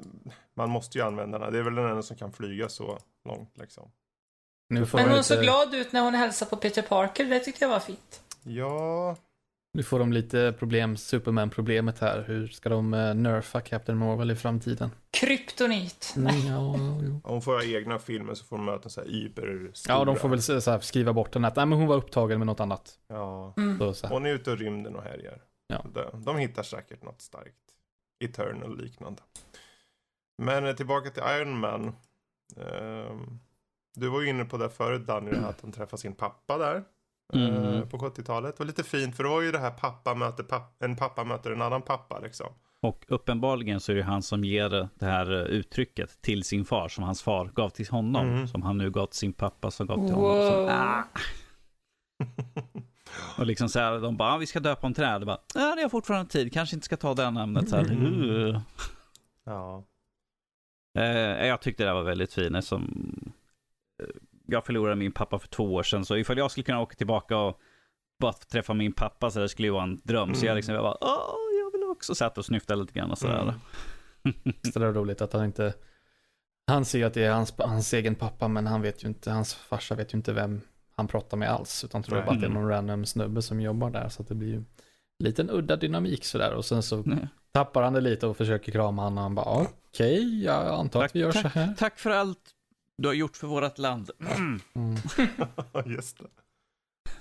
man 0.55 0.71
måste 0.71 0.99
ju 0.99 1.05
använda 1.05 1.39
den. 1.39 1.53
Det 1.53 1.59
är 1.59 1.63
väl 1.63 1.75
den 1.75 1.87
enda 1.87 2.03
som 2.03 2.17
kan 2.17 2.33
flyga 2.33 2.69
så 2.69 2.99
långt 3.25 3.59
liksom. 3.59 3.91
Men 4.69 4.87
hon 4.93 5.09
lite... 5.09 5.23
såg 5.23 5.43
glad 5.43 5.75
ut 5.75 5.93
när 5.93 6.01
hon 6.01 6.15
hälsade 6.15 6.51
på 6.51 6.57
Peter 6.57 6.83
Parker. 6.83 7.25
Det 7.25 7.41
tyckte 7.41 7.65
jag 7.65 7.71
var 7.71 7.81
fint. 7.81 8.23
Ja. 8.43 9.17
Nu 9.79 9.85
får 9.85 9.99
de 9.99 10.13
lite 10.13 10.55
problem, 10.59 10.97
Superman-problemet 10.97 11.99
här. 11.99 12.25
Hur 12.27 12.47
ska 12.47 12.69
de 12.69 12.95
uh, 12.95 13.15
nerfa 13.15 13.61
Captain 13.61 13.99
Marvel 13.99 14.31
i 14.31 14.37
framtiden? 14.37 14.91
Kryptonit. 15.11 16.15
Mm, 16.17 16.47
ja, 16.47 16.77
ja. 17.03 17.21
Hon 17.25 17.43
får 17.43 17.53
ha 17.53 17.63
egna 17.63 17.99
filmer 17.99 18.35
så 18.35 18.45
får 18.45 18.57
de 18.57 18.65
möta 18.65 18.89
så 18.89 19.01
här 19.01 19.09
yber 19.09 19.71
Ja, 19.89 20.05
de 20.05 20.17
får 20.17 20.29
väl 20.29 20.43
så 20.43 20.71
här, 20.71 20.81
skriva 20.81 21.13
bort 21.13 21.33
den 21.33 21.45
att 21.45 21.57
nej, 21.57 21.67
men 21.67 21.79
hon 21.79 21.89
var 21.89 21.97
upptagen 21.97 22.39
med 22.39 22.47
något 22.47 22.61
annat. 22.61 22.99
Ja. 23.09 23.55
Mm. 23.57 23.95
Så, 23.95 24.07
hon 24.07 24.27
är 24.27 24.31
ute 24.31 24.51
i 24.51 24.57
rymden 24.57 24.97
och 24.97 25.03
härjar. 25.03 25.43
Ja. 25.67 25.85
De, 25.95 26.25
de 26.25 26.37
hittar 26.37 26.63
säkert 26.63 27.03
något 27.03 27.23
starkt. 27.23 27.57
Eternal 28.25 28.71
och 28.71 28.79
liknande. 28.79 29.23
Men 30.43 30.67
eh, 30.67 30.75
tillbaka 30.77 31.11
till 31.11 31.23
Iron 31.23 31.59
Man. 31.59 31.97
Um, 32.57 33.41
du 33.95 34.09
var 34.09 34.21
ju 34.21 34.29
inne 34.29 34.45
på 34.45 34.57
det 34.57 34.71
förut 34.71 35.07
Danny, 35.07 35.37
att 35.37 35.61
han 35.61 35.73
träffade 35.73 36.01
sin 36.01 36.15
pappa 36.15 36.59
där. 36.59 36.85
Mm. 37.33 37.53
Uh, 37.53 37.89
på 37.89 37.99
70-talet. 37.99 38.57
Det 38.57 38.61
var 38.61 38.67
lite 38.67 38.85
fint 38.85 39.17
för 39.17 39.25
det 39.25 39.31
var 39.31 39.43
ju 39.43 39.53
det 39.53 39.59
här 39.59 39.71
pappa 39.71 40.15
möter 40.15 40.45
papp 40.45 40.83
en 40.83 40.97
pappa 40.97 41.25
möter 41.25 41.51
en 41.51 41.63
annan 41.63 41.83
pappa 41.83 42.19
liksom. 42.19 42.47
Och 42.81 43.05
uppenbarligen 43.09 43.81
så 43.81 43.93
är 43.93 43.97
det 43.97 44.03
han 44.03 44.23
som 44.23 44.45
ger 44.45 44.89
det 44.95 45.07
här 45.07 45.33
eh, 45.33 45.43
uttrycket 45.43 46.23
till 46.23 46.45
sin 46.45 46.65
far 46.65 46.89
som 46.89 47.05
hans 47.05 47.23
far 47.23 47.51
gav 47.55 47.69
till 47.69 47.89
honom. 47.89 48.29
Mm. 48.29 48.49
Som 48.49 48.63
han 48.63 48.79
nu 48.79 48.91
gav 48.91 49.07
till 49.07 49.19
sin 49.19 49.33
pappa 49.33 49.71
som 49.71 49.87
gav 49.87 50.07
till 50.07 50.15
wow. 50.15 50.23
honom. 50.23 50.53
Som, 50.53 50.69
ah. 50.71 51.05
och 53.39 53.47
liksom 53.47 53.69
så 53.69 53.79
här, 53.79 53.99
de 53.99 54.17
bara, 54.17 54.33
ah, 54.33 54.37
vi 54.37 54.47
ska 54.47 54.61
döpa 54.61 54.87
om 54.87 54.95
träd. 54.95 55.29
Ja, 55.55 55.75
det 55.77 55.83
är 55.83 55.89
fortfarande 55.89 56.31
tid, 56.31 56.53
kanske 56.53 56.77
inte 56.77 56.85
ska 56.85 56.97
ta 56.97 57.15
det 57.15 57.31
namnet. 57.31 57.69
Så 57.69 57.77
här. 57.77 57.85
Mm. 57.85 58.61
Ja. 59.45 59.85
Eh, 60.99 61.47
jag 61.47 61.61
tyckte 61.61 61.85
det 61.85 61.93
var 61.93 62.03
väldigt 62.03 62.33
fint 62.33 62.65
som 62.65 62.85
eh, 64.03 64.09
jag 64.51 64.65
förlorade 64.65 64.97
min 64.97 65.13
pappa 65.13 65.39
för 65.39 65.49
två 65.49 65.75
år 65.75 65.83
sedan. 65.83 66.05
Så 66.05 66.17
ifall 66.17 66.39
jag 66.39 66.51
skulle 66.51 66.65
kunna 66.65 66.81
åka 66.81 66.95
tillbaka 66.95 67.37
och 67.37 67.61
bara 68.19 68.33
träffa 68.33 68.75
min 68.75 68.93
pappa 68.93 69.31
så 69.31 69.41
det 69.41 69.49
skulle 69.49 69.69
ju 69.69 69.73
vara 69.73 69.83
en 69.83 70.01
dröm. 70.05 70.23
Mm. 70.23 70.35
Så 70.35 70.47
jag 70.47 70.57
liksom, 70.57 70.75
jag 70.75 70.85
bara, 70.85 70.97
åh, 71.01 71.59
jag 71.61 71.73
vill 71.73 71.91
också 71.91 72.15
sätta 72.15 72.41
och 72.41 72.45
snyfta 72.45 72.75
lite 72.75 72.93
grann 72.93 73.11
och 73.11 73.19
sådär. 73.19 73.41
Mm. 73.41 74.55
så 74.73 74.79
det 74.79 74.87
är 74.87 74.93
roligt 74.93 75.21
att 75.21 75.33
han 75.33 75.45
inte, 75.45 75.75
han 76.67 76.85
ser 76.85 77.07
att 77.07 77.15
det 77.15 77.25
är 77.25 77.33
hans, 77.33 77.55
hans 77.59 77.95
egen 77.95 78.15
pappa 78.15 78.49
men 78.49 78.67
han 78.67 78.83
vet 78.83 79.05
ju 79.05 79.09
inte, 79.09 79.31
hans 79.31 79.55
farsa 79.55 79.95
vet 79.95 80.15
ju 80.15 80.17
inte 80.17 80.33
vem 80.33 80.61
han 80.97 81.09
pratar 81.09 81.37
med 81.37 81.51
alls. 81.51 81.85
Utan 81.85 82.03
tror 82.03 82.23
bara 82.23 82.35
att 82.35 82.41
det 82.41 82.47
är 82.47 82.51
någon 82.51 82.69
random 82.69 83.07
snubbe 83.07 83.43
som 83.43 83.61
jobbar 83.61 83.91
där. 83.91 84.09
Så 84.09 84.23
att 84.23 84.29
det 84.29 84.35
blir 84.35 84.49
ju 84.49 84.57
en 84.57 84.67
liten 85.19 85.51
udda 85.51 85.77
dynamik 85.77 86.25
sådär. 86.25 86.55
Och 86.55 86.65
sen 86.65 86.83
så 86.83 87.03
Nej. 87.07 87.29
tappar 87.53 87.83
han 87.83 87.93
det 87.93 88.01
lite 88.01 88.27
och 88.27 88.37
försöker 88.37 88.73
krama 88.73 89.03
honom. 89.03 89.19
Och 89.19 89.23
han 89.23 89.35
bara 89.35 89.47
okej, 89.47 90.19
okay, 90.19 90.43
jag 90.43 90.67
antar 90.67 91.01
tack, 91.01 91.11
att 91.11 91.17
vi 91.17 91.21
gör 91.21 91.33
tack, 91.33 91.43
så 91.43 91.49
här. 91.49 91.75
Tack 91.79 91.99
för 91.99 92.11
allt 92.11 92.55
du 92.99 93.09
har 93.09 93.15
gjort 93.15 93.37
för 93.37 93.47
vårt 93.47 93.79
land. 93.79 94.11
Mm. 94.21 94.61
Just 95.97 96.19
det. 96.19 96.27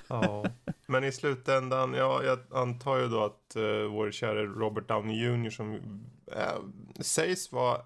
Ja, 0.07 0.45
men 0.87 1.03
i 1.03 1.11
slutändan, 1.11 1.93
ja, 1.93 2.23
jag 2.23 2.39
antar 2.51 2.97
ju 2.97 3.07
då 3.07 3.23
att 3.23 3.55
uh, 3.55 3.85
vår 3.85 4.11
kära 4.11 4.43
Robert 4.43 4.87
Downey 4.87 5.25
Jr. 5.25 5.49
som 5.49 5.73
uh, 5.75 6.63
sägs 6.99 7.51
vara 7.51 7.81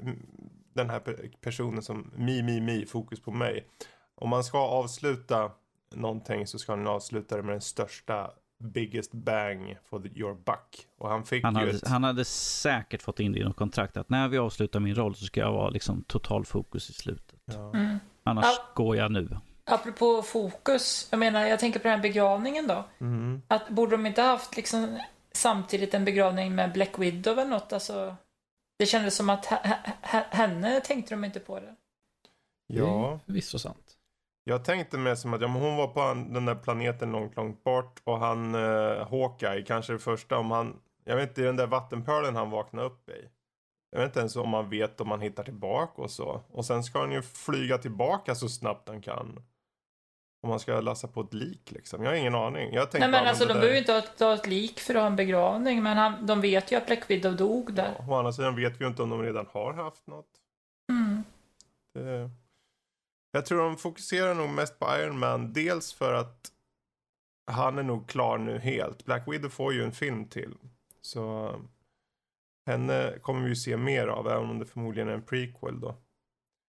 mm, 0.00 0.18
den 0.74 0.90
här 0.90 1.30
personen 1.40 1.82
som 1.82 2.10
mi, 2.16 2.42
mi, 2.42 2.60
mi, 2.60 2.86
fokus 2.86 3.20
på 3.20 3.30
mig. 3.30 3.66
Om 4.14 4.30
man 4.30 4.44
ska 4.44 4.58
avsluta 4.58 5.50
någonting 5.94 6.46
så 6.46 6.58
ska 6.58 6.72
han 6.72 6.86
avsluta 6.86 7.36
det 7.36 7.42
med 7.42 7.54
den 7.54 7.60
största 7.60 8.30
biggest 8.62 9.12
bang 9.12 9.76
for 9.90 10.06
your 10.06 10.34
buck. 10.34 10.86
Och 10.98 11.08
han 11.08 11.24
fick 11.24 11.44
han 11.44 11.54
ju 11.54 11.60
hade, 11.60 11.70
ett... 11.70 11.88
han 11.88 12.04
hade 12.04 12.24
säkert 12.24 13.02
fått 13.02 13.20
in 13.20 13.32
det 13.32 13.38
i 13.38 13.44
något 13.44 13.56
kontrakt 13.56 13.96
att 13.96 14.10
när 14.10 14.28
vi 14.28 14.38
avslutar 14.38 14.80
min 14.80 14.94
roll 14.94 15.14
så 15.14 15.24
ska 15.24 15.40
jag 15.40 15.52
vara 15.52 15.70
liksom 15.70 16.04
total 16.04 16.44
fokus 16.44 16.90
i 16.90 16.92
slutet. 16.92 17.31
Ja. 17.44 17.70
Mm. 17.74 17.98
Annars 18.24 18.44
ja. 18.44 18.64
går 18.74 18.96
jag 18.96 19.12
nu. 19.12 19.28
Apropå 19.64 20.22
fokus, 20.22 21.08
jag 21.10 21.18
menar 21.18 21.46
jag 21.46 21.58
tänker 21.58 21.80
på 21.80 21.88
den 21.88 21.94
här 21.94 22.02
begravningen 22.02 22.66
då. 22.66 22.84
Mm. 23.00 23.42
Att 23.48 23.68
borde 23.68 23.96
de 23.96 24.06
inte 24.06 24.22
haft 24.22 24.56
liksom 24.56 24.98
samtidigt 25.32 25.94
en 25.94 26.04
begravning 26.04 26.54
med 26.54 26.72
Black 26.72 26.98
Widow 26.98 27.38
eller 27.38 27.50
något? 27.50 27.72
Alltså, 27.72 28.16
det 28.78 28.86
kändes 28.86 29.16
som 29.16 29.30
att 29.30 29.46
henne 30.30 30.80
tänkte 30.80 31.14
de 31.14 31.24
inte 31.24 31.40
på 31.40 31.60
det. 31.60 31.74
Ja. 32.66 33.18
Förvisso 33.26 33.58
sant. 33.58 33.96
Jag 34.44 34.64
tänkte 34.64 34.98
mer 34.98 35.14
som 35.14 35.34
att 35.34 35.40
ja, 35.40 35.48
men 35.48 35.62
hon 35.62 35.76
var 35.76 35.86
på 35.86 36.00
den 36.32 36.44
där 36.44 36.54
planeten 36.54 37.12
långt, 37.12 37.36
långt 37.36 37.64
bort 37.64 38.00
och 38.04 38.18
han, 38.18 38.54
eh, 38.54 39.08
Hawkeye, 39.10 39.62
kanske 39.62 39.92
det 39.92 39.98
första 39.98 40.38
om 40.38 40.50
han, 40.50 40.80
jag 41.04 41.16
vet 41.16 41.28
inte, 41.28 41.40
i 41.40 41.44
den 41.44 41.56
där 41.56 41.66
vattenpölen 41.66 42.36
han 42.36 42.50
vaknade 42.50 42.86
upp 42.86 43.08
i. 43.08 43.28
Jag 43.94 44.00
vet 44.00 44.08
inte 44.08 44.20
ens 44.20 44.36
om 44.36 44.48
man 44.48 44.70
vet 44.70 45.00
om 45.00 45.10
han 45.10 45.20
hittar 45.20 45.44
tillbaka 45.44 46.02
och 46.02 46.10
så. 46.10 46.42
Och 46.50 46.64
sen 46.64 46.84
ska 46.84 46.98
han 46.98 47.12
ju 47.12 47.22
flyga 47.22 47.78
tillbaka 47.78 48.34
så 48.34 48.48
snabbt 48.48 48.88
han 48.88 49.02
kan. 49.02 49.44
Om 50.42 50.48
man 50.48 50.60
ska 50.60 50.80
lassa 50.80 51.08
på 51.08 51.20
ett 51.20 51.34
lik 51.34 51.70
liksom. 51.70 52.02
Jag 52.02 52.10
har 52.10 52.16
ingen 52.16 52.34
aning. 52.34 52.72
Jag 52.72 52.88
Nej 52.92 53.08
men 53.08 53.26
alltså 53.26 53.44
de 53.46 53.54
behöver 53.54 53.72
ju 53.72 53.78
inte 53.78 54.24
ha 54.24 54.34
ett 54.34 54.46
lik 54.46 54.80
för 54.80 54.94
att 54.94 55.00
ha 55.00 55.06
en 55.06 55.16
begravning. 55.16 55.82
Men 55.82 55.96
han, 55.96 56.26
de 56.26 56.40
vet 56.40 56.72
ju 56.72 56.76
att 56.76 56.86
Black 56.86 57.10
Widow 57.10 57.36
dog 57.36 57.74
där. 57.74 57.94
Ja, 57.98 58.04
å 58.08 58.14
andra 58.14 58.32
sidan 58.32 58.56
vet 58.56 58.80
vi 58.80 58.84
ju 58.84 58.88
inte 58.88 59.02
om 59.02 59.10
de 59.10 59.22
redan 59.22 59.46
har 59.52 59.72
haft 59.72 60.06
något. 60.06 60.30
Mm. 60.90 61.24
Det... 61.94 62.30
Jag 63.32 63.46
tror 63.46 63.62
de 63.62 63.76
fokuserar 63.76 64.34
nog 64.34 64.50
mest 64.50 64.78
på 64.78 64.86
Iron 64.96 65.18
Man. 65.18 65.52
Dels 65.52 65.92
för 65.92 66.14
att 66.14 66.52
han 67.50 67.78
är 67.78 67.82
nog 67.82 68.08
klar 68.08 68.38
nu 68.38 68.58
helt. 68.58 69.04
Black 69.04 69.28
Widow 69.28 69.48
får 69.48 69.72
ju 69.72 69.84
en 69.84 69.92
film 69.92 70.28
till. 70.28 70.54
Så 71.00 71.54
henne 72.66 73.18
kommer 73.22 73.42
vi 73.42 73.48
ju 73.48 73.56
se 73.56 73.76
mer 73.76 74.06
av. 74.06 74.28
Även 74.28 74.50
om 74.50 74.58
det 74.58 74.66
förmodligen 74.66 75.08
är 75.08 75.12
en 75.12 75.22
prequel 75.22 75.80
då. 75.80 75.96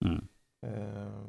Mm. 0.06 0.27
Uh... 0.65 1.27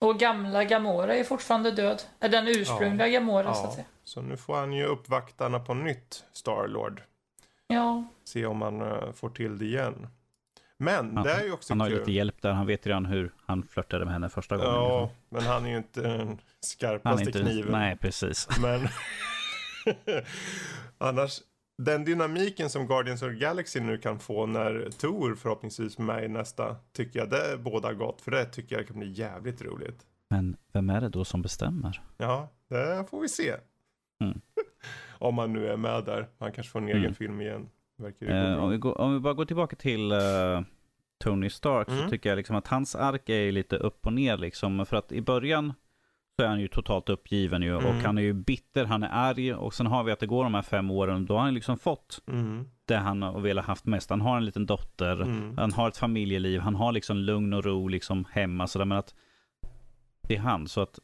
Och 0.00 0.18
gamla 0.18 0.64
Gamora 0.64 1.16
är 1.16 1.24
fortfarande 1.24 1.70
död. 1.70 2.02
Är 2.20 2.28
den 2.28 2.48
ursprungliga 2.48 3.06
ja. 3.08 3.20
Gamora 3.20 3.44
ja. 3.44 3.54
så 3.54 3.66
att 3.66 3.74
säga. 3.74 3.86
Så 4.04 4.22
nu 4.22 4.36
får 4.36 4.56
han 4.56 4.72
ju 4.72 4.84
uppvaktarna 4.84 5.60
på 5.60 5.74
nytt 5.74 6.24
Starlord. 6.32 7.02
Ja. 7.66 8.04
Se 8.24 8.46
om 8.46 8.62
han 8.62 8.82
uh, 8.82 9.12
får 9.12 9.30
till 9.30 9.58
det 9.58 9.64
igen. 9.64 10.08
Men 10.76 11.16
han, 11.16 11.24
det 11.24 11.32
är 11.32 11.44
ju 11.44 11.52
också 11.52 11.72
Han 11.72 11.80
har 11.80 11.88
ju 11.88 11.98
lite 11.98 12.12
hjälp 12.12 12.42
där. 12.42 12.52
Han 12.52 12.66
vet 12.66 12.86
redan 12.86 13.06
hur 13.06 13.32
han 13.46 13.62
flörtade 13.62 14.04
med 14.04 14.14
henne 14.14 14.28
första 14.28 14.56
gången. 14.56 14.72
Ja, 14.72 15.10
men 15.28 15.42
han 15.42 15.66
är 15.66 15.70
ju 15.70 15.76
inte 15.76 16.00
den 16.00 16.38
skarpaste 16.60 17.24
inte, 17.24 17.40
kniven. 17.40 17.72
Nej, 17.72 17.96
precis. 17.96 18.48
Men 18.60 18.88
annars, 20.98 21.40
den 21.84 22.04
dynamiken 22.04 22.70
som 22.70 22.86
Guardians 22.86 23.22
of 23.22 23.28
the 23.28 23.34
Galaxy 23.38 23.80
nu 23.80 23.98
kan 23.98 24.18
få 24.18 24.46
när 24.46 24.90
Tor 24.90 25.34
förhoppningsvis 25.34 25.98
är 25.98 26.02
med 26.02 26.24
i 26.24 26.28
nästa, 26.28 26.76
tycker 26.92 27.18
jag 27.18 27.30
det 27.30 27.58
båda 27.58 27.92
gott. 27.92 28.20
För 28.20 28.30
det 28.30 28.44
tycker 28.44 28.76
jag 28.76 28.86
kan 28.86 28.98
bli 28.98 29.10
jävligt 29.10 29.62
roligt. 29.62 30.06
Men 30.30 30.56
vem 30.72 30.90
är 30.90 31.00
det 31.00 31.08
då 31.08 31.24
som 31.24 31.42
bestämmer? 31.42 32.02
Ja, 32.16 32.48
det 32.68 33.06
får 33.10 33.20
vi 33.20 33.28
se. 33.28 33.54
Mm. 34.20 34.40
Om 35.18 35.38
han 35.38 35.52
nu 35.52 35.68
är 35.68 35.76
med 35.76 36.04
där. 36.04 36.28
Han 36.38 36.52
kanske 36.52 36.70
får 36.70 36.80
en 36.80 36.88
egen 36.88 36.98
mm. 36.98 37.14
film 37.14 37.40
igen. 37.40 37.68
Eh, 38.20 38.64
om, 38.64 38.70
vi 38.70 38.76
går, 38.76 39.00
om, 39.00 39.14
vi 39.14 39.20
bara 39.20 39.34
går 39.34 39.44
tillbaka 39.44 39.76
till 39.76 40.12
uh, 40.12 40.60
Tony 41.18 41.50
Stark 41.50 41.88
mm. 41.88 42.00
så 42.00 42.10
tycker 42.10 42.28
jag 42.28 42.36
liksom 42.36 42.56
att 42.56 42.66
hans 42.66 42.96
ark 42.96 43.28
är 43.28 43.52
lite 43.52 43.76
upp 43.76 44.06
och 44.06 44.12
ner 44.12 44.36
liksom. 44.36 44.86
För 44.86 44.96
att 44.96 45.12
i 45.12 45.20
början 45.20 45.72
så 46.36 46.44
är 46.44 46.48
han 46.48 46.60
ju 46.60 46.68
totalt 46.68 47.08
uppgiven 47.08 47.62
ju. 47.62 47.78
Mm. 47.78 47.86
Och 47.86 47.94
han 47.94 48.18
är 48.18 48.22
ju 48.22 48.32
bitter, 48.32 48.84
han 48.84 49.02
är 49.02 49.08
arg. 49.12 49.54
Och 49.54 49.74
sen 49.74 49.86
har 49.86 50.04
vi 50.04 50.12
att 50.12 50.20
det 50.20 50.26
går 50.26 50.44
de 50.44 50.54
här 50.54 50.62
fem 50.62 50.90
åren. 50.90 51.26
Då 51.26 51.34
har 51.34 51.40
han 51.40 51.54
liksom 51.54 51.78
fått 51.78 52.22
mm. 52.26 52.64
det 52.84 52.96
han 52.96 53.22
har 53.22 53.40
velat 53.40 53.64
haft 53.64 53.86
mest. 53.86 54.10
Han 54.10 54.20
har 54.20 54.36
en 54.36 54.44
liten 54.44 54.66
dotter. 54.66 55.22
Mm. 55.22 55.58
Han 55.58 55.72
har 55.72 55.88
ett 55.88 55.96
familjeliv. 55.96 56.60
Han 56.60 56.74
har 56.74 56.92
liksom 56.92 57.16
lugn 57.16 57.52
och 57.52 57.64
ro 57.64 57.88
liksom 57.88 58.24
hemma. 58.30 58.66
Så 58.66 58.78
där, 58.78 58.84
men 58.84 58.98
att 58.98 59.14
det 60.28 60.36
är 60.36 60.40
han. 60.40 60.68
Så 60.68 60.80
att 60.80 60.98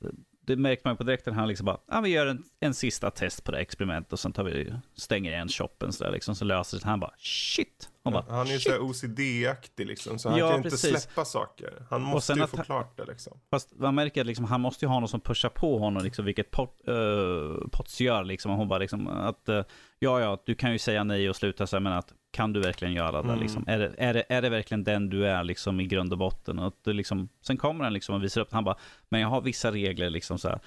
det 0.48 0.56
märker 0.56 0.82
man 0.84 0.96
på 0.96 1.04
direkten. 1.04 1.34
Han 1.34 1.48
liksom 1.48 1.64
bara, 1.64 1.78
ah, 1.88 2.00
vi 2.00 2.08
gör 2.08 2.26
en, 2.26 2.44
en 2.60 2.74
sista 2.74 3.10
test 3.10 3.44
på 3.44 3.52
det 3.52 3.58
experimentet 3.58 4.12
och 4.12 4.18
sen 4.18 4.32
tar 4.32 4.44
vi, 4.44 4.72
stänger 4.96 5.32
igen 5.32 5.48
shoppen 5.48 5.92
så 5.92 6.04
där 6.04 6.10
liksom. 6.10 6.34
Så 6.34 6.44
löser 6.44 6.78
det. 6.78 6.84
Han 6.84 7.00
bara, 7.00 7.14
shit. 7.18 7.90
Han, 8.04 8.12
bara, 8.12 8.24
han 8.28 8.46
är 8.46 8.52
ju 8.52 8.58
så 8.58 8.78
OCD-aktig 8.78 9.86
liksom. 9.86 10.18
Så 10.18 10.28
han 10.28 10.38
ja, 10.38 10.50
kan 10.50 10.62
precis. 10.62 10.84
inte 10.84 11.00
släppa 11.00 11.24
saker. 11.24 11.86
Han 11.90 12.02
måste 12.02 12.32
ju 12.32 12.46
få 12.46 12.56
han, 12.56 12.64
klart 12.64 12.96
det 12.96 13.04
liksom. 13.04 13.40
Fast 13.50 13.78
man 13.78 13.94
märker 13.94 14.20
att 14.20 14.26
liksom, 14.26 14.44
han 14.44 14.60
måste 14.60 14.84
ju 14.84 14.88
ha 14.88 15.00
någon 15.00 15.08
som 15.08 15.20
pushar 15.20 15.48
på 15.48 15.78
honom 15.78 16.04
liksom. 16.04 16.24
Vilket 16.24 16.50
pot, 16.50 16.80
uh, 16.88 17.68
Potts 17.72 18.00
gör 18.00 18.24
liksom. 18.24 18.52
Hon 18.52 18.68
bara 18.68 18.78
liksom 18.78 19.08
att, 19.08 19.48
uh, 19.48 19.62
ja 19.98 20.20
ja, 20.20 20.42
du 20.46 20.54
kan 20.54 20.72
ju 20.72 20.78
säga 20.78 21.04
nej 21.04 21.30
och 21.30 21.36
sluta 21.36 21.66
så 21.66 21.76
här, 21.76 21.80
men 21.80 21.92
att 21.92 22.12
kan 22.30 22.52
du 22.52 22.60
verkligen 22.60 22.94
göra 22.94 23.22
det? 23.22 23.28
Mm. 23.28 23.40
Liksom? 23.40 23.64
Är, 23.66 23.78
det, 23.78 23.94
är, 23.98 24.14
det, 24.14 24.24
är 24.28 24.42
det 24.42 24.48
verkligen 24.48 24.84
den 24.84 25.10
du 25.10 25.26
är 25.26 25.44
liksom, 25.44 25.80
i 25.80 25.86
grund 25.86 26.12
och 26.12 26.18
botten? 26.18 26.58
Och 26.58 26.74
det, 26.84 26.92
liksom, 26.92 27.28
sen 27.40 27.56
kommer 27.56 27.84
han 27.84 27.92
liksom 27.92 28.14
och 28.14 28.24
visar 28.24 28.40
upp, 28.40 28.52
han 28.52 28.64
bara, 28.64 28.78
men 29.08 29.20
jag 29.20 29.28
har 29.28 29.40
vissa 29.40 29.72
regler, 29.72 30.10
liksom, 30.10 30.38
så 30.38 30.48
här, 30.48 30.60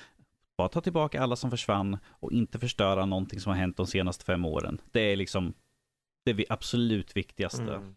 bara 0.57 0.69
ta 0.69 0.81
tillbaka 0.81 1.21
alla 1.21 1.35
som 1.35 1.51
försvann 1.51 1.97
och 2.05 2.31
inte 2.31 2.59
förstöra 2.59 3.05
någonting 3.05 3.39
som 3.39 3.51
har 3.51 3.59
hänt 3.59 3.77
de 3.77 3.87
senaste 3.87 4.25
fem 4.25 4.45
åren. 4.45 4.81
Det 4.91 5.01
är 5.01 5.15
liksom 5.15 5.53
det 6.25 6.45
absolut 6.49 7.17
viktigaste. 7.17 7.75
Mm. 7.75 7.95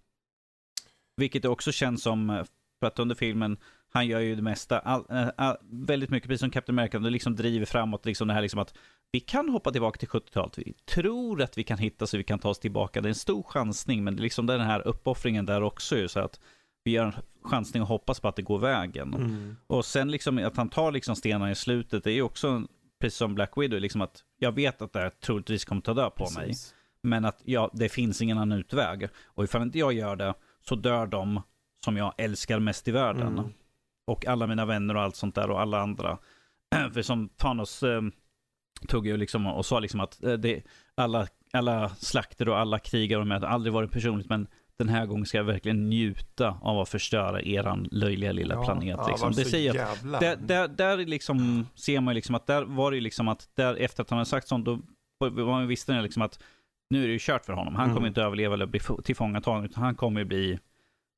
Vilket 1.17 1.45
också 1.45 1.73
känns 1.73 2.03
som, 2.03 2.45
för 2.81 2.87
att 2.87 2.99
under 2.99 3.15
filmen, 3.15 3.57
han 3.91 4.07
gör 4.07 4.21
ju 4.21 4.37
det 4.37 4.43
mesta, 4.43 4.79
all, 4.79 5.05
all, 5.09 5.33
all, 5.37 5.57
väldigt 5.71 6.11
mycket, 6.11 6.29
precis 6.29 6.41
som 6.41 6.51
Captain 6.51 6.79
America, 6.79 6.99
det 6.99 7.11
liksom 7.11 7.37
driver 7.37 7.67
framåt 7.67 8.07
liksom 8.07 8.29
det 8.29 8.35
här 8.35 8.43
liksom 8.43 8.61
att 8.61 8.75
vi 9.15 9.21
kan 9.21 9.49
hoppa 9.49 9.73
tillbaka 9.73 9.99
till 9.99 10.09
70-talet. 10.09 10.59
Vi 10.59 10.73
tror 10.73 11.43
att 11.43 11.59
vi 11.59 11.65
kan 11.65 11.79
hitta 11.79 12.07
så 12.07 12.17
vi 12.17 12.25
kan 12.25 12.39
ta 12.39 12.49
oss 12.49 12.59
tillbaka. 12.59 13.01
Det 13.01 13.07
är 13.07 13.09
en 13.09 13.15
stor 13.15 13.43
chansning, 13.43 14.05
men 14.05 14.17
det 14.17 14.21
är 14.21 14.23
liksom 14.23 14.47
den 14.47 14.61
här 14.61 14.89
uppoffringen 14.89 15.47
där 15.47 15.63
också 15.63 15.97
ju, 15.97 16.09
så 16.09 16.21
att 16.21 16.41
vi 16.85 16.91
gör 16.91 17.05
en 17.05 17.13
chansning 17.45 17.83
och 17.83 17.89
hoppas 17.89 18.21
på 18.21 18.29
att 18.29 18.37
det 18.37 18.43
går 18.43 18.59
vägen. 18.59 19.15
Mm. 19.15 19.57
Och 19.67 19.85
sen 19.85 20.11
liksom 20.11 20.39
att 20.39 20.57
han 20.57 20.69
tar 20.69 20.93
liksom 20.93 21.17
stenarna 21.17 21.51
i 21.51 21.55
slutet, 21.55 22.05
det 22.05 22.11
är 22.11 22.15
ju 22.15 22.23
också, 22.23 22.63
precis 23.01 23.19
som 23.19 23.35
Black 23.35 23.53
Widow, 23.57 23.81
liksom 23.81 24.01
att 24.01 24.25
jag 24.39 24.53
vet 24.53 24.83
att 24.83 24.93
det 24.93 25.01
här 25.01 25.11
troligtvis 25.11 25.65
kommer 25.65 25.83
ta 25.83 25.95
död 25.95 26.15
på 26.15 26.25
precis. 26.25 26.37
mig. 26.37 26.55
Men 27.03 27.25
att 27.25 27.41
ja, 27.45 27.71
det 27.73 27.89
finns 27.89 28.23
ingen 28.23 28.39
annan 28.39 28.59
utväg. 28.59 29.09
Och 29.25 29.45
ifall 29.45 29.63
inte 29.63 29.79
jag 29.79 29.93
gör 29.93 30.17
det, 30.17 30.35
så 30.69 30.75
dör 30.75 31.07
de 31.07 31.43
som 31.85 31.97
jag 31.97 32.15
älskar 32.19 32.59
mest 32.59 32.89
i 32.89 32.91
världen. 32.91 33.39
Mm. 33.39 33.53
Och 34.07 34.27
alla 34.27 34.47
mina 34.47 34.67
vänner 34.67 34.97
och 34.97 35.03
allt 35.03 35.17
sånt 35.17 35.35
där 35.35 35.51
och 35.51 35.61
alla 35.61 35.81
andra. 35.81 36.19
För 36.93 37.03
som 37.03 37.29
Thanos 37.29 37.83
eh, 37.83 38.03
tog 38.89 39.07
ju 39.07 39.17
liksom 39.17 39.47
och 39.47 39.67
sa 39.67 39.81
liksom 39.81 40.01
att 40.01 40.25
eh, 40.25 40.33
det, 40.33 40.63
alla, 40.95 41.27
alla 41.53 41.89
slakter 41.89 42.49
och 42.49 42.59
alla 42.59 42.79
krigare 42.79 43.21
och 43.21 43.27
med, 43.27 43.45
aldrig 43.45 43.73
varit 43.73 43.91
personligt, 43.91 44.29
men 44.29 44.47
den 44.77 44.89
här 44.89 45.07
gången 45.07 45.27
ska 45.27 45.39
jag 45.39 45.45
verkligen 45.45 45.91
njuta 45.91 46.59
av 46.63 46.81
att 46.81 46.89
förstöra 46.89 47.43
eran 47.43 47.89
löjliga 47.91 48.33
lilla 48.33 48.55
ja, 48.55 48.65
planet. 48.65 49.01
Liksom. 49.09 49.33
det 49.33 49.45
säger 49.45 49.75
jävla... 49.75 50.21
där, 50.21 50.37
där, 50.37 50.69
där 50.69 50.97
liksom 50.97 51.67
ser 51.75 52.01
man 52.01 52.13
ju 52.13 52.15
liksom 52.15 52.35
att 52.35 52.47
där 52.47 52.63
var 52.63 52.91
det 52.91 52.97
ju 52.97 53.01
liksom 53.01 53.29
att 53.29 53.49
där 53.55 53.75
efter 53.75 54.03
att 54.03 54.11
han 54.11 54.19
har 54.19 54.25
sagt 54.25 54.49
sånt, 54.49 54.65
då 54.65 54.79
man 55.31 55.67
visste 55.67 56.03
liksom 56.03 56.23
att 56.23 56.43
nu 56.91 57.03
är 57.03 57.07
det 57.07 57.13
ju 57.13 57.19
kört 57.21 57.45
för 57.45 57.53
honom. 57.53 57.75
Han 57.75 57.85
mm. 57.85 57.97
kommer 57.97 58.09
inte 58.09 58.23
överleva 58.23 58.55
eller 58.55 58.67
bli 58.67 58.81
tillfångatagen, 59.05 59.65
utan 59.65 59.83
han 59.83 59.95
kommer 59.95 60.25
bli 60.25 60.59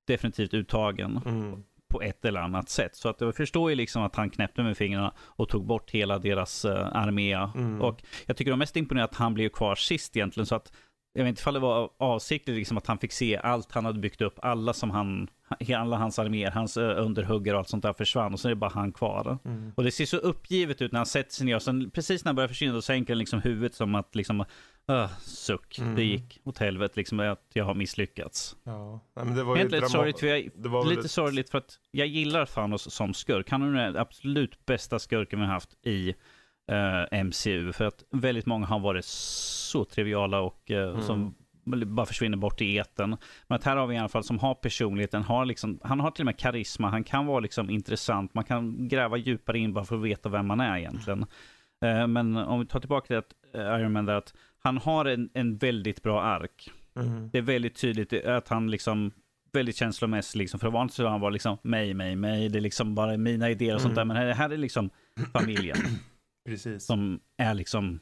definitivt 0.06 0.54
uttagen. 0.54 1.20
Mm 1.26 1.62
på 1.88 2.02
ett 2.02 2.24
eller 2.24 2.40
annat 2.40 2.68
sätt. 2.68 2.96
Så 2.96 3.08
att 3.08 3.20
jag 3.20 3.36
förstår 3.36 3.70
ju 3.70 3.76
liksom 3.76 4.02
att 4.02 4.16
han 4.16 4.30
knäppte 4.30 4.62
med 4.62 4.76
fingrarna 4.76 5.12
och 5.18 5.48
tog 5.48 5.66
bort 5.66 5.90
hela 5.90 6.18
deras 6.18 6.64
uh, 6.64 6.96
armé. 6.96 7.34
Mm. 7.34 7.80
Och 7.80 8.02
jag 8.26 8.36
tycker 8.36 8.50
det 8.50 8.56
mest 8.56 8.76
imponerande 8.76 9.10
att 9.10 9.16
han 9.16 9.34
blev 9.34 9.48
kvar 9.48 9.74
sist 9.74 10.16
egentligen. 10.16 10.46
Så 10.46 10.54
att 10.54 10.72
jag 11.12 11.24
vet 11.24 11.28
inte 11.28 11.40
ifall 11.40 11.54
det 11.54 11.60
var 11.60 11.90
avsiktligt 11.98 12.58
liksom 12.58 12.78
att 12.78 12.86
han 12.86 12.98
fick 12.98 13.12
se 13.12 13.36
allt 13.36 13.72
han 13.72 13.84
hade 13.84 13.98
byggt 13.98 14.20
upp, 14.20 14.38
alla 14.42 14.72
som 14.72 14.90
han, 14.90 15.28
alla 15.76 15.96
hans 15.96 16.18
arméer, 16.18 16.50
hans 16.50 16.76
uh, 16.76 17.04
underhuggare 17.04 17.56
och 17.56 17.58
allt 17.58 17.68
sånt 17.68 17.82
där 17.82 17.92
försvann 17.92 18.32
och 18.32 18.40
så 18.40 18.48
är 18.48 18.50
det 18.50 18.56
bara 18.56 18.70
han 18.70 18.92
kvar. 18.92 19.38
Mm. 19.44 19.72
Och 19.76 19.84
det 19.84 19.90
ser 19.90 20.06
så 20.06 20.16
uppgivet 20.16 20.82
ut 20.82 20.92
när 20.92 20.98
han 20.98 21.06
sätter 21.06 21.32
sig 21.32 21.46
ner 21.46 21.56
och 21.56 21.62
sen 21.62 21.90
precis 21.90 22.24
när 22.24 22.28
han 22.28 22.36
börjar 22.36 22.48
försvinna 22.48 22.74
då 22.74 22.82
sänker 22.82 23.12
han 23.12 23.18
liksom 23.18 23.40
huvudet 23.40 23.74
som 23.74 23.94
att 23.94 24.14
liksom 24.14 24.44
Uh, 24.90 25.18
suck, 25.18 25.78
mm. 25.78 25.94
det 25.94 26.04
gick 26.04 26.40
åt 26.44 26.58
helvete 26.58 26.94
liksom 26.96 27.20
att 27.20 27.50
jag 27.52 27.64
har 27.64 27.74
misslyckats. 27.74 28.56
Ja. 28.64 29.00
Nej, 29.16 29.24
men 29.24 29.34
det 29.34 29.44
var 29.44 29.56
ju 29.56 29.68
lite 29.68 29.88
sorgligt, 29.88 30.20
för 30.20 30.26
jag, 30.26 30.50
det 30.54 30.68
var 30.68 30.84
lite 30.84 31.00
ett... 31.00 31.10
sorgligt 31.10 31.50
för 31.50 31.58
att 31.58 31.78
jag 31.90 32.06
gillar 32.06 32.46
Thanos 32.46 32.94
som 32.94 33.14
skurk. 33.14 33.50
Han 33.50 33.62
är 33.62 33.84
den 33.84 33.96
absolut 33.96 34.66
bästa 34.66 34.98
skurken 34.98 35.40
vi 35.40 35.46
har 35.46 35.52
haft 35.52 35.86
i 35.86 36.14
uh, 36.72 37.18
eh, 37.18 37.24
MCU. 37.24 37.72
För 37.72 37.84
att 37.84 38.04
väldigt 38.10 38.46
många 38.46 38.66
har 38.66 38.78
varit 38.78 39.04
så 39.04 39.84
triviala 39.84 40.40
och 40.40 40.70
uh, 40.70 40.76
mm. 40.76 41.02
som 41.02 41.34
bara 41.64 42.06
försvinner 42.06 42.36
bort 42.36 42.60
i 42.60 42.76
eten. 42.76 43.16
Men 43.46 43.56
att 43.56 43.64
här 43.64 43.76
har 43.76 43.86
vi 43.86 43.94
i 43.94 43.98
alla 43.98 44.08
fall 44.08 44.24
som 44.24 44.38
har 44.38 44.54
personligheten, 44.54 45.22
har 45.22 45.44
liksom, 45.44 45.80
han 45.82 46.00
har 46.00 46.10
till 46.10 46.22
och 46.22 46.26
med 46.26 46.38
karisma, 46.38 46.90
han 46.90 47.04
kan 47.04 47.26
vara 47.26 47.40
liksom 47.40 47.70
intressant, 47.70 48.34
man 48.34 48.44
kan 48.44 48.88
gräva 48.88 49.16
djupare 49.16 49.58
in 49.58 49.72
bara 49.72 49.84
för 49.84 49.96
att 49.96 50.02
veta 50.02 50.28
vem 50.28 50.46
man 50.46 50.60
är 50.60 50.78
egentligen. 50.78 51.26
Mm. 51.80 52.12
Men 52.12 52.36
om 52.36 52.60
vi 52.60 52.66
tar 52.66 52.80
tillbaka 52.80 53.06
till 53.06 53.16
att 53.16 53.32
Iron 53.54 53.92
Man 53.92 54.06
där, 54.06 54.14
att 54.14 54.34
han 54.66 54.78
har 54.78 55.04
en, 55.04 55.30
en 55.34 55.56
väldigt 55.56 56.02
bra 56.02 56.22
ark. 56.22 56.70
Mm. 56.96 57.30
Det 57.32 57.38
är 57.38 57.42
väldigt 57.42 57.76
tydligt 57.76 58.12
att 58.12 58.48
han 58.48 58.70
liksom 58.70 59.12
väldigt 59.52 59.76
känslomässig 59.76 60.38
liksom. 60.38 60.60
För 60.60 60.70
vanligt 60.70 60.94
så 60.94 61.06
han 61.06 61.20
bara 61.20 61.30
liksom 61.30 61.58
mig, 61.62 61.94
mig, 61.94 62.16
mig. 62.16 62.48
Det 62.48 62.58
är 62.58 62.60
liksom 62.60 62.94
bara 62.94 63.16
mina 63.16 63.50
idéer 63.50 63.74
och 63.74 63.80
mm. 63.80 63.82
sånt 63.82 63.94
där. 63.94 64.04
Men 64.04 64.16
här, 64.16 64.34
här 64.34 64.50
är 64.50 64.56
liksom 64.56 64.90
familjen. 65.32 65.76
Precis. 66.48 66.86
Som 66.86 67.20
är 67.36 67.54
liksom 67.54 68.00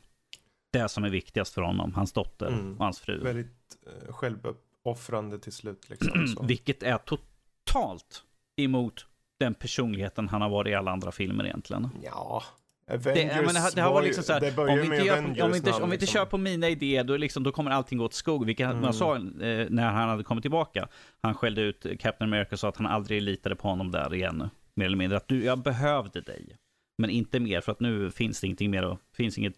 det 0.72 0.88
som 0.88 1.04
är 1.04 1.10
viktigast 1.10 1.54
för 1.54 1.62
honom. 1.62 1.94
Hans 1.94 2.12
dotter 2.12 2.46
mm. 2.46 2.72
och 2.72 2.84
hans 2.84 3.00
fru. 3.00 3.22
Väldigt 3.22 3.76
uh, 4.06 4.12
självuppoffrande 4.12 5.38
till 5.38 5.52
slut 5.52 5.90
liksom. 5.90 6.36
Vilket 6.46 6.82
är 6.82 6.98
totalt 6.98 8.24
emot 8.56 9.06
den 9.38 9.54
personligheten 9.54 10.28
han 10.28 10.42
har 10.42 10.48
varit 10.48 10.70
i 10.70 10.74
alla 10.74 10.90
andra 10.90 11.12
filmer 11.12 11.44
egentligen. 11.44 11.88
Ja, 12.02 12.42
Avengers 12.86 13.74
det, 13.74 13.80
har 13.80 13.92
varit 13.92 14.16
liksom 14.16 14.34
här, 14.34 14.60
om 14.60 14.76
vi 14.76 14.84
inte, 14.84 14.96
gör, 14.96 15.18
om 15.18 15.50
vi 15.50 15.56
inte, 15.56 15.72
om 15.72 15.90
vi 15.90 15.96
inte 15.96 16.06
kör 16.06 16.24
på 16.24 16.38
mina 16.38 16.68
idéer, 16.68 17.04
då, 17.04 17.16
liksom, 17.16 17.42
då 17.42 17.52
kommer 17.52 17.70
allting 17.70 17.98
gå 17.98 18.04
åt 18.04 18.14
skog. 18.14 18.46
Vilket 18.46 18.66
mm. 18.66 18.80
man 18.80 18.94
sa 18.94 19.16
eh, 19.16 19.66
när 19.70 19.90
han 19.90 20.08
hade 20.08 20.24
kommit 20.24 20.42
tillbaka. 20.42 20.88
Han 21.22 21.34
skällde 21.34 21.60
ut 21.60 21.86
Captain 22.00 22.30
America 22.30 22.48
och 22.52 22.58
sa 22.58 22.68
att 22.68 22.76
han 22.76 22.86
aldrig 22.86 23.22
litade 23.22 23.56
på 23.56 23.68
honom 23.68 23.90
där 23.90 24.14
igen. 24.14 24.50
Mer 24.74 24.86
eller 24.86 24.96
mindre. 24.96 25.16
Att 25.16 25.28
du, 25.28 25.44
jag 25.44 25.58
behövde 25.58 26.20
dig. 26.20 26.56
Men 26.98 27.10
inte 27.10 27.40
mer, 27.40 27.60
för 27.60 27.72
att 27.72 27.80
nu 27.80 28.10
finns 28.10 28.40
det 28.40 28.46
ingenting 28.46 28.70
mer 28.70 28.84
och 28.84 28.98
finns 29.16 29.38
inget 29.38 29.54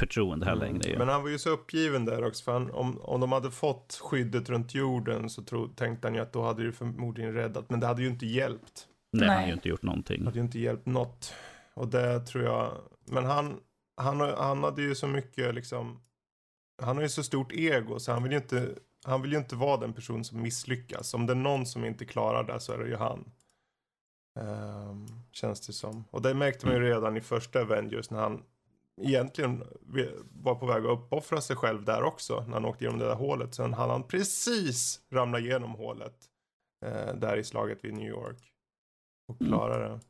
förtroende 0.00 0.46
här 0.46 0.52
mm. 0.52 0.64
längre. 0.64 0.98
Men 0.98 1.08
han 1.08 1.22
var 1.22 1.30
ju 1.30 1.38
så 1.38 1.50
uppgiven 1.50 2.04
där 2.04 2.24
också. 2.24 2.44
För 2.44 2.52
han, 2.52 2.70
om, 2.70 3.00
om 3.00 3.20
de 3.20 3.32
hade 3.32 3.50
fått 3.50 4.00
skyddet 4.02 4.50
runt 4.50 4.74
jorden 4.74 5.30
så 5.30 5.42
tro, 5.42 5.68
tänkte 5.68 6.06
han 6.06 6.14
ju 6.14 6.20
att 6.20 6.32
då 6.32 6.42
hade 6.42 6.66
det 6.66 6.72
förmodligen 6.72 7.32
räddat. 7.32 7.70
Men 7.70 7.80
det 7.80 7.86
hade 7.86 8.02
ju 8.02 8.08
inte 8.08 8.26
hjälpt. 8.26 8.86
Nej, 9.12 9.20
Nej. 9.20 9.28
han 9.28 9.36
hade 9.36 9.48
ju 9.48 9.54
inte 9.54 9.68
gjort 9.68 9.82
någonting. 9.82 10.18
Det 10.18 10.24
hade 10.24 10.38
ju 10.38 10.44
inte 10.44 10.58
hjälpt 10.58 10.86
något. 10.86 11.34
Och 11.78 11.88
det 11.88 12.20
tror 12.20 12.44
jag, 12.44 12.78
men 13.04 13.24
han, 13.24 13.60
han, 13.96 14.20
han 14.20 14.64
hade 14.64 14.82
ju 14.82 14.94
så 14.94 15.06
mycket 15.06 15.54
liksom, 15.54 16.00
han 16.82 16.96
har 16.96 17.02
ju 17.02 17.08
så 17.08 17.22
stort 17.22 17.52
ego 17.52 17.98
så 17.98 18.12
han 18.12 18.22
vill 18.22 18.32
ju 18.32 18.38
inte, 18.38 18.74
han 19.04 19.22
vill 19.22 19.32
ju 19.32 19.38
inte 19.38 19.56
vara 19.56 19.76
den 19.76 19.92
person 19.92 20.24
som 20.24 20.42
misslyckas. 20.42 21.14
Om 21.14 21.26
det 21.26 21.32
är 21.32 21.34
någon 21.34 21.66
som 21.66 21.84
inte 21.84 22.04
klarar 22.04 22.44
det 22.44 22.60
så 22.60 22.72
är 22.72 22.78
det 22.78 22.88
ju 22.88 22.96
han. 22.96 23.30
Um, 24.40 25.06
känns 25.32 25.66
det 25.66 25.72
som. 25.72 26.04
Och 26.10 26.22
det 26.22 26.34
märkte 26.34 26.66
man 26.66 26.74
ju 26.74 26.80
redan 26.80 27.16
i 27.16 27.20
första 27.20 27.60
Avengers 27.60 28.10
när 28.10 28.20
han 28.20 28.42
egentligen 29.00 29.64
var 30.30 30.54
på 30.54 30.66
väg 30.66 30.84
att 30.84 30.98
uppoffra 30.98 31.40
sig 31.40 31.56
själv 31.56 31.84
där 31.84 32.02
också. 32.02 32.44
När 32.46 32.52
han 32.52 32.64
åkte 32.64 32.84
genom 32.84 32.98
det 32.98 33.06
där 33.06 33.14
hålet. 33.14 33.54
Sen 33.54 33.74
hann 33.74 33.90
han 33.90 34.02
precis 34.02 35.00
ramla 35.10 35.38
igenom 35.38 35.70
hålet. 35.70 36.16
Uh, 36.86 37.14
där 37.14 37.36
i 37.36 37.44
slaget 37.44 37.84
vid 37.84 37.94
New 37.94 38.08
York. 38.08 38.52
Och 39.28 39.38
klara 39.38 39.88
det. 39.88 40.00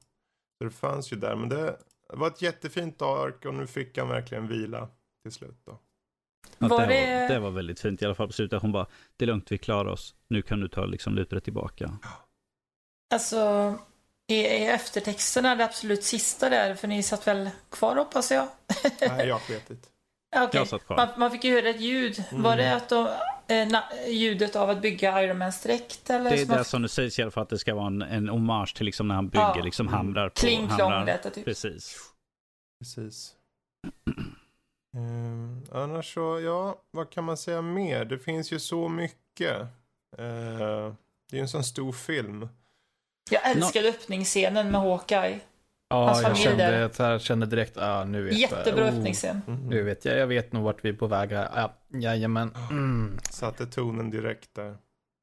Så 0.59 0.65
det 0.65 0.71
fanns 0.71 1.13
ju 1.13 1.17
där. 1.17 1.37
Men 1.37 1.49
det 1.49 1.77
var 2.09 2.27
ett 2.27 2.43
jättefint 2.43 3.03
ark 3.03 3.45
och 3.45 3.55
nu 3.55 3.67
fick 3.67 3.99
han 3.99 4.09
verkligen 4.09 4.49
vila 4.49 4.89
till 5.23 5.33
slut 5.33 5.61
då. 5.65 5.79
Ja, 6.59 6.69
var 6.69 6.87
det... 6.87 7.21
Var, 7.21 7.35
det 7.35 7.39
var 7.39 7.51
väldigt 7.51 7.81
fint 7.81 8.03
i 8.03 8.05
alla 8.05 8.15
fall 8.15 8.27
på 8.27 8.33
slutet. 8.33 8.63
Hon 8.63 8.73
bara, 8.73 8.87
det 9.17 9.25
är 9.25 9.27
lugnt, 9.27 9.53
vi 9.53 9.59
klarar 9.59 9.91
oss. 9.91 10.15
Nu 10.29 10.43
kan 10.43 10.61
du 10.61 10.69
ta 10.69 10.87
liksom 10.87 11.15
luta 11.15 11.41
tillbaka. 11.41 11.99
Alltså, 13.15 13.75
i, 14.29 14.35
i 14.35 14.67
eftertexterna, 14.67 15.55
det 15.55 15.65
absolut 15.65 16.05
sista 16.05 16.49
där, 16.49 16.75
för 16.75 16.89
ni 16.89 17.03
satt 17.03 17.27
väl 17.27 17.51
kvar 17.71 17.97
hoppas 17.97 18.31
jag? 18.31 18.49
Nej, 19.01 19.29
jag 19.29 19.41
sket 19.41 19.71
inte. 19.71 19.89
Okay. 20.47 20.67
Man, 20.89 21.09
man, 21.17 21.31
fick 21.31 21.45
ju 21.45 21.55
höra 21.55 21.69
ett 21.69 21.81
ljud. 21.81 22.25
Mm. 22.31 22.43
Var 22.43 22.57
det 22.57 22.75
att 22.75 22.89
de, 22.89 23.09
eh, 23.49 23.69
ljudet 24.09 24.57
av 24.57 24.71
att 24.71 24.83
bygga 24.83 25.23
Iron 25.23 25.39
Mans 25.39 25.63
dräkt? 25.63 26.11
Eller 26.11 26.31
det 26.31 26.43
är 26.43 26.59
det 26.59 26.65
som 26.65 26.83
det 26.83 26.89
sägs 26.89 27.19
i 27.19 27.23
alla 27.23 27.31
fall 27.31 27.43
att 27.43 27.49
det 27.49 27.59
ska 27.59 27.75
vara 27.75 27.87
en, 27.87 28.03
en 28.03 28.29
hommage 28.29 28.77
till 28.77 28.87
liksom 28.87 29.09
när 29.09 29.15
han 29.15 29.29
bygger 29.29 29.57
ja. 29.57 29.65
liksom 29.65 29.89
hamrar 29.89 30.29
på 30.29 30.35
Kling 30.35 30.69
klong 30.69 31.07
detta 31.07 31.31
typ. 31.31 31.45
Precis. 31.45 31.97
Precis. 32.81 33.35
um, 34.97 35.65
annars 35.73 36.15
så, 36.15 36.41
ja, 36.41 36.83
vad 36.91 37.11
kan 37.11 37.25
man 37.25 37.37
säga 37.37 37.63
mer? 37.63 38.05
Det 38.05 38.19
finns 38.19 38.53
ju 38.53 38.59
så 38.59 38.89
mycket. 38.89 39.61
Uh, 40.19 40.95
det 41.31 41.37
är 41.37 41.37
ju 41.37 41.41
en 41.41 41.49
sån 41.49 41.65
stor 41.65 41.93
film. 41.93 42.49
Jag 43.31 43.51
älskar 43.51 43.83
no. 43.83 43.89
öppningsscenen 43.89 44.71
med 44.71 44.81
Hawkeye. 44.81 45.41
Ja, 45.91 46.23
jag 46.23 46.37
kände, 46.37 46.91
jag 46.99 47.21
kände 47.21 47.47
direkt, 47.47 47.77
ja 47.77 48.05
nu 48.05 48.23
vet 48.23 48.39
Jättebra 48.39 48.85
jag. 48.85 48.95
öppningsscen. 48.95 49.41
Oh, 49.47 49.55
nu 49.55 49.83
vet 49.83 50.05
jag, 50.05 50.19
jag 50.19 50.27
vet 50.27 50.53
nog 50.53 50.65
vart 50.65 50.85
vi 50.85 50.89
är 50.89 50.93
på 50.93 51.07
väg 51.07 51.31
här. 51.31 51.49
Ja, 51.55 51.75
jajamän. 52.01 52.55
Mm. 52.71 53.19
Satte 53.31 53.67
tonen 53.67 54.11
direkt 54.11 54.55
där. 54.55 54.77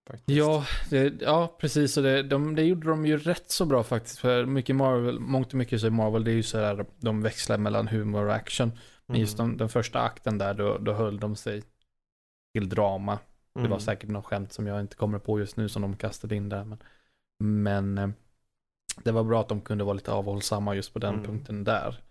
Faktiskt. 0.10 0.38
Ja, 0.38 0.66
det, 0.90 1.22
ja, 1.22 1.56
precis. 1.60 1.98
Och 1.98 2.04
det, 2.04 2.24
de, 2.24 2.56
det 2.56 2.64
gjorde 2.64 2.90
de 2.90 3.06
ju 3.06 3.18
rätt 3.18 3.52
så 3.52 3.66
bra 3.66 3.84
faktiskt. 3.84 4.20
För 4.20 4.46
mycket 4.46 4.76
Marvel, 4.76 5.20
mångt 5.20 5.48
och 5.48 5.54
mycket 5.54 5.82
så 5.82 5.88
är 5.88 5.92
Marvel, 5.92 6.24
det 6.24 6.32
är 6.32 6.36
ju 6.36 6.44
så 6.44 6.58
här, 6.60 6.86
de 7.00 7.22
växlar 7.22 7.58
mellan 7.58 7.88
humor 7.88 8.26
och 8.26 8.36
action. 8.36 8.72
Men 9.06 9.20
just 9.20 9.40
mm. 9.40 9.52
de, 9.52 9.58
den 9.58 9.70
första 9.70 10.02
akten 10.02 10.38
där, 10.38 10.54
då, 10.54 10.78
då 10.78 10.94
höll 10.94 11.20
de 11.20 11.36
sig 11.36 11.64
till 12.54 12.70
drama. 12.70 13.20
Det 13.54 13.60
var 13.60 13.68
mm. 13.68 13.80
säkert 13.80 14.10
något 14.10 14.26
skämt 14.26 14.54
som 14.54 14.68
jag 14.68 14.80
inte 14.80 14.96
kommer 14.96 15.20
på 15.20 15.40
just 15.40 15.58
nu 15.58 15.70
som 15.70 15.82
de 15.82 15.96
kastade 15.96 16.36
in 16.36 16.50
där. 16.50 16.64
Men, 16.64 16.80
men 17.64 17.98
eh, 17.98 18.10
det 19.04 19.12
var 19.12 19.24
bra 19.24 19.42
att 19.42 19.50
de 19.50 19.62
kunde 19.62 19.84
vara 19.84 19.94
lite 19.94 20.12
avhållsamma 20.12 20.76
just 20.76 20.94
på 20.94 21.00
den 21.00 21.14
mm. 21.14 21.26
punkten 21.26 21.64
där. 21.64 22.02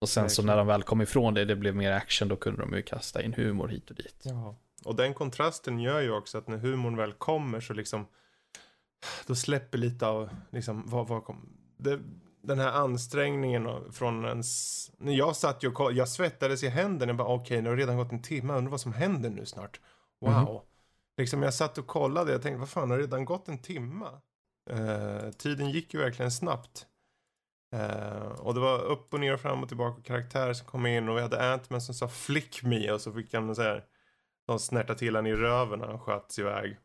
Och 0.00 0.08
sen 0.08 0.22
Verkligen. 0.22 0.36
så 0.36 0.42
när 0.42 0.56
de 0.56 0.66
väl 0.66 0.82
kom 0.82 1.02
ifrån 1.02 1.34
det, 1.34 1.44
det 1.44 1.56
blev 1.56 1.76
mer 1.76 1.92
action, 1.92 2.28
då 2.28 2.36
kunde 2.36 2.60
de 2.60 2.76
ju 2.76 2.82
kasta 2.82 3.22
in 3.22 3.32
humor 3.32 3.68
hit 3.68 3.90
och 3.90 3.96
dit. 3.96 4.22
Ja. 4.22 4.56
Och 4.84 4.96
den 4.96 5.14
kontrasten 5.14 5.80
gör 5.80 6.00
ju 6.00 6.10
också 6.10 6.38
att 6.38 6.48
när 6.48 6.58
humorn 6.58 6.96
väl 6.96 7.12
kommer 7.12 7.60
så 7.60 7.74
liksom, 7.74 8.06
då 9.26 9.34
släpper 9.34 9.78
lite 9.78 10.06
av, 10.06 10.30
liksom, 10.50 10.82
vad, 10.86 11.08
vad 11.08 11.24
kom, 11.24 11.48
det, 11.76 12.00
den 12.42 12.58
här 12.58 12.72
ansträngningen 12.72 13.92
från 13.92 14.24
ens, 14.24 14.90
när 14.98 15.12
jag 15.12 15.36
satt 15.36 15.64
ju 15.64 15.68
och 15.68 15.92
jag 15.92 16.08
svettades 16.08 16.62
i 16.62 16.68
händerna, 16.68 17.14
bara 17.14 17.28
okej, 17.28 17.44
okay, 17.44 17.60
nu 17.62 17.68
har 17.68 17.76
det 17.76 17.82
redan 17.82 17.96
gått 17.96 18.12
en 18.12 18.22
timme, 18.22 18.52
undrar 18.52 18.70
vad 18.70 18.80
som 18.80 18.92
händer 18.92 19.30
nu 19.30 19.46
snart. 19.46 19.80
Wow. 20.20 20.32
Mm. 20.32 20.62
Liksom 21.16 21.42
jag 21.42 21.54
satt 21.54 21.78
och 21.78 21.86
kollade, 21.86 22.32
jag 22.32 22.42
tänkte, 22.42 22.58
vad 22.58 22.68
fan, 22.68 22.90
har 22.90 22.96
det 22.96 23.02
redan 23.02 23.24
gått 23.24 23.48
en 23.48 23.58
timme? 23.58 24.06
Uh, 24.70 25.30
tiden 25.30 25.70
gick 25.70 25.94
ju 25.94 26.00
verkligen 26.00 26.30
snabbt. 26.30 26.86
Uh, 27.74 28.26
och 28.26 28.54
det 28.54 28.60
var 28.60 28.78
upp 28.78 29.14
och 29.14 29.20
ner 29.20 29.34
och 29.34 29.40
fram 29.40 29.62
och 29.62 29.68
tillbaka 29.68 30.02
karaktärer 30.02 30.52
som 30.52 30.66
kom 30.66 30.86
in 30.86 31.08
och 31.08 31.16
vi 31.16 31.20
hade 31.22 31.52
Ant-Man 31.52 31.80
som 31.80 31.94
sa 31.94 32.08
flick 32.08 32.62
me 32.62 32.90
och 32.90 33.00
så 33.00 33.12
fick 33.12 33.34
han 33.34 33.54
så 33.54 33.62
här, 33.62 33.84
de 34.46 34.58
snärta 34.58 34.94
till 34.94 35.16
han 35.16 35.26
i 35.26 35.34
röven 35.34 35.78
när 35.78 35.86
han 35.86 36.00
sköts 36.00 36.38
iväg. 36.38 36.78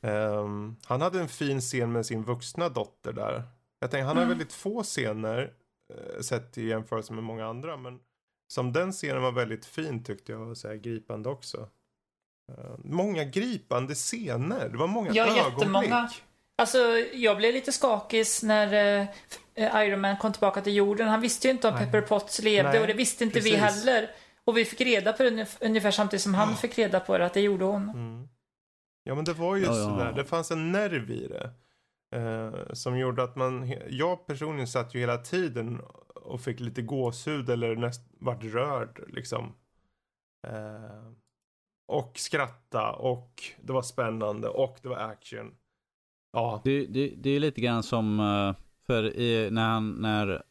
um, 0.00 0.76
han 0.86 1.00
hade 1.00 1.20
en 1.20 1.28
fin 1.28 1.60
scen 1.60 1.92
med 1.92 2.06
sin 2.06 2.24
vuxna 2.24 2.68
dotter 2.68 3.12
där. 3.12 3.42
Jag 3.80 3.90
tänker, 3.90 4.04
han 4.04 4.16
har 4.16 4.24
mm. 4.24 4.38
väldigt 4.38 4.52
få 4.52 4.82
scener 4.82 5.52
uh, 5.94 6.20
sett 6.20 6.58
i 6.58 6.66
jämförelse 6.66 7.12
med 7.12 7.24
många 7.24 7.46
andra 7.46 7.76
men 7.76 8.00
som 8.48 8.72
den 8.72 8.92
scenen 8.92 9.22
var 9.22 9.32
väldigt 9.32 9.66
fin 9.66 10.04
tyckte 10.04 10.32
jag 10.32 10.48
och 10.48 10.56
så 10.56 10.68
här 10.68 10.74
gripande 10.74 11.28
också. 11.28 11.68
Uh, 12.50 12.76
många 12.84 13.24
gripande 13.24 13.94
scener, 13.94 14.68
det 14.68 14.76
var 14.76 14.86
många 14.86 15.10
ja, 15.12 15.24
ögonblick. 15.24 15.58
Jättemånga. 15.58 16.10
Alltså, 16.58 16.78
jag 17.12 17.36
blev 17.36 17.54
lite 17.54 17.72
skakig 17.72 18.26
när 18.42 19.00
uh, 19.00 19.06
Iron 19.86 20.00
Man 20.00 20.16
kom 20.16 20.32
tillbaka 20.32 20.60
till 20.60 20.74
jorden. 20.74 21.08
Han 21.08 21.20
visste 21.20 21.48
ju 21.48 21.52
inte 21.52 21.68
om 21.68 21.74
Nej. 21.74 21.84
Pepper 21.84 22.00
Potts 22.00 22.42
levde 22.42 22.70
Nej, 22.70 22.80
och 22.80 22.86
det 22.86 22.92
visste 22.92 23.24
inte 23.24 23.34
precis. 23.34 23.52
vi 23.52 23.56
heller. 23.56 24.10
Och 24.44 24.56
vi 24.56 24.64
fick 24.64 24.80
reda 24.80 25.12
på 25.12 25.22
det 25.22 25.46
ungefär 25.60 25.90
samtidigt 25.90 26.22
som 26.22 26.34
han 26.34 26.48
Ja. 26.50 26.56
fick 26.56 26.78
reda 26.78 27.00
på 27.00 27.18
det, 27.18 27.26
att 27.26 27.34
det 27.34 27.40
gjorde 27.40 27.64
hon. 27.64 27.88
Mm. 27.88 28.28
Ja 29.04 29.14
men 29.14 29.24
det 29.24 29.32
var 29.32 29.56
ju 29.56 29.64
Ja, 29.64 29.78
ja. 29.78 29.84
sådär, 29.84 30.12
det 30.12 30.24
fanns 30.24 30.50
en 30.50 30.72
nerv 30.72 31.10
i 31.10 31.28
det. 31.28 31.50
Eh, 32.16 32.72
som 32.72 32.98
gjorde 32.98 33.22
att 33.22 33.36
man, 33.36 33.74
jag 33.88 34.26
personligen 34.26 34.68
satt 34.68 34.94
ju 34.94 35.00
hela 35.00 35.18
tiden 35.18 35.80
och 36.14 36.40
fick 36.40 36.60
lite 36.60 36.82
gåshud 36.82 37.50
eller 37.50 37.76
näst, 37.76 38.00
vart 38.20 38.44
rörd 38.44 39.04
liksom. 39.08 39.54
Eh, 40.46 41.12
och 41.88 42.18
skratta 42.18 42.92
och 42.92 43.42
det 43.62 43.72
var 43.72 43.82
spännande 43.82 44.48
och 44.48 44.78
det 44.82 44.88
var 44.88 44.96
action. 44.96 45.54
Ja. 46.32 46.60
Det, 46.64 46.86
det, 46.86 47.12
det 47.16 47.30
är 47.30 47.40
lite 47.40 47.60
grann 47.60 47.82
som, 47.82 48.20
eh, 48.20 48.54
för 48.86 49.16
i, 49.16 49.50
när, 49.50 49.68
han, 49.68 49.90
när 49.90 50.42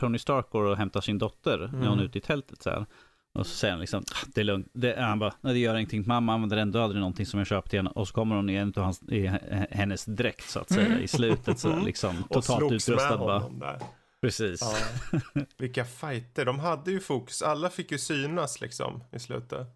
Tony 0.00 0.18
Stark 0.18 0.50
går 0.50 0.62
och 0.64 0.76
hämtar 0.76 1.00
sin 1.00 1.18
dotter, 1.18 1.58
när 1.58 1.68
hon 1.68 1.82
är 1.82 1.92
Mm. 1.92 2.04
ute 2.04 2.18
i 2.18 2.20
tältet 2.20 2.62
så 2.62 2.70
här. 2.70 2.86
Och 3.34 3.46
så 3.46 3.54
säger 3.56 3.72
han 3.72 3.80
liksom, 3.80 4.04
"Ah, 4.12 4.26
det 4.34 4.40
är 4.40 4.44
lugnt. 4.44 4.68
Det, 4.72 5.00
han 5.00 5.18
bara, 5.18 5.34
nej 5.40 5.52
det 5.52 5.58
gör 5.58 5.74
ingenting. 5.74 6.04
Mamma 6.06 6.34
använder 6.34 6.56
ändå 6.56 6.80
aldrig 6.80 7.00
någonting 7.00 7.26
som 7.26 7.38
jag 7.40 7.46
köper 7.46 7.68
till 7.68 7.78
henne. 7.78 7.90
Och 7.90 8.08
så 8.08 8.14
kommer 8.14 8.36
hon 8.36 8.50
i, 8.50 8.54
en 8.54 8.72
av 8.76 8.82
hans, 8.82 9.02
i 9.02 9.26
hennes 9.70 10.04
dräkt 10.04 10.50
så 10.50 10.60
att 10.60 10.68
säga, 10.72 10.86
Mm. 10.86 11.02
i 11.02 11.08
slutet. 11.08 11.58
Så 11.58 11.70
här, 11.70 11.80
liksom, 11.82 12.22
Och 12.22 12.30
totalt 12.30 12.72
utrustad 12.72 13.16
bara. 13.18 13.38
där. 13.48 13.78
Precis. 14.20 14.60
Ja. 14.62 15.40
Vilka 15.58 15.84
fighter. 15.84 16.44
De 16.44 16.58
hade 16.58 16.90
ju 16.90 17.00
fokus. 17.00 17.42
Alla 17.42 17.70
fick 17.70 17.92
ju 17.92 17.98
synas 17.98 18.60
liksom 18.60 19.04
i 19.12 19.18
slutet. 19.18 19.66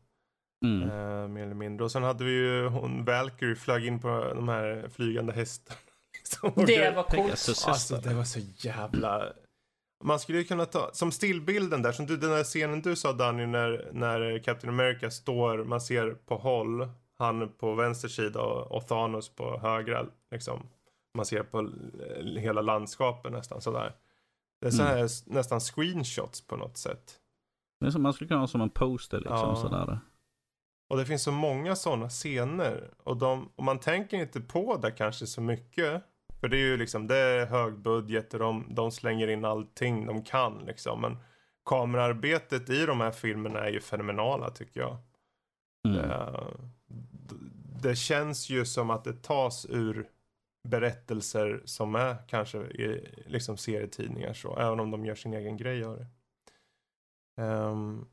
Mm. 0.64 0.82
Eh, 0.90 1.28
mer 1.28 1.42
eller 1.42 1.54
mindre. 1.54 1.84
Och 1.84 1.92
sen 1.92 2.02
hade 2.02 2.24
vi 2.24 2.30
ju 2.32 2.66
hon 2.68 3.04
Valkyrie 3.04 3.57
flög 3.57 3.86
in 3.86 4.00
på 4.00 4.09
de 4.34 4.48
här 4.48 4.88
flygande 4.88 5.32
hästarna. 5.32 5.78
liksom. 6.18 6.64
Det 6.66 6.90
var 6.96 7.02
coolt. 7.02 7.66
Alltså 7.68 7.96
det 7.96 8.14
var 8.14 8.24
så 8.24 8.40
jävla... 8.57 9.32
Man 10.04 10.18
skulle 10.20 10.38
ju 10.38 10.44
kunna 10.44 10.64
ta, 10.64 10.90
som 10.92 11.12
stillbilden 11.12 11.82
där, 11.82 11.92
som 11.92 12.07
du, 12.07 12.16
den 12.16 12.30
där 12.30 12.44
scenen 12.44 12.82
du 12.82 12.96
sa 12.96 13.12
Danny 13.12 13.46
när, 13.46 13.90
när 13.92 14.38
Captain 14.38 14.74
America 14.74 15.11
står, 15.11 15.64
man 15.64 15.80
ser 15.80 16.11
på 16.11 16.36
håll, 16.36 16.88
han 17.18 17.48
på 17.59 17.74
vänster 17.74 18.09
sida 18.09 18.40
och, 18.40 18.72
och 18.76 18.86
Thanos 18.88 19.28
på 19.28 19.59
högra 19.59 20.07
liksom. 20.30 20.62
Man 21.16 21.26
ser 21.26 21.42
på 21.42 21.70
hela 22.40 22.61
landskapet 22.62 23.32
nästan 23.32 23.61
sådär. 23.61 23.92
Det 24.61 24.66
är 24.66 24.70
så 24.70 24.82
Mm. 24.82 24.96
här 24.96 25.04
s- 25.04 25.26
nästan 25.26 25.61
screenshots 25.61 26.40
på 26.46 26.57
något 26.57 26.76
sätt. 26.76 27.14
Det 27.80 27.86
är 27.86 27.90
som, 27.90 28.02
man 28.02 28.12
skulle 28.12 28.28
kunna 28.28 28.40
ha 28.40 28.46
som 28.46 28.61
en 28.61 28.70
poster 28.70 29.18
liksom. 29.18 29.36
Ja. 29.38 29.57
Sådär. 29.57 29.98
Och 30.89 30.97
det 30.97 31.07
finns 31.07 31.22
så 31.22 31.32
många 31.32 31.76
sådana 31.76 32.09
scener. 32.09 32.91
Och, 33.05 33.16
de, 33.16 33.53
och 33.57 33.64
man 33.64 33.78
tänker 33.80 34.16
inte 34.16 34.41
på 34.41 34.76
det 34.76 34.91
kanske 34.91 35.26
så 35.26 35.41
mycket. 35.41 36.03
För 36.41 36.49
det 36.49 36.57
är 36.57 36.61
ju 36.61 36.76
liksom, 36.76 37.07
det 37.07 37.16
är 37.16 37.47
hög 37.47 37.78
budget 37.78 38.34
och 38.34 38.41
de, 38.41 38.66
de 38.74 38.91
slänger 38.91 39.28
in 39.28 39.45
allting 39.45 40.07
de 40.07 40.22
kan 40.22 40.59
liksom. 40.59 41.01
Men 41.01 41.18
kamerarbetet 41.64 42.70
i 42.70 42.87
de 42.87 43.01
här 43.01 43.11
filmerna 43.11 43.61
är 43.61 43.70
ju 43.70 43.80
fenomenala 43.80 44.51
tycker 44.51 44.80
jag. 44.80 44.97
Mm. 45.89 46.11
D- 46.89 47.37
det 47.82 47.97
känns 47.97 48.51
ju 48.51 48.64
som 48.64 48.91
att 48.91 49.05
det 49.05 49.22
tas 49.22 49.66
ur 49.70 50.09
berättelser 50.68 51.62
som 51.64 51.95
är 51.95 52.16
kanske 52.28 52.59
i 52.59 53.09
liksom 53.26 53.57
serietidningar 53.57 54.32
så. 54.32 54.59
Även 54.59 54.80
om 54.80 54.91
de 54.91 55.07
gör 55.07 55.14
sin 55.14 55.34
egen 55.34 55.57
grej 55.57 55.84
av 55.84 55.97
det. 55.97 56.07
Ehm, 57.43 58.07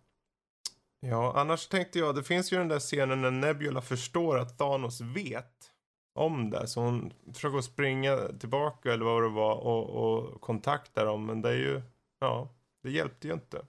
ja, 1.04 1.34
annars 1.36 1.68
tänkte 1.68 1.99
jag, 1.99 2.16
det 2.16 2.24
finns 2.24 2.54
ju 2.54 2.58
den 2.58 2.68
där 2.68 2.80
scenen 2.80 3.22
när 3.22 3.32
Nebula 3.32 3.82
förstår 3.82 4.39
att 4.39 4.58
Thanos 4.58 5.01
vet 5.01 5.72
om 6.14 6.49
det. 6.49 6.68
Så 6.68 6.82
hon 6.82 7.14
försöker 7.34 7.62
springa 7.62 8.18
tillbaka 8.39 8.93
eller 8.93 9.06
vad 9.06 9.24
det 9.24 9.30
var 9.30 9.56
och, 9.56 9.89
och 9.89 10.41
kontakta 10.41 11.06
dem. 11.06 11.26
Men 11.26 11.41
det 11.41 11.49
är 11.49 11.56
ju, 11.56 11.82
ja, 12.20 12.49
det 12.84 12.91
hjälpte 12.91 13.28
ju 13.28 13.34
inte. 13.34 13.66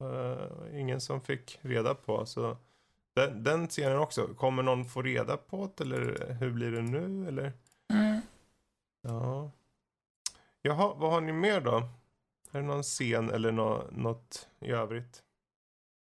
Eh, 0.00 0.80
ingen 0.80 1.00
som 1.00 1.20
fick 1.20 1.58
reda 1.62 1.94
på. 1.94 2.26
Så 2.26 2.56
den, 3.14 3.44
den 3.44 3.68
scenen 3.68 3.98
också, 3.98 4.26
kommer 4.26 4.62
någon 4.62 4.84
få 4.84 5.02
reda 5.02 5.36
på 5.36 5.70
det 5.76 5.84
eller 5.84 6.36
hur 6.40 6.50
blir 6.50 6.72
det 6.72 6.82
nu 6.82 7.28
eller? 7.28 7.52
Mm. 7.92 8.20
Ja. 9.02 9.50
Jaha, 10.62 10.94
vad 10.96 11.10
har 11.10 11.20
ni 11.20 11.32
mer 11.32 11.60
då? 11.60 11.82
Är 12.52 12.60
det 12.60 12.66
någon 12.66 12.82
scen 12.82 13.30
eller 13.30 13.52
nå, 13.52 13.84
något 13.90 14.48
i 14.60 14.70
övrigt? 14.70 15.22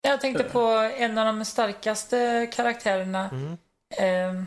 Jag 0.05 0.21
tänkte 0.21 0.43
på 0.43 0.91
en 0.97 1.17
av 1.17 1.25
de 1.25 1.45
starkaste 1.45 2.49
karaktärerna. 2.53 3.29
Mm. 3.29 3.57
Eh, 3.97 4.43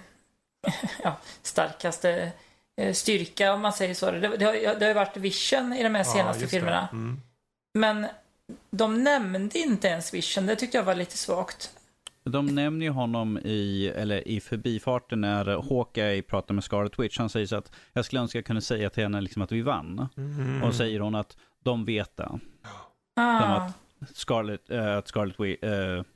ja, 1.02 1.16
starkaste 1.42 2.32
eh, 2.76 2.92
styrka 2.92 3.52
om 3.52 3.60
man 3.60 3.72
säger 3.72 3.94
så. 3.94 4.10
Det, 4.10 4.18
det, 4.36 4.44
har, 4.44 4.52
det 4.52 4.80
har 4.80 4.88
ju 4.88 4.94
varit 4.94 5.16
Vision 5.16 5.72
i 5.72 5.82
de 5.82 5.94
här 5.94 6.04
senaste 6.04 6.44
det. 6.44 6.48
filmerna. 6.48 6.88
Mm. 6.92 7.20
Men 7.74 8.06
de 8.70 9.04
nämnde 9.04 9.58
inte 9.58 9.88
ens 9.88 10.14
Vision. 10.14 10.46
Det 10.46 10.56
tyckte 10.56 10.76
jag 10.76 10.84
var 10.84 10.94
lite 10.94 11.16
svagt. 11.16 11.70
De 12.24 12.46
nämner 12.46 12.86
ju 12.86 12.92
honom 12.92 13.38
i, 13.38 13.92
eller 13.96 14.28
i 14.28 14.40
förbifarten 14.40 15.20
när 15.20 15.44
Hawkeye 15.44 16.22
pratar 16.22 16.54
med 16.54 16.64
Scarlet 16.64 16.98
Witch. 16.98 17.18
Han 17.18 17.28
säger 17.28 17.46
så 17.46 17.56
att 17.56 17.72
jag 17.92 18.04
skulle 18.04 18.20
önska 18.20 18.38
jag 18.38 18.44
kunde 18.44 18.62
säga 18.62 18.90
till 18.90 19.02
henne 19.02 19.20
liksom 19.20 19.42
att 19.42 19.52
vi 19.52 19.62
vann. 19.62 20.08
Mm. 20.16 20.62
Och 20.62 20.74
säger 20.74 21.00
hon 21.00 21.14
att 21.14 21.36
de 21.64 21.84
vet 21.84 22.16
det. 22.16 22.38
Ah. 23.16 23.68
Scarlet, 24.14 24.70
äh, 24.70 25.00
Scarlet 25.04 25.40
Witch, 25.40 25.62
äh, 25.62 25.70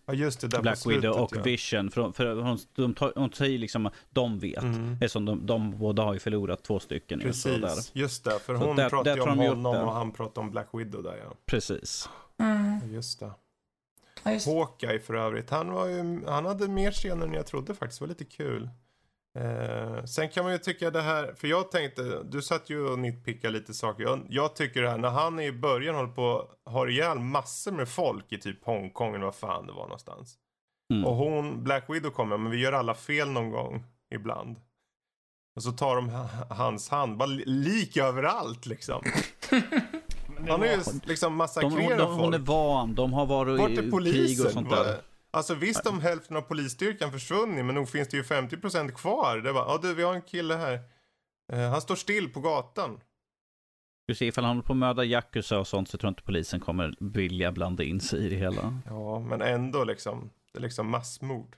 Ja, 0.07 0.15
just 0.15 0.41
det, 0.41 0.63
Black 0.63 0.79
slutet, 0.79 1.05
Widow 1.05 1.21
och 1.23 1.37
ja. 1.37 1.43
Vision. 1.43 1.91
För, 1.91 2.13
för 2.13 2.35
hon, 2.35 2.59
de, 2.75 2.95
tar- 2.95 3.13
hon 3.17 3.33
säger 3.33 3.59
liksom 3.59 3.87
att 3.87 3.93
de 4.11 4.39
vet. 4.39 4.63
Mm. 4.63 4.93
Eftersom 4.93 5.25
de, 5.25 5.47
de 5.47 5.79
båda 5.79 6.03
har 6.03 6.13
ju 6.13 6.19
förlorat 6.19 6.63
två 6.65 6.81
stycken. 6.81 7.21
Precis, 7.21 7.91
just 7.95 8.25
det. 8.25 8.39
För 8.39 8.57
Så 8.59 8.65
hon 8.65 8.77
där- 8.77 8.89
pratade 8.91 9.11
där 9.11 9.17
ju 9.17 9.23
om 9.33 9.39
de 9.39 9.47
honom 9.49 9.77
och 9.89 9.93
han 9.95 10.13
pratade 10.13 10.41
om 10.41 10.51
Black 10.51 10.69
Widow 10.73 11.03
där 11.03 11.17
ja. 11.25 11.35
Precis. 11.47 12.09
Mm. 12.39 12.93
Just 12.95 13.21
det. 13.21 13.31
Ja, 14.25 14.33
just. 14.33 14.47
Hawkeye 14.47 14.99
för 14.99 15.15
övrigt, 15.15 15.51
han, 15.51 15.73
var 15.73 15.87
ju, 15.87 16.27
han 16.27 16.47
hade 16.47 16.69
mer 16.69 16.93
scener 16.93 17.27
än 17.27 17.33
jag 17.33 17.47
trodde 17.47 17.75
faktiskt. 17.75 17.99
Det 18.01 18.03
var 18.05 18.09
lite 18.09 18.25
kul. 18.25 18.69
Eh, 19.39 20.05
sen 20.05 20.29
kan 20.29 20.45
man 20.45 20.53
ju 20.53 20.59
tycka 20.59 20.91
det 20.91 21.03
här, 21.03 21.35
för 21.37 21.49
jag 21.49 21.71
tänkte, 21.71 22.23
du 22.23 22.43
satt 22.43 22.71
ju 22.71 22.87
och 22.87 22.99
nitpickade 22.99 23.53
lite 23.53 23.75
saker. 23.75 24.03
Jag, 24.03 24.21
jag 24.29 24.57
tycker 24.57 24.83
det 24.83 24.91
här, 24.91 24.99
när 24.99 25.11
han 25.11 25.41
i 25.41 25.53
början 25.53 25.95
håller 25.95 26.13
på, 26.13 26.49
har 26.65 26.87
ihjäl 26.91 27.19
massor 27.19 27.73
med 27.73 27.89
folk 27.89 28.33
i 28.33 28.39
typ 28.39 28.65
Hongkong 28.65 29.15
eller 29.15 29.25
vad 29.25 29.35
fan 29.35 29.67
det 29.67 29.73
var 29.73 29.83
någonstans. 29.83 30.35
Mm. 30.95 31.05
Och 31.07 31.17
hon, 31.17 31.65
Black 31.65 31.85
Widow 31.89 32.11
kommer, 32.11 32.37
men 32.37 32.53
vi 32.53 32.59
gör 32.61 32.73
alla 32.73 32.95
fel 32.95 33.31
någon 33.31 33.51
gång 33.51 33.85
ibland. 34.15 34.57
Och 35.57 35.63
så 35.63 35.73
tar 35.73 35.97
de 35.97 36.09
ha- 36.09 36.29
hans 36.51 36.89
hand, 36.89 37.17
bara 37.17 37.27
li- 37.27 37.45
lik 37.47 37.97
överallt 37.97 38.67
liksom. 38.67 39.03
Han 40.49 40.61
har 40.61 40.67
ju 40.67 40.79
liksom 41.05 41.35
massakrerat 41.37 41.99
de, 41.99 42.15
hon 42.15 42.35
är 42.35 42.39
folk. 42.39 42.49
van, 42.49 42.95
de 42.95 43.13
har 43.13 43.27
varit 43.27 43.71
i 43.71 43.91
krig 44.13 44.41
och 44.47 44.51
sånt 44.53 44.71
där. 44.71 45.01
Alltså 45.33 45.55
visst 45.55 45.87
om 45.87 46.01
hälften 46.01 46.37
av 46.37 46.41
polisstyrkan 46.43 47.13
försvunnit 47.13 47.65
men 47.65 47.75
nog 47.75 47.89
finns 47.89 48.09
det 48.09 48.17
ju 48.17 48.23
50% 48.23 48.91
kvar. 48.91 49.39
Det 49.39 49.53
var, 49.53 49.61
ja 49.67 49.79
du 49.83 49.95
vi 49.95 50.03
har 50.03 50.15
en 50.15 50.23
kille 50.23 50.55
här. 50.55 50.81
Eh, 51.53 51.71
han 51.71 51.81
står 51.81 51.97
still 51.97 52.29
på 52.33 52.41
gatan. 52.41 53.01
Du 54.07 54.15
ser, 54.15 54.27
ifall 54.27 54.45
han 54.45 54.57
håller 54.57 54.67
på 54.67 54.73
att 54.73 54.77
mörda 54.79 55.05
Yakuza 55.05 55.59
och 55.59 55.67
sånt 55.67 55.89
så 55.89 55.99
tror 55.99 56.09
jag 56.09 56.11
inte 56.13 56.23
polisen 56.23 56.61
kommer 56.61 56.95
vilja 57.01 57.53
blanda 57.53 57.83
in 57.83 58.01
sig 58.01 58.27
i 58.27 58.29
det 58.29 58.37
hela. 58.37 58.81
Ja 58.87 59.21
men 59.21 59.43
ändå 59.43 59.85
liksom. 59.85 60.31
Det 60.53 60.59
är 60.59 60.63
liksom 60.63 60.91
massmord. 60.91 61.57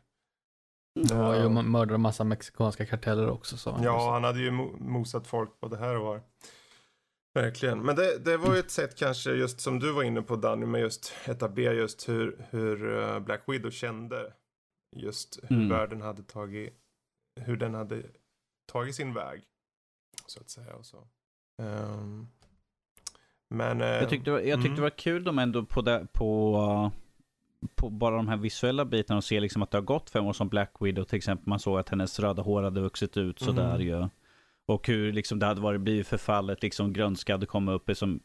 Det 1.08 1.14
var 1.14 1.34
ju 1.34 1.48
mördade 1.48 1.94
en 1.94 2.00
massa 2.00 2.24
mexikanska 2.24 2.86
karteller 2.86 3.30
också. 3.30 3.56
Så. 3.56 3.80
Ja 3.82 4.12
han 4.12 4.24
hade 4.24 4.40
ju 4.40 4.50
mo- 4.50 4.80
mosat 4.80 5.26
folk 5.26 5.60
både 5.60 5.76
här 5.76 5.96
och 5.96 6.04
var. 6.04 6.22
Verkligen. 7.34 7.78
Men 7.82 7.96
det, 7.96 8.18
det 8.18 8.36
var 8.36 8.52
ju 8.54 8.58
ett 8.60 8.70
sätt 8.70 8.96
kanske 8.98 9.30
just 9.30 9.60
som 9.60 9.78
du 9.78 9.92
var 9.92 10.02
inne 10.02 10.22
på 10.22 10.36
Danny 10.36 10.66
med 10.66 10.80
just 10.80 11.12
etablera 11.26 11.72
just 11.72 12.08
hur, 12.08 12.46
hur 12.50 12.98
eh, 13.02 13.18
Black 13.20 13.42
Widow 13.46 13.70
kände. 13.70 14.32
Just 14.96 15.38
hur 15.42 15.56
Mm. 15.56 15.68
världen 15.68 16.00
hade 16.02 16.22
tagit, 16.22 16.74
hur 17.40 17.56
den 17.56 17.74
hade 17.74 18.02
tagit 18.72 18.94
sin 18.94 19.14
väg. 19.14 19.42
Så 20.26 20.40
att 20.40 20.50
säga 20.50 20.74
och 20.74 20.86
så. 20.86 21.08
Ehm, 21.62 22.26
men. 23.54 23.80
eh, 23.80 23.86
Jag 23.86 24.08
tyckte, 24.10 24.30
jag 24.30 24.42
tyckte 24.42 24.60
mm. 24.66 24.74
det 24.76 24.82
var 24.82 24.90
kul 24.90 25.24
de 25.24 25.38
ändå 25.38 25.64
på, 25.64 25.82
det, 25.82 26.06
på, 26.12 26.90
på 27.74 27.90
bara 27.90 28.16
de 28.16 28.28
här 28.28 28.36
visuella 28.36 28.84
bitarna 28.84 29.16
och 29.18 29.24
se 29.24 29.40
liksom 29.40 29.62
att 29.62 29.70
det 29.70 29.76
har 29.78 29.82
gått 29.82 30.10
fem 30.10 30.26
år 30.26 30.32
som 30.32 30.48
Black 30.48 30.72
Widow 30.80 31.04
till 31.04 31.16
exempel. 31.16 31.48
Man 31.48 31.58
såg 31.60 31.78
att 31.78 31.88
hennes 31.88 32.20
röda 32.20 32.42
hår 32.42 32.62
hade 32.62 32.80
vuxit 32.80 33.16
ut 33.16 33.42
Mm. 33.42 33.54
sådär 33.56 33.78
ju. 33.78 34.08
Och 34.66 34.88
hur 34.88 35.12
liksom 35.12 35.38
det 35.38 35.46
hade 35.46 35.60
varit, 35.60 35.80
blivit 35.80 36.06
förfallet, 36.06 36.62
liksom 36.62 36.92
grönska 36.92 37.34
hade 37.34 37.46
kommit 37.46 37.72
upp 37.72 37.96
som 37.96 38.20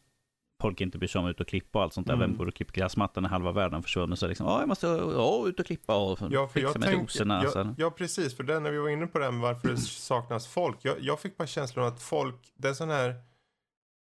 folk 0.61 0.81
inte 0.81 0.97
bryr 0.97 1.07
sig 1.07 1.19
om 1.19 1.27
ut 1.27 1.41
och 1.41 1.47
klippa 1.47 1.79
och 1.79 1.83
allt 1.83 1.93
sånt 1.93 2.07
där. 2.07 2.13
Mm. 2.13 2.29
Vem 2.29 2.37
går 2.37 2.47
och 2.47 2.53
klipper 2.53 2.73
gräsmattan 2.73 3.23
när 3.23 3.29
halva 3.29 3.51
världen 3.51 3.83
försvunnit? 3.83 4.19
Så 4.19 4.27
liksom, 4.27 4.47
ja 4.47 4.59
jag 4.59 4.67
måste 4.67 4.87
ja, 4.87 5.47
ut 5.47 5.59
och 5.59 5.65
klippa 5.65 5.97
och 5.97 6.19
Ja, 6.31 6.47
för 6.47 6.59
jag 6.59 6.73
fixa 6.73 6.79
med 6.79 6.93
rosorna. 6.93 7.41
tänker, 7.41 7.63
så 7.63 7.69
ja, 7.69 7.75
ja, 7.77 7.91
precis. 7.91 8.35
För 8.35 8.43
det 8.43 8.59
när 8.59 8.71
vi 8.71 8.77
var 8.77 8.89
inne 8.89 9.07
på 9.07 9.19
det 9.19 9.25
här 9.25 9.31
med 9.31 9.41
varför 9.41 9.67
det 9.67 9.77
saknas 9.77 10.47
folk. 10.47 10.77
Jag, 10.81 10.95
jag 10.99 11.19
fick 11.19 11.37
bara 11.37 11.47
känslan 11.47 11.85
att 11.85 12.01
folk, 12.01 12.53
det 12.55 12.69
är 12.69 12.73
sån 12.73 12.89
här 12.89 13.15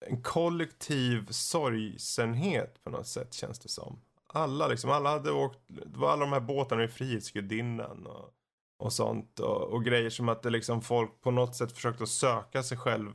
en 0.08 0.22
kollektiv 0.22 1.28
sorgsenhet 1.30 2.84
på 2.84 2.90
något 2.90 3.08
sätt 3.08 3.34
känns 3.34 3.60
det 3.60 3.70
som. 3.70 4.02
Alla 4.28 4.68
liksom, 4.68 4.92
alla 4.92 5.10
hade 5.10 5.32
åkt, 5.32 5.60
det 5.68 6.00
var 6.00 6.12
alla 6.12 6.22
de 6.22 6.34
här 6.34 6.40
båtarna 6.40 6.84
i 6.84 6.88
Frihetsgudinnan 6.88 8.06
och, 8.06 8.30
och 8.78 8.94
sånt. 8.94 9.40
Och, 9.40 9.62
och 9.62 9.84
grejer 9.84 10.10
som 10.10 10.30
att 10.30 10.44
det 10.44 10.50
liksom 10.50 10.82
folk 10.82 11.22
på 11.22 11.32
något 11.32 11.56
sätt 11.56 11.72
försökte 11.72 12.04
att 12.04 12.10
söka 12.10 12.64
sig 12.64 12.78
själv, 12.78 13.12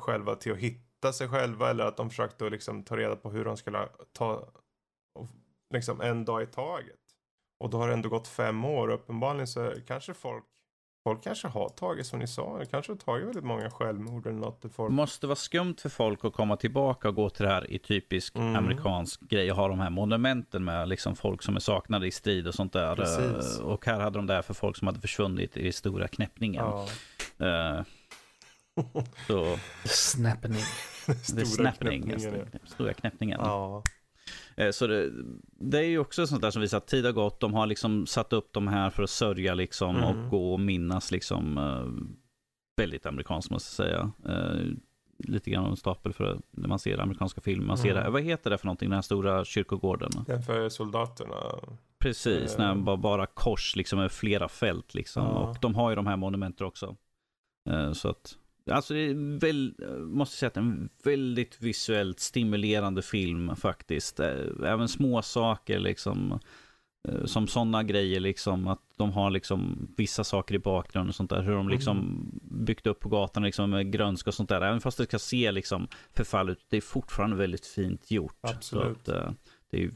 själva 0.00 0.34
till 0.34 0.52
att 0.52 0.58
hitta 0.58 1.12
sig 1.12 1.28
själva. 1.28 1.70
Eller 1.70 1.84
att 1.84 1.96
de 1.96 2.10
försökte 2.10 2.46
att 2.46 2.52
liksom 2.52 2.82
ta 2.82 2.96
reda 2.96 3.16
på 3.16 3.30
hur 3.30 3.44
de 3.44 3.56
skulle 3.56 3.88
ta 4.12 4.48
och 5.14 5.28
liksom 5.74 6.00
en 6.00 6.24
dag 6.24 6.42
i 6.42 6.46
taget. 6.46 7.00
Och 7.58 7.70
då 7.70 7.78
har 7.78 7.88
det 7.88 7.94
ändå 7.94 8.08
gått 8.08 8.28
fem 8.28 8.64
år 8.64 8.88
och 8.88 8.94
uppenbarligen 8.94 9.46
så 9.46 9.72
kanske 9.86 10.14
folk 10.14 10.44
Folk 11.06 11.24
kanske 11.24 11.48
har 11.48 11.68
tagit, 11.68 12.06
som 12.06 12.18
ni 12.18 12.26
sa, 12.26 12.62
kanske 12.70 12.92
har 12.92 12.96
tagit 12.96 13.26
väldigt 13.26 13.44
många 13.44 13.70
självmord 13.70 14.26
eller 14.26 14.38
något. 14.38 14.64
Folk... 14.74 14.90
Det 14.90 14.94
måste 14.94 15.26
vara 15.26 15.36
skumt 15.36 15.74
för 15.78 15.88
folk 15.88 16.24
att 16.24 16.32
komma 16.32 16.56
tillbaka 16.56 17.08
och 17.08 17.14
gå 17.14 17.30
till 17.30 17.44
det 17.44 17.50
här 17.50 17.70
i 17.70 17.78
typisk 17.78 18.36
mm. 18.36 18.56
amerikansk 18.56 19.20
grej 19.20 19.50
och 19.50 19.56
ha 19.56 19.68
de 19.68 19.80
här 19.80 19.90
monumenten 19.90 20.64
med 20.64 20.88
liksom 20.88 21.16
folk 21.16 21.42
som 21.42 21.56
är 21.56 21.60
saknade 21.60 22.06
i 22.06 22.10
strid 22.10 22.46
och 22.46 22.54
sånt 22.54 22.72
där. 22.72 22.96
Precis. 22.96 23.58
Och 23.58 23.86
här 23.86 24.00
hade 24.00 24.18
de 24.18 24.26
det 24.26 24.42
för 24.42 24.54
folk 24.54 24.76
som 24.76 24.86
hade 24.86 25.00
försvunnit 25.00 25.56
i 25.56 25.72
stora 25.72 26.08
knäppningen. 26.08 26.64
Ja. 26.64 27.76
Uh, 27.76 27.82
så... 29.26 29.58
Snappning. 29.84 30.62
Stora. 31.22 31.72
Knäppningen. 31.72 32.20
Stora 32.64 32.94
knäppningen. 32.94 33.40
Ja. 33.42 33.82
Eh, 34.56 34.70
så 34.70 34.86
det, 34.86 35.10
det, 35.60 35.78
är 35.78 35.84
ju 35.84 35.98
också 35.98 36.26
sånt 36.26 36.42
där 36.42 36.50
som 36.50 36.62
visar 36.62 36.78
att 36.78 36.86
tid 36.86 37.04
har 37.04 37.12
gått. 37.12 37.40
De 37.40 37.54
har 37.54 37.66
liksom 37.66 38.06
satt 38.06 38.32
upp 38.32 38.52
de 38.52 38.68
här 38.68 38.90
för 38.90 39.02
att 39.02 39.10
sörja 39.10 39.54
liksom 39.54 39.96
mm. 39.96 40.04
och 40.04 40.30
gå 40.30 40.52
och 40.52 40.60
minnas 40.60 41.10
liksom. 41.10 41.58
Uh, 41.58 42.16
väldigt 42.76 43.06
amerikanskt 43.06 43.50
måste 43.50 43.82
jag 43.82 43.88
säga. 43.88 44.12
Uh, 44.28 44.72
lite 45.18 45.50
grann 45.50 45.64
av 45.64 45.70
en 45.70 45.76
stapel 45.76 46.12
för 46.12 46.38
när 46.50 46.68
man 46.68 46.78
ser 46.78 46.98
amerikanska 46.98 47.40
filmer. 47.40 47.66
Man 47.66 47.78
ser 47.78 47.90
mm. 47.90 48.04
det, 48.04 48.10
vad 48.10 48.22
heter 48.22 48.50
det 48.50 48.58
för 48.58 48.66
någonting, 48.66 48.88
den 48.88 48.96
här 48.96 49.02
stora 49.02 49.44
kyrkogården? 49.44 50.10
Den 50.26 50.42
för 50.42 50.68
soldaterna. 50.68 51.34
Precis, 51.98 52.58
när 52.58 52.74
bara, 52.74 52.96
bara 52.96 53.26
kors 53.26 53.76
liksom 53.76 53.98
med 53.98 54.12
flera 54.12 54.48
fält 54.48 54.94
liksom. 54.94 55.22
Ja. 55.22 55.28
Och 55.28 55.56
de 55.60 55.74
har 55.74 55.90
ju 55.90 55.96
de 55.96 56.06
här 56.06 56.16
monumenten 56.16 56.66
också. 56.66 56.96
Så 57.92 58.08
att 58.08 58.38
Alltså 58.70 58.94
det 58.94 59.00
är 59.00 59.38
väl, 59.40 59.74
måste 59.98 60.36
säga 60.36 60.48
att 60.48 60.56
en 60.56 60.88
väldigt 61.04 61.62
visuellt 61.62 62.20
stimulerande 62.20 63.02
film 63.02 63.56
faktiskt. 63.56 64.20
Eh, 64.20 64.44
även 64.64 64.88
små 64.88 65.22
saker 65.22 65.78
liksom. 65.78 66.40
Eh, 67.08 67.24
som 67.24 67.46
sådana 67.46 67.82
grejer 67.82 68.20
liksom. 68.20 68.68
Att 68.68 68.82
de 68.96 69.12
har 69.12 69.30
liksom 69.30 69.88
vissa 69.96 70.24
saker 70.24 70.54
i 70.54 70.58
bakgrunden 70.58 71.08
och 71.08 71.14
sånt 71.14 71.30
där. 71.30 71.42
Hur 71.42 71.54
de 71.54 71.68
liksom 71.68 71.98
mm. 71.98 72.64
byggt 72.64 72.86
upp 72.86 73.00
på 73.00 73.08
gatan 73.08 73.42
liksom 73.42 73.70
med 73.70 73.92
grönska 73.92 74.30
och 74.30 74.34
sånt 74.34 74.48
där. 74.48 74.60
Även 74.60 74.80
fast 74.80 74.98
det 74.98 75.04
ska 75.04 75.18
se 75.18 75.52
liksom 75.52 75.88
förfall 76.12 76.50
ut. 76.50 76.66
Det 76.68 76.76
är 76.76 76.80
fortfarande 76.80 77.36
väldigt 77.36 77.66
fint 77.66 78.10
gjort. 78.10 78.38
Absolut. 78.40 78.96
Att, 78.96 79.08
eh, 79.08 79.30
det 79.70 79.84
är 79.84 79.90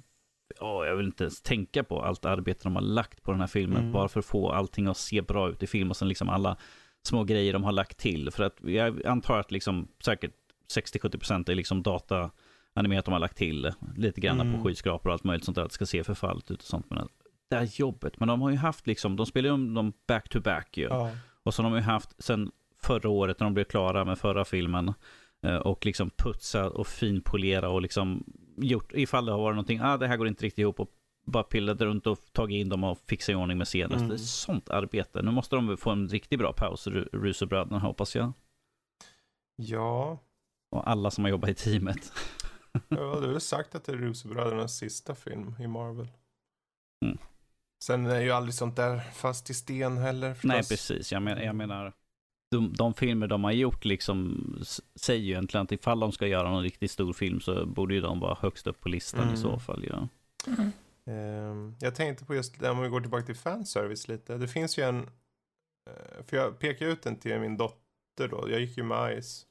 oh, 0.61 0.87
jag 0.87 0.97
vill 0.97 1.07
inte 1.07 1.25
ens 1.25 1.43
tänka 1.43 1.85
på 1.85 2.03
allt 2.03 2.25
arbete 2.25 2.61
de 2.62 2.75
har 2.75 2.83
lagt 2.83 3.23
på 3.23 3.31
den 3.31 3.41
här 3.41 3.49
filmen. 3.49 3.81
Mm. 3.81 3.93
Bara 3.93 4.09
för 4.09 4.21
att 4.21 4.27
få 4.27 4.53
allting 4.53 4.87
att 4.87 4.97
se 4.97 5.23
bra 5.23 5.51
ut 5.51 5.62
i 5.62 5.66
film 5.66 5.91
och 5.91 5.97
sen 5.97 6.09
liksom 6.09 6.29
alla 6.29 6.57
små 7.03 7.25
grejer 7.25 7.53
de 7.53 7.65
har 7.65 7.73
lagt 7.73 7.99
till. 7.99 8.31
För 8.31 8.45
att 8.45 8.57
jag 8.63 9.07
antar 9.07 9.39
att 9.39 9.53
liksom 9.53 9.89
säkert 10.05 10.33
60-70% 10.77 11.51
är 11.51 11.55
liksom 11.55 11.83
data 11.83 12.31
animerat 12.75 13.05
de 13.05 13.13
har 13.13 13.19
lagt 13.21 13.37
till 13.37 13.73
lite 13.97 14.21
grann 14.21 14.41
mm. 14.41 14.57
på 14.57 14.65
skyskrapor 14.65 15.09
och 15.09 15.13
allt 15.13 15.25
möjligt 15.25 15.45
sånt 15.45 15.55
där. 15.55 15.63
Att 15.63 15.71
det 15.71 15.75
ska 15.75 15.87
se 15.87 16.05
förfallt 16.05 16.51
ut 16.51 16.63
och 16.63 16.69
sånt. 16.69 16.91
Men 16.91 17.09
det 17.51 17.57
här 17.57 17.69
jobbet, 17.73 18.21
men 18.21 18.29
de 18.29 18.43
har 18.43 18.51
ju 18.51 18.57
haft 18.57 18.87
liksom, 18.87 19.17
de 19.17 19.27
spelar 19.27 19.51
ju 19.51 19.75
dem 19.75 19.93
back 20.07 20.29
to 20.29 20.41
back 20.41 20.77
ju. 20.77 20.85
Ja. 20.85 21.11
Och 21.43 21.55
så 21.55 21.63
har 21.63 21.71
de 21.71 21.77
ju 21.77 21.83
haft 21.83 22.23
sen 22.23 22.51
förra 22.83 23.09
året 23.09 23.41
när 23.41 23.45
de 23.45 23.55
blev 23.55 23.65
klara 23.65 24.05
med 24.05 24.19
förra 24.19 24.45
filmen. 24.45 24.95
Eh, 25.43 25.57
och 25.57 25.87
liksom 25.87 26.11
putsa 26.11 26.71
och 26.71 26.87
finpolera 26.87 27.69
och 27.69 27.83
liksom 27.83 28.25
gjort, 28.57 28.93
ifall 28.93 29.27
det 29.27 29.33
har 29.33 29.39
varit 29.39 29.55
någonting, 29.55 29.81
ah 29.83 29.97
det 29.97 30.07
här 30.07 30.17
går 30.17 30.29
inte 30.29 30.45
riktigt 30.45 30.59
ihop 30.59 30.81
och 30.81 30.91
bara 31.31 31.43
pillat 31.43 31.81
runt 31.81 32.07
och 32.07 32.18
tagit 32.33 32.61
in 32.61 32.68
dem 32.68 32.85
och 32.85 32.99
fixat 33.07 33.33
i 33.33 33.35
ordning 33.35 33.59
med 33.59 33.66
scener. 33.66 33.97
Mm. 33.97 34.09
Det 34.09 34.14
är 34.14 34.18
sånt 34.18 34.70
arbete. 34.70 35.22
Nu 35.22 35.31
måste 35.31 35.57
de 35.57 35.76
få 35.76 35.91
en 35.91 36.09
riktigt 36.09 36.39
bra 36.39 36.53
paus, 36.53 36.87
Russo-bröderna 37.12 37.78
hoppas 37.78 38.16
jag. 38.16 38.33
Ja. 39.57 40.18
Och 40.70 40.91
alla 40.91 41.11
som 41.11 41.24
har 41.24 41.31
jobbat 41.31 41.51
i 41.51 41.55
teamet. 41.55 42.12
ja, 42.89 43.20
du 43.20 43.33
har 43.33 43.39
sagt 43.39 43.74
att 43.74 43.85
det 43.85 43.93
är 43.93 43.97
Russo-brödernas 43.97 44.78
sista 44.78 45.14
film 45.14 45.55
i 45.61 45.66
Marvel. 45.66 46.09
Mm. 47.05 47.18
Sen 47.85 48.07
är 48.07 48.20
ju 48.20 48.31
aldrig 48.31 48.55
sånt 48.55 48.76
där 48.76 48.99
fast 48.99 49.51
i 49.51 49.55
sten 49.55 49.99
heller. 49.99 50.35
Förstås. 50.35 50.49
Nej, 50.49 50.59
precis. 50.59 51.12
Jag, 51.12 51.22
men, 51.22 51.39
jag 51.39 51.55
menar, 51.55 51.93
de, 52.51 52.72
de, 52.72 52.95
filmer 52.95 53.26
de 53.26 53.45
har 53.45 53.53
gjort 53.53 53.85
liksom 53.85 54.41
säger 54.95 55.20
ju 55.20 55.31
egentligen 55.31 55.64
att 55.64 55.72
ifall 55.72 56.01
de 56.01 56.12
ska 56.12 56.26
göra 56.26 56.51
någon 56.51 56.62
riktigt 56.62 56.91
stor 56.91 57.12
film 57.12 57.41
så 57.41 57.66
borde 57.66 57.95
ju 57.95 58.01
de 58.01 58.20
vara 58.20 58.39
högst 58.41 58.66
upp 58.66 58.81
på 58.81 58.89
listan 58.89 59.22
mm. 59.22 59.35
i 59.35 59.37
så 59.37 59.59
fall. 59.59 59.85
Ja. 59.89 60.09
Mm. 60.47 60.72
Ehm, 61.11 61.75
jag 61.81 61.95
tänkte 61.95 62.25
på 62.25 62.35
just 62.35 62.63
om 62.63 62.83
vi 62.83 62.89
går 62.89 63.01
tillbaka 63.01 63.27
till 63.27 63.37
fanservice 63.37 64.09
lite. 64.09 64.37
Det 64.37 64.49
finns 64.49 64.79
ju 64.79 64.83
en, 64.83 64.99
eh, 65.91 66.25
för 66.27 66.37
jag 66.37 66.59
pekade 66.59 66.91
ut 66.91 67.03
den 67.03 67.17
till 67.17 67.41
min 67.41 67.57
dotter 67.57 68.29
då, 68.29 68.51
jag 68.51 68.61
gick 68.61 68.77
ju 68.77 68.83
med 68.83 69.23
Ice. 69.23 69.47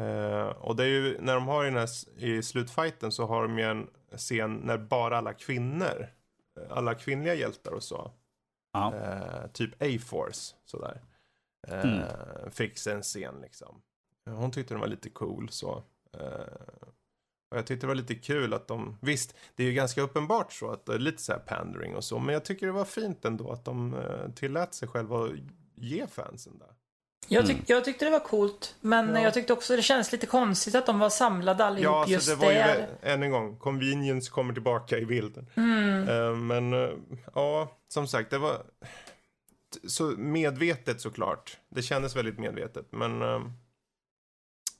Uh, 0.00 0.46
och 0.46 0.76
det 0.76 0.84
är 0.84 0.88
ju, 0.88 1.20
när 1.20 1.34
de 1.34 1.46
har 1.46 1.64
den 1.64 1.74
här, 1.74 1.88
i 2.16 2.42
slutfighten 2.42 3.12
så 3.12 3.26
har 3.26 3.42
de 3.42 3.58
ju 3.58 3.64
en 3.64 3.90
scen 4.16 4.54
när 4.54 4.78
bara 4.78 5.18
alla 5.18 5.32
kvinnor, 5.32 6.06
alla 6.70 6.94
kvinnliga 6.94 7.34
hjältar 7.34 7.72
och 7.72 7.82
så. 7.82 8.10
Ja. 8.72 8.92
Uh, 8.94 9.52
typ 9.52 9.82
A-Force 9.82 10.54
sådär. 10.64 11.00
Mm. 11.68 12.06
Fick 12.50 12.86
en 12.86 13.02
scen 13.02 13.34
liksom. 13.42 13.82
Hon 14.26 14.50
tyckte 14.50 14.74
den 14.74 14.80
var 14.80 14.88
lite 14.88 15.10
cool 15.10 15.48
så. 15.50 15.82
Och 17.54 17.58
jag 17.58 17.66
tyckte 17.66 17.86
det 17.86 17.88
var 17.88 17.94
lite 17.94 18.14
kul 18.14 18.54
att 18.54 18.68
de, 18.68 18.98
visst, 19.00 19.34
det 19.54 19.62
är 19.62 19.66
ju 19.66 19.72
ganska 19.72 20.02
uppenbart 20.02 20.52
så 20.52 20.70
att 20.70 20.86
det 20.86 20.94
är 20.94 20.98
lite 20.98 21.22
så 21.22 21.32
här 21.32 21.38
pandering 21.38 21.96
och 21.96 22.04
så, 22.04 22.18
men 22.18 22.32
jag 22.32 22.44
tycker 22.44 22.66
det 22.66 22.72
var 22.72 22.84
fint 22.84 23.24
ändå 23.24 23.52
att 23.52 23.64
de 23.64 23.94
uh, 23.94 24.30
tillät 24.34 24.74
sig 24.74 24.88
själva 24.88 25.24
att 25.24 25.30
ge 25.74 26.06
fansen 26.06 26.58
det. 26.58 26.64
Jag, 27.28 27.46
tyck, 27.46 27.56
mm. 27.56 27.64
jag 27.66 27.84
tyckte 27.84 28.04
det 28.04 28.10
var 28.10 28.20
coolt, 28.20 28.76
men 28.80 29.14
ja. 29.14 29.20
jag 29.20 29.34
tyckte 29.34 29.52
också 29.52 29.76
det 29.76 29.82
känns 29.82 30.12
lite 30.12 30.26
konstigt 30.26 30.74
att 30.74 30.86
de 30.86 30.98
var 30.98 31.10
samlade 31.10 31.64
allihop 31.64 31.84
ja, 31.84 31.98
alltså 31.98 32.14
just 32.14 32.28
det 32.28 32.34
var 32.34 32.52
där. 32.52 32.78
Ju, 33.02 33.10
än 33.10 33.22
en 33.22 33.30
gång, 33.30 33.56
convenience 33.56 34.30
kommer 34.30 34.54
tillbaka 34.54 34.98
i 34.98 35.06
bilden. 35.06 35.46
Mm. 35.54 36.08
Uh, 36.08 36.36
men 36.36 36.72
uh, 36.72 36.90
ja, 37.34 37.78
som 37.88 38.08
sagt, 38.08 38.30
det 38.30 38.38
var 38.38 38.62
så 39.88 40.04
medvetet 40.04 41.00
såklart. 41.00 41.58
Det 41.68 41.82
kändes 41.82 42.16
väldigt 42.16 42.38
medvetet, 42.38 42.86
men 42.90 43.22
uh, 43.22 43.40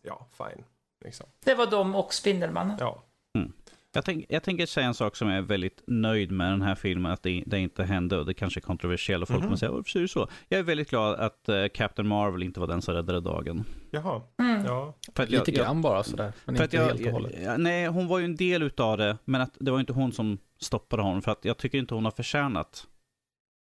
ja, 0.02 0.28
fine. 0.38 0.64
Liksom. 1.04 1.26
Det 1.44 1.54
var 1.54 1.66
de 1.66 1.94
och 1.94 2.14
Spindelmannen. 2.14 2.76
Ja. 2.80 3.02
Mm. 3.38 3.52
Jag, 3.92 4.04
tänk, 4.04 4.26
jag 4.28 4.42
tänker 4.42 4.66
säga 4.66 4.86
en 4.86 4.94
sak 4.94 5.16
som 5.16 5.28
jag 5.28 5.38
är 5.38 5.42
väldigt 5.42 5.82
nöjd 5.86 6.30
med 6.30 6.52
den 6.52 6.62
här 6.62 6.74
filmen, 6.74 7.12
att 7.12 7.22
det, 7.22 7.42
det 7.46 7.58
inte 7.58 7.84
hände 7.84 8.18
och 8.18 8.26
det 8.26 8.34
kanske 8.34 8.60
är 8.60 8.62
kontroversiellt 8.62 9.22
och 9.22 9.28
folk 9.28 9.36
mm 9.36 9.42
-hmm. 9.42 9.48
kommer 9.48 9.56
säga 9.56 9.70
varför 9.72 9.90
säger 9.90 10.04
du 10.04 10.08
så? 10.08 10.28
Jag 10.48 10.58
är 10.58 10.62
väldigt 10.62 10.90
glad 10.90 11.14
att 11.14 11.48
uh, 11.48 11.66
Captain 11.74 12.08
Marvel 12.08 12.42
inte 12.42 12.60
var 12.60 12.66
den 12.66 12.82
som 12.82 12.94
räddade 12.94 13.20
dagen. 13.20 13.64
Jaha, 13.90 14.22
mm. 14.38 14.64
ja. 14.64 14.94
Lite 15.26 15.50
grann 15.50 15.82
bara 15.82 16.02
sådär, 16.02 16.32
men 16.44 16.62
inte 16.62 16.76
jag, 16.76 16.84
helt 16.84 17.06
och 17.06 17.12
hållet. 17.12 17.32
Jag, 17.44 17.60
nej, 17.60 17.86
hon 17.86 18.08
var 18.08 18.18
ju 18.18 18.24
en 18.24 18.36
del 18.36 18.62
utav 18.62 18.98
det, 18.98 19.18
men 19.24 19.40
att 19.40 19.56
det 19.60 19.70
var 19.70 19.80
inte 19.80 19.92
hon 19.92 20.12
som 20.12 20.38
stoppade 20.60 21.02
honom, 21.02 21.22
för 21.22 21.32
att 21.32 21.44
jag 21.44 21.56
tycker 21.56 21.78
inte 21.78 21.94
hon 21.94 22.04
har 22.04 22.12
förtjänat 22.12 22.86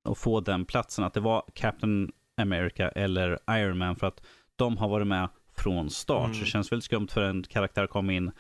att 0.09 0.17
få 0.17 0.39
den 0.39 0.65
platsen, 0.65 1.03
att 1.03 1.13
det 1.13 1.19
var 1.19 1.43
Captain 1.53 2.11
America 2.41 2.89
eller 2.89 3.39
Iron 3.49 3.77
Man, 3.77 3.95
för 3.95 4.07
att 4.07 4.21
de 4.55 4.77
har 4.77 4.89
varit 4.89 5.07
med 5.07 5.29
från 5.57 5.89
start. 5.89 6.25
Mm. 6.25 6.33
Så 6.33 6.39
det 6.39 6.49
känns 6.49 6.71
väldigt 6.71 6.85
skumt 6.85 7.07
för 7.07 7.21
en 7.21 7.43
karaktär 7.43 7.87
kom 7.87 8.09
in 8.09 8.31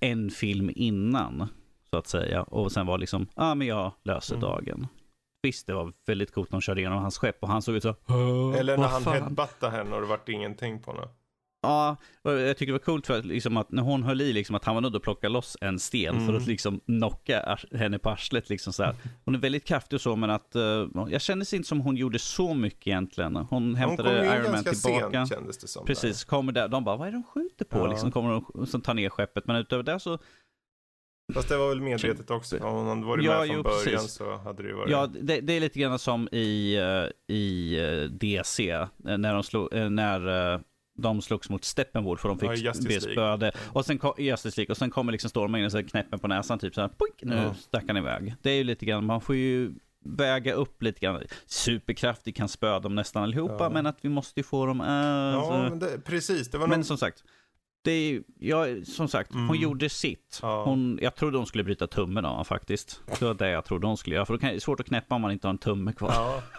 en 0.00 0.30
film 0.30 0.70
innan, 0.74 1.48
så 1.90 1.96
att 1.96 2.06
säga. 2.06 2.42
Och 2.42 2.72
sen 2.72 2.86
var 2.86 2.98
liksom, 2.98 3.26
ja 3.34 3.50
ah, 3.50 3.54
men 3.54 3.66
jag 3.66 3.92
löser 4.02 4.34
mm. 4.34 4.48
dagen. 4.48 4.86
Visst, 5.42 5.66
det 5.66 5.74
var 5.74 5.92
väldigt 6.06 6.32
coolt 6.32 6.50
när 6.52 6.56
de 6.56 6.62
körde 6.62 6.80
igenom 6.80 6.98
hans 6.98 7.18
skepp 7.18 7.42
och 7.42 7.48
han 7.48 7.62
såg 7.62 7.74
ut 7.74 7.82
så 7.82 7.94
Eller 8.56 8.76
när 8.76 8.88
han 8.88 9.04
headbuttade 9.04 9.76
henne 9.76 9.94
och 9.94 10.00
det 10.00 10.06
vart 10.06 10.28
ingenting 10.28 10.82
på 10.82 10.92
henne. 10.92 11.08
Ja, 11.62 11.96
jag 12.22 12.56
tycker 12.56 12.66
det 12.66 12.78
var 12.78 12.84
coolt 12.84 13.06
för 13.06 13.18
att, 13.18 13.24
liksom, 13.24 13.56
att 13.56 13.70
när 13.70 13.82
hon 13.82 14.02
höll 14.02 14.20
i, 14.20 14.32
liksom, 14.32 14.56
att 14.56 14.64
han 14.64 14.74
var 14.74 14.82
nödd 14.82 14.96
att 14.96 15.02
plocka 15.02 15.28
loss 15.28 15.56
en 15.60 15.78
sten 15.78 16.14
mm. 16.14 16.26
för 16.26 16.34
att 16.34 16.46
liksom 16.46 16.80
knocka 16.80 17.58
henne 17.72 17.98
på 17.98 18.10
arslet. 18.10 18.48
Liksom, 18.48 18.72
så 18.72 18.82
här. 18.82 18.94
Hon 19.24 19.34
är 19.34 19.38
väldigt 19.38 19.64
kraftig 19.64 19.96
och 19.96 20.00
så, 20.00 20.16
men 20.16 20.30
att 20.30 20.56
uh, 20.56 20.88
jag 21.08 21.20
kände 21.20 21.46
inte 21.52 21.68
som 21.68 21.80
hon 21.80 21.96
gjorde 21.96 22.18
så 22.18 22.54
mycket 22.54 22.86
egentligen. 22.86 23.36
Hon 23.36 23.74
hämtade 23.74 24.08
hon 24.08 24.18
Iron 24.18 24.52
Man 24.52 24.64
tillbaka. 24.64 25.10
Sent, 25.10 25.28
kändes 25.28 25.58
det 25.58 25.68
som. 25.68 25.86
Precis, 25.86 26.24
där. 26.24 26.28
kommer 26.28 26.52
där. 26.52 26.68
De 26.68 26.84
bara, 26.84 26.96
vad 26.96 27.08
är 27.08 27.12
det 27.12 27.16
de 27.16 27.24
skjuter 27.24 27.64
på? 27.64 27.78
Ja. 27.78 27.86
Liksom, 27.86 28.12
kommer 28.12 28.42
de 28.54 28.66
som 28.66 28.80
tar 28.80 28.94
ner 28.94 29.08
skeppet. 29.08 29.46
Men 29.46 29.56
utöver 29.56 29.82
det 29.82 30.00
så 30.00 30.18
Fast 31.34 31.48
det 31.48 31.56
var 31.56 31.68
väl 31.68 31.80
medvetet 31.80 32.30
också. 32.30 32.58
Om 32.58 32.74
hon 32.74 32.86
hade 32.86 33.06
varit 33.06 33.24
ja, 33.24 33.38
med 33.38 33.46
från 33.46 33.56
jo, 33.56 33.62
början 33.62 33.84
precis. 33.84 34.12
så 34.12 34.36
hade 34.36 34.62
det 34.62 34.68
ju 34.68 34.74
varit... 34.74 34.90
Ja, 34.90 35.06
det, 35.06 35.40
det, 35.40 35.52
är 35.52 35.60
lite 35.60 35.80
grann 35.80 35.98
som 35.98 36.28
i, 36.32 36.78
uh, 36.80 37.34
i 37.36 37.76
uh, 37.80 38.10
DC. 38.10 38.86
När, 38.96 39.34
de 39.34 39.42
slog, 39.42 39.68
när 39.72 40.62
de 40.94 41.22
slogs 41.22 41.50
mot 41.50 41.64
Steppenwolf 41.64 42.20
för 42.20 42.28
de 42.28 42.38
fick 42.38 42.64
ja, 42.64 42.74
spöade. 43.00 43.52
Och 43.72 43.86
sen 43.86 43.98
kom, 43.98 44.14
Justice 44.18 44.60
League, 44.60 44.72
och 44.72 44.76
sen 44.76 44.90
kommer 44.90 45.12
liksom 45.12 45.30
Stormen 45.30 45.60
in 45.60 45.64
och 45.64 45.72
så 45.72 45.82
knäppen 45.82 46.18
på 46.18 46.28
näsan 46.28 46.58
typ 46.58 46.74
så 46.74 46.80
här, 46.80 46.88
poink, 46.88 47.14
nu 47.22 47.36
ja. 47.36 47.54
stack 47.54 47.84
han 47.86 47.96
iväg. 47.96 48.34
Det 48.42 48.50
är 48.50 48.54
ju 48.54 48.64
lite 48.64 48.86
grann, 48.86 49.06
man 49.06 49.20
får 49.20 49.36
ju 49.36 49.74
väga 50.04 50.54
upp 50.54 50.82
lite 50.82 51.00
grann. 51.00 51.22
Superkraftig 51.46 52.36
kan 52.36 52.48
spöa 52.48 52.80
dem 52.80 52.94
nästan 52.94 53.22
allihopa, 53.22 53.64
ja. 53.64 53.70
men 53.70 53.86
att 53.86 53.98
vi 54.00 54.08
måste 54.08 54.40
ju 54.40 54.44
få 54.44 54.66
dem... 54.66 54.80
Äh, 54.80 54.86
ja, 54.86 55.68
men 55.70 55.78
det, 55.78 56.00
precis. 56.04 56.50
Det 56.50 56.58
var 56.58 56.66
men 56.66 56.78
någon... 56.78 56.84
som 56.84 56.98
sagt, 56.98 57.24
det 57.84 57.92
är, 57.92 58.22
ja, 58.38 58.66
som 58.84 59.08
sagt, 59.08 59.34
mm. 59.34 59.48
hon 59.48 59.60
gjorde 59.60 59.88
sitt. 59.88 60.38
Ja. 60.42 60.64
Hon, 60.64 60.98
jag 61.02 61.14
trodde 61.14 61.36
hon 61.36 61.46
skulle 61.46 61.64
bryta 61.64 61.86
tummen 61.86 62.24
av 62.24 62.30
honom 62.30 62.44
faktiskt. 62.44 63.00
Det 63.18 63.24
var 63.24 63.34
det 63.34 63.50
jag 63.50 63.64
trodde 63.64 63.86
hon 63.86 63.96
skulle 63.96 64.16
göra. 64.16 64.26
För 64.26 64.38
det 64.38 64.46
är 64.46 64.58
svårt 64.58 64.80
att 64.80 64.86
knäppa 64.86 65.14
om 65.14 65.22
man 65.22 65.30
inte 65.30 65.46
har 65.46 65.52
en 65.52 65.58
tumme 65.58 65.92
kvar. 65.92 66.12
Ja. 66.12 66.42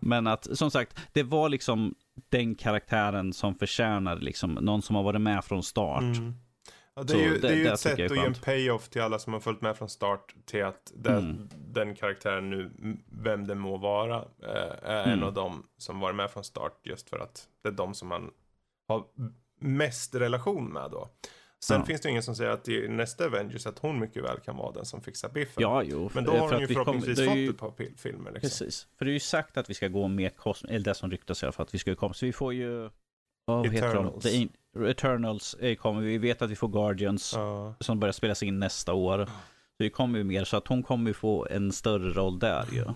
Men 0.00 0.26
att, 0.26 0.58
som 0.58 0.70
sagt, 0.70 0.98
det 1.12 1.22
var 1.22 1.48
liksom 1.48 1.94
den 2.28 2.54
karaktären 2.54 3.32
som 3.32 3.54
förtjänade 3.54 4.20
liksom, 4.20 4.54
någon 4.54 4.82
som 4.82 4.96
har 4.96 5.02
varit 5.02 5.20
med 5.20 5.44
från 5.44 5.62
start. 5.62 6.02
Mm. 6.02 6.34
Ja, 6.96 7.02
det 7.02 7.14
är 7.14 7.18
ju, 7.18 7.30
det, 7.30 7.38
det 7.38 7.48
är 7.48 7.56
ju 7.56 7.66
ett 7.66 7.80
sätt 7.80 8.10
att 8.10 8.16
ge 8.16 8.24
en 8.24 8.34
payoff 8.34 8.88
till 8.88 9.02
alla 9.02 9.18
som 9.18 9.32
har 9.32 9.40
följt 9.40 9.60
med 9.60 9.76
från 9.76 9.88
start 9.88 10.34
till 10.44 10.64
att 10.64 10.92
den, 10.94 11.30
mm. 11.30 11.48
den 11.52 11.94
karaktären 11.94 12.50
nu, 12.50 12.70
vem 13.06 13.46
det 13.46 13.54
må 13.54 13.76
vara, 13.76 14.16
eh, 14.42 14.90
är 14.90 15.04
mm. 15.04 15.18
en 15.18 15.22
av 15.22 15.34
dem 15.34 15.66
som 15.76 16.00
varit 16.00 16.16
med 16.16 16.30
från 16.30 16.44
start 16.44 16.80
just 16.82 17.10
för 17.10 17.18
att 17.18 17.48
det 17.62 17.68
är 17.68 17.72
de 17.72 17.94
som 17.94 18.08
man 18.08 18.30
har 18.88 19.04
mest 19.60 20.14
relation 20.14 20.72
med 20.72 20.90
då. 20.90 21.08
Sen 21.64 21.80
ja. 21.80 21.86
finns 21.86 22.00
det 22.00 22.10
ingen 22.10 22.22
som 22.22 22.36
säger 22.36 22.50
att 22.50 22.68
i 22.68 22.88
nästa 22.88 23.26
Avengers 23.26 23.66
att 23.66 23.78
hon 23.78 23.98
mycket 23.98 24.24
väl 24.24 24.40
kan 24.40 24.56
vara 24.56 24.72
den 24.72 24.84
som 24.84 25.02
fixar 25.02 25.28
biffen. 25.28 25.62
Ja, 25.62 25.82
jo. 25.82 26.10
Men 26.14 26.24
då 26.24 26.32
har 26.32 26.52
hon 26.52 26.60
ju 26.60 26.66
förhoppningsvis 26.66 27.18
kom, 27.18 27.26
fått 27.26 27.36
ju, 27.36 27.50
ett 27.50 27.58
par 27.58 27.72
filmer. 27.96 28.30
Liksom. 28.32 28.40
Precis. 28.40 28.86
För 28.98 29.04
det 29.04 29.10
är 29.10 29.12
ju 29.12 29.20
sagt 29.20 29.56
att 29.56 29.70
vi 29.70 29.74
ska 29.74 29.88
gå 29.88 30.08
med 30.08 30.36
kosmos, 30.36 30.70
eller 30.70 30.84
det 30.84 30.94
som 30.94 31.10
ryktas 31.10 31.42
i 31.42 31.46
alla 31.46 31.52
fall, 31.52 31.66
att 31.66 31.74
vi 31.74 31.78
ska 31.78 31.94
komma. 31.94 32.14
Så 32.14 32.26
vi 32.26 32.32
får 32.32 32.54
ju... 32.54 32.90
Oh, 33.46 33.74
Eternals. 33.74 34.22
The 34.22 34.48
Eternals 34.88 35.56
kommer, 35.78 36.00
vi 36.00 36.18
vet 36.18 36.42
att 36.42 36.50
vi 36.50 36.56
får 36.56 36.68
Guardians 36.68 37.36
uh. 37.36 37.72
som 37.80 38.00
börjar 38.00 38.12
spelas 38.12 38.42
in 38.42 38.58
nästa 38.58 38.94
år. 38.94 39.26
Så 39.26 39.78
vi 39.78 39.90
kommer 39.90 40.18
ju 40.18 40.24
mer, 40.24 40.44
så 40.44 40.56
att 40.56 40.68
hon 40.68 40.82
kommer 40.82 41.10
ju 41.10 41.14
få 41.14 41.46
en 41.50 41.72
större 41.72 42.12
roll 42.12 42.38
där 42.38 42.66
ju. 42.72 42.78
Ja. 42.78 42.94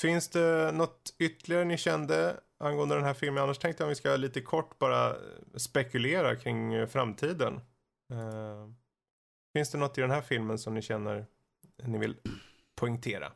Finns 0.00 0.28
det 0.28 0.70
något 0.74 1.14
ytterligare 1.18 1.64
ni 1.64 1.78
kände 1.78 2.36
angående 2.62 2.94
den 2.94 3.04
här 3.04 3.14
filmen? 3.14 3.42
Annars 3.42 3.58
tänkte 3.58 3.82
jag 3.82 3.88
att 3.88 3.90
vi 3.90 4.00
ska 4.00 4.16
lite 4.16 4.40
kort 4.40 4.78
bara 4.78 5.16
spekulera 5.56 6.36
kring 6.36 6.86
framtiden. 6.86 7.54
Uh, 8.12 8.70
finns 9.52 9.70
det 9.70 9.78
något 9.78 9.98
i 9.98 10.00
den 10.00 10.10
här 10.10 10.20
filmen 10.20 10.58
som 10.58 10.74
ni 10.74 10.82
känner 10.82 11.26
ni 11.84 11.98
vill 11.98 12.16
poängtera? 12.76 13.32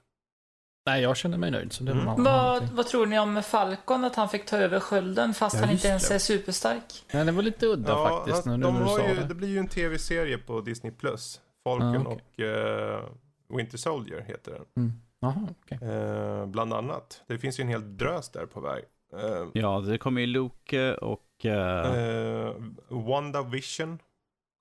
Nej, 0.86 1.02
jag 1.02 1.16
känner 1.16 1.38
mig 1.38 1.50
nöjd. 1.50 1.72
Så 1.72 1.84
det 1.84 1.92
mm. 1.92 2.24
vad, 2.24 2.62
vad 2.62 2.86
tror 2.86 3.06
ni 3.06 3.18
om 3.18 3.42
Falcon, 3.42 4.04
att 4.04 4.16
han 4.16 4.28
fick 4.28 4.46
ta 4.46 4.56
över 4.56 4.80
skölden 4.80 5.34
fast 5.34 5.54
ja, 5.54 5.60
han 5.60 5.70
inte 5.70 5.88
ens 5.88 6.10
är 6.10 6.18
superstark? 6.18 7.04
Nej, 7.12 7.24
det 7.24 7.32
var 7.32 7.42
lite 7.42 7.66
udda 7.66 7.92
ja, 7.92 8.08
faktiskt. 8.08 8.46
Han, 8.46 8.60
de 8.60 8.76
har 8.76 9.08
ju, 9.08 9.14
det. 9.14 9.24
det. 9.24 9.34
blir 9.34 9.48
ju 9.48 9.58
en 9.58 9.68
tv-serie 9.68 10.38
på 10.38 10.60
Disney+. 10.60 10.92
Plus. 10.92 11.40
Falcon 11.64 12.06
ah, 12.06 12.10
okay. 12.10 12.48
och 12.48 13.04
uh, 13.48 13.56
Winter 13.56 13.78
Soldier 13.78 14.20
heter 14.20 14.52
den. 14.52 14.64
Mm. 14.76 14.92
Aha, 15.22 15.48
okay. 15.60 15.88
uh, 15.88 16.40
eh, 16.40 16.46
bland 16.46 16.72
annat. 16.72 17.22
Det 17.26 17.38
finns 17.38 17.60
ju 17.60 17.62
en 17.62 17.68
hel 17.68 17.96
drös 17.96 18.28
där 18.28 18.46
på 18.46 18.60
väg. 18.60 18.84
Uh, 19.14 19.50
ja, 19.54 19.80
det 19.80 19.98
kommer 19.98 20.20
ju 20.20 20.26
Luke 20.26 20.94
och... 20.94 21.44
Uh... 21.44 22.52
WandaVision. 22.88 23.98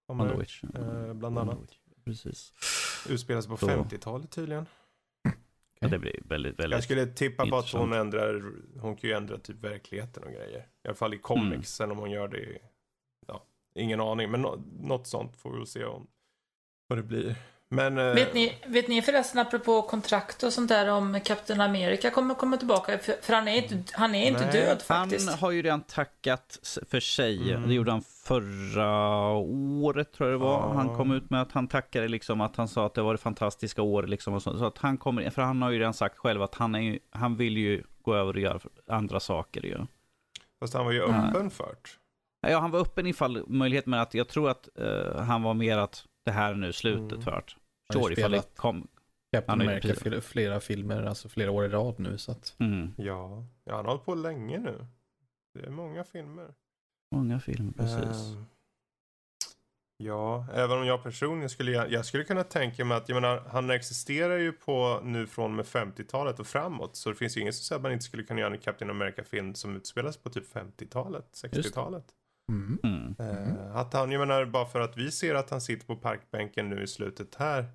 Kommer, 0.07 0.25
WandaVision. 0.25 1.19
bland 1.19 1.37
annat. 1.37 1.69
Precis. 2.05 2.53
Utspelas 3.09 3.47
på 3.47 3.57
50-talet 3.57 4.31
tydligen. 4.31 4.65
Ja, 5.79 5.87
det 5.87 5.99
blir 5.99 6.19
väldigt, 6.25 6.59
väldigt 6.59 6.75
Jag 6.77 6.83
skulle 6.83 7.05
tippa 7.05 7.47
på 7.47 7.57
att 7.57 7.71
hon 7.71 7.93
ändrar, 7.93 8.43
hon 8.79 8.95
kan 8.95 9.09
ju 9.09 9.15
ändra 9.15 9.37
typ 9.37 9.63
verkligheten 9.63 10.23
och 10.23 10.31
grejer. 10.31 10.67
I 10.83 10.87
alla 10.87 10.95
fall 10.95 11.13
i 11.13 11.17
comics, 11.17 11.51
mm. 11.51 11.63
sen 11.63 11.91
om 11.91 11.97
hon 11.97 12.11
gör 12.11 12.27
det 12.27 12.57
ja, 13.27 13.45
ingen 13.75 14.01
aning, 14.01 14.31
men 14.31 14.41
no, 14.41 14.63
något 14.79 15.07
sånt 15.07 15.37
får 15.37 15.51
vi 15.51 15.57
väl 15.57 15.67
se 15.67 15.85
om 15.85 16.07
vad 16.87 16.99
det 16.99 17.03
blir. 17.03 17.35
Men, 17.69 17.97
eh, 17.97 18.13
vet, 18.13 18.33
ni, 18.33 18.57
vet 18.67 18.87
ni 18.87 19.01
förresten 19.01 19.41
apropå 19.41 19.81
kontrakt 19.81 20.43
och 20.43 20.53
sånt 20.53 20.69
där 20.69 20.89
om 20.89 21.19
Captain 21.25 21.61
America 21.61 22.09
kommer 22.11 22.35
komma 22.35 22.57
tillbaka? 22.57 22.97
För, 22.97 23.33
han 23.33 23.47
är 23.47 23.55
inte, 23.55 23.93
han 23.93 24.15
är 24.15 24.27
inte 24.27 24.51
död 24.51 24.81
faktiskt. 24.81 25.29
Han 25.29 25.39
har 25.39 25.51
ju 25.51 25.61
redan 25.61 25.81
tackat 25.81 26.59
för 26.89 26.99
sig. 26.99 27.51
Mm. 27.51 27.67
Det 27.67 27.73
gjorde 27.73 27.91
han 27.91 28.01
förra 28.01 29.27
året 29.83 30.13
tror 30.13 30.29
jag 30.29 30.39
det 30.39 30.43
var. 30.43 30.59
Ah. 30.59 30.73
Han 30.73 30.95
kom 30.95 31.11
ut 31.11 31.29
med 31.29 31.41
att 31.41 31.51
han 31.51 31.67
tackade 31.67 32.07
liksom 32.07 32.41
att 32.41 32.55
han 32.55 32.67
sa 32.67 32.85
att 32.85 32.93
det 32.93 33.01
var 33.01 33.13
det 33.13 33.17
fantastiska 33.17 33.81
år 33.81 34.03
liksom. 34.03 34.33
Och 34.33 34.41
så, 34.41 34.57
så 34.57 34.65
att 34.65 34.77
han 34.77 34.97
kommer, 34.97 35.29
för 35.29 35.41
han 35.41 35.61
har 35.61 35.71
ju 35.71 35.79
redan 35.79 35.93
sagt 35.93 36.17
själv 36.17 36.41
att 36.41 36.55
han, 36.55 36.75
är, 36.75 36.99
han 37.09 37.35
vill 37.35 37.57
ju 37.57 37.83
gå 38.01 38.15
över 38.15 38.33
och 38.33 38.39
göra 38.39 38.59
andra 38.87 39.19
saker 39.19 39.65
ju. 39.65 39.77
Fast 40.59 40.73
han 40.73 40.85
var 40.85 40.91
ju 40.91 41.03
öppen 41.03 41.49
för 41.49 41.75
det. 42.41 42.51
Ja, 42.51 42.59
han 42.59 42.71
var 42.71 42.79
öppen 42.79 43.07
ifall 43.07 43.43
möjlighet, 43.47 43.85
men 43.85 43.99
att 43.99 44.13
jag 44.13 44.27
tror 44.27 44.49
att 44.49 44.69
uh, 44.79 45.17
han 45.17 45.43
var 45.43 45.53
mer 45.53 45.77
att 45.77 46.05
det 46.25 46.31
här 46.31 46.51
är 46.51 46.55
nu 46.55 46.73
slutet 46.73 47.11
mm. 47.11 47.21
för 47.21 47.31
att 47.31 47.55
Förstår 47.87 48.11
ifall 48.11 48.31
det 48.31 48.55
kom. 48.55 48.87
Captain 49.31 49.61
America 49.61 49.95
flera, 49.95 50.21
flera 50.21 50.59
filmer, 50.59 51.03
alltså 51.03 51.29
flera 51.29 51.51
år 51.51 51.65
i 51.65 51.69
rad 51.69 51.99
nu 51.99 52.17
så 52.17 52.31
att. 52.31 52.55
Mm. 52.59 52.93
Ja, 52.97 53.45
ja, 53.63 53.75
han 53.75 53.85
har 53.85 53.91
hållit 53.91 54.05
på 54.05 54.15
länge 54.15 54.59
nu. 54.59 54.87
Det 55.53 55.65
är 55.65 55.69
många 55.69 56.03
filmer. 56.03 56.53
Många 57.15 57.39
filmer, 57.39 57.71
precis. 57.71 58.31
Um, 58.31 58.45
ja, 59.97 60.47
även 60.53 60.77
om 60.77 60.85
jag 60.85 61.03
personligen 61.03 61.49
skulle, 61.49 61.71
jag 61.71 62.05
skulle 62.05 62.23
kunna 62.23 62.43
tänka 62.43 62.85
mig 62.85 62.97
att, 62.97 63.09
jag 63.09 63.21
menar, 63.21 63.43
han 63.47 63.69
existerar 63.69 64.37
ju 64.37 64.51
på 64.51 64.99
nu 65.03 65.27
från 65.27 65.55
med 65.55 65.65
50-talet 65.65 66.39
och 66.39 66.47
framåt. 66.47 66.95
Så 66.95 67.09
det 67.09 67.15
finns 67.15 67.37
ju 67.37 67.41
ingen 67.41 67.53
som 67.53 67.63
säger 67.63 67.77
att 67.77 67.83
man 67.83 67.91
inte 67.91 68.05
skulle 68.05 68.23
kunna 68.23 68.39
göra 68.39 68.53
en 68.53 68.59
Captain 68.59 68.91
America-film 68.91 69.55
som 69.55 69.75
utspelas 69.75 70.17
på 70.17 70.29
typ 70.29 70.53
50-talet, 70.53 71.25
60-talet. 71.33 72.05
Mm. 72.49 72.79
Mm. 72.83 73.15
Uh, 73.19 73.75
att 73.75 73.93
han, 73.93 74.11
jag 74.11 74.19
menar 74.19 74.45
bara 74.45 74.65
för 74.65 74.81
att 74.81 74.97
vi 74.97 75.11
ser 75.11 75.35
att 75.35 75.49
han 75.49 75.61
sitter 75.61 75.85
på 75.85 75.95
parkbänken 75.95 76.69
nu 76.69 76.83
i 76.83 76.87
slutet 76.87 77.35
här. 77.35 77.65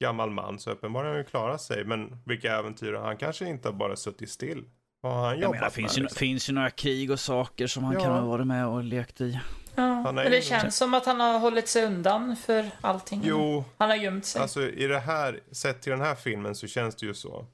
Gammal 0.00 0.30
man, 0.30 0.58
så 0.58 0.70
uppenbarligen 0.70 1.06
har 1.06 1.14
han 1.14 1.24
ju 1.24 1.30
klarat 1.30 1.62
sig. 1.62 1.84
Men 1.84 2.16
vilka 2.24 2.58
äventyr, 2.58 2.92
han 2.92 3.16
kanske 3.16 3.48
inte 3.48 3.68
har 3.68 3.72
bara 3.72 3.96
suttit 3.96 4.30
still. 4.30 4.64
Vad 5.00 5.12
har 5.12 5.26
han 5.26 5.38
jobbat 5.38 5.50
menar, 5.50 5.64
med? 5.64 5.72
Finns 5.72 5.98
ju, 5.98 6.02
liksom? 6.02 6.18
finns 6.18 6.48
ju 6.48 6.52
några 6.52 6.70
krig 6.70 7.10
och 7.10 7.20
saker 7.20 7.66
som 7.66 7.84
han 7.84 7.94
ja. 7.94 8.00
kan 8.00 8.12
ha 8.12 8.26
varit 8.26 8.46
med 8.46 8.66
och 8.66 8.84
lekt 8.84 9.20
i. 9.20 9.40
Ja, 9.74 10.12
men 10.12 10.30
det 10.30 10.44
känns 10.44 10.76
som 10.76 10.94
att 10.94 11.06
han 11.06 11.20
har 11.20 11.38
hållit 11.38 11.68
sig 11.68 11.84
undan 11.84 12.36
för 12.36 12.70
allting. 12.80 13.20
Jo, 13.24 13.64
han 13.78 13.90
har 13.90 13.96
gömt 13.96 14.24
sig. 14.24 14.42
Alltså 14.42 14.62
i 14.62 14.86
det 14.86 14.98
här, 14.98 15.40
sett 15.52 15.82
till 15.82 15.90
den 15.90 16.00
här 16.00 16.14
filmen 16.14 16.54
så 16.54 16.66
känns 16.66 16.96
det 16.96 17.06
ju 17.06 17.14
så. 17.14 17.46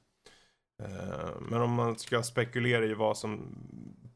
Uh, 0.83 1.41
men 1.41 1.63
om 1.63 1.73
man 1.73 1.99
ska 1.99 2.23
spekulera 2.23 2.85
i 2.85 2.95
vad 2.95 3.19
som 3.19 3.55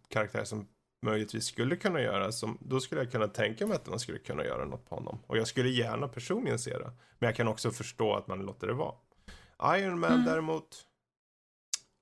karaktär 0.09 0.45
som 0.45 0.67
möjligtvis 1.05 1.45
skulle 1.45 1.77
kunna 1.77 2.01
göra. 2.01 2.33
Som, 2.33 2.59
då 2.61 2.81
skulle 2.81 3.01
jag 3.01 3.13
kunna 3.13 3.29
tänka 3.29 3.67
mig 3.67 3.77
att 3.77 3.87
man 3.87 3.99
skulle 3.99 4.19
kunna 4.19 4.45
göra 4.45 4.65
något 4.65 4.89
på 4.89 4.95
honom. 4.95 5.19
Och 5.27 5.39
jag 5.39 5.47
skulle 5.47 5.69
gärna 5.69 6.09
personligen 6.09 6.59
se 6.59 6.79
det. 6.79 6.93
Men 7.19 7.27
jag 7.27 7.37
kan 7.37 7.49
också 7.49 7.71
förstå 7.71 8.15
att 8.15 8.27
man 8.27 8.39
låter 8.39 8.67
det 8.67 8.73
vara. 8.73 8.95
Iron 9.79 10.01
Man 10.01 10.13
mm. 10.13 10.25
däremot. 10.25 10.87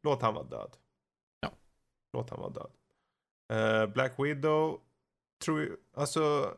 Låt 0.03 0.23
han 0.23 0.35
vara 0.35 0.45
död. 0.45 0.77
Ja. 1.41 1.53
Låt 2.13 2.31
han 2.31 2.41
vara 2.41 2.51
död. 2.51 2.71
Uh, 3.53 3.93
Black 3.93 4.13
Widow. 4.19 4.81
Tror 5.45 5.61
ju, 5.61 5.77
alltså. 5.97 6.55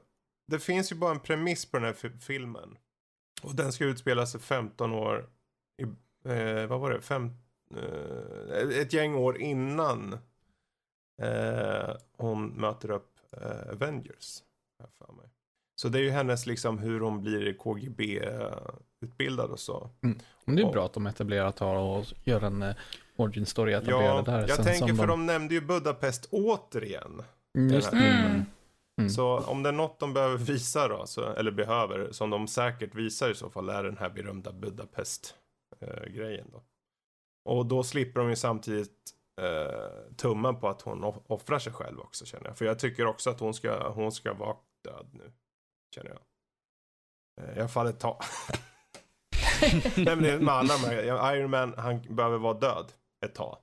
Det 0.46 0.58
finns 0.58 0.92
ju 0.92 0.96
bara 0.96 1.10
en 1.10 1.20
premiss 1.20 1.66
på 1.70 1.76
den 1.76 1.86
här 1.86 2.18
filmen. 2.20 2.78
Och 3.42 3.54
den 3.54 3.72
ska 3.72 3.84
utspela 3.84 4.26
sig 4.26 4.40
15 4.40 4.92
år. 4.92 5.30
I, 5.78 5.82
eh, 6.30 6.66
vad 6.66 6.80
var 6.80 6.90
det? 6.90 7.00
Fem, 7.00 7.30
eh, 7.76 8.80
ett 8.80 8.92
gäng 8.92 9.14
år 9.14 9.38
innan 9.40 10.18
eh, 11.22 11.96
hon 12.16 12.48
möter 12.48 12.90
upp 12.90 13.20
eh, 13.32 13.72
Avengers. 13.72 14.42
För 14.98 15.12
mig. 15.12 15.26
Så 15.76 15.88
det 15.88 15.98
är 15.98 16.02
ju 16.02 16.10
hennes 16.10 16.46
liksom 16.46 16.78
hur 16.78 17.00
hon 17.00 17.20
blir 17.20 17.52
KGB-utbildad 17.52 19.50
och 19.50 19.60
så. 19.60 19.90
Mm. 20.02 20.18
Men 20.44 20.56
det 20.56 20.62
är 20.62 20.66
och, 20.66 20.72
bra 20.72 20.84
att 20.84 20.92
de 20.92 21.06
etablerar 21.06 21.50
tar 21.50 21.76
och 21.76 22.06
gör 22.24 22.44
en 22.44 22.62
uh, 22.62 22.74
origin 23.16 23.46
story 23.46 23.72
etablerade 23.72 24.32
ja, 24.32 24.38
där. 24.38 24.48
Jag 24.48 24.64
tänker 24.64 24.94
för 24.94 25.06
de... 25.06 25.06
de 25.06 25.26
nämnde 25.26 25.54
ju 25.54 25.60
Budapest 25.60 26.28
återigen. 26.30 27.22
Mm, 27.58 27.74
just 27.74 27.90
det. 27.90 27.96
Mm. 27.96 28.42
Mm. 29.00 29.10
Så 29.10 29.38
om 29.38 29.62
det 29.62 29.68
är 29.68 29.72
något 29.72 30.00
de 30.00 30.14
behöver 30.14 30.36
visa 30.36 30.88
då, 30.88 31.06
så, 31.06 31.32
eller 31.32 31.50
behöver, 31.50 32.12
som 32.12 32.30
de 32.30 32.48
säkert 32.48 32.94
visar 32.94 33.30
i 33.30 33.34
så 33.34 33.50
fall, 33.50 33.68
är 33.68 33.84
den 33.84 33.96
här 33.96 34.10
berömda 34.10 34.52
Budapest-grejen. 34.52 36.46
Eh, 36.46 36.52
då. 36.52 36.62
Och 37.44 37.66
då 37.66 37.82
slipper 37.82 38.20
de 38.20 38.30
ju 38.30 38.36
samtidigt 38.36 39.14
eh, 39.42 40.14
tummen 40.16 40.60
på 40.60 40.68
att 40.68 40.82
hon 40.82 41.04
offrar 41.26 41.58
sig 41.58 41.72
själv 41.72 42.00
också 42.00 42.24
känner 42.24 42.46
jag. 42.46 42.58
För 42.58 42.64
jag 42.64 42.78
tycker 42.78 43.06
också 43.06 43.30
att 43.30 43.40
hon 43.40 43.54
ska, 43.54 43.88
hon 43.88 44.12
ska 44.12 44.34
vara 44.34 44.56
död 44.84 45.06
nu. 45.12 45.32
Känner 45.94 46.10
jag. 46.10 46.20
Eh, 47.42 47.56
I 47.56 47.60
alla 47.60 47.68
fall 47.68 47.86
ett 47.86 48.00
tag. 48.00 48.22
Nej 49.96 50.04
men 50.06 50.22
det 50.22 50.30
är 50.30 50.38
med 50.38 50.54
alla 50.54 51.34
Iron 51.36 51.50
Man, 51.50 51.74
han 51.76 52.16
behöver 52.16 52.38
vara 52.38 52.58
död 52.58 52.92
ett 53.26 53.34
tag. 53.34 53.58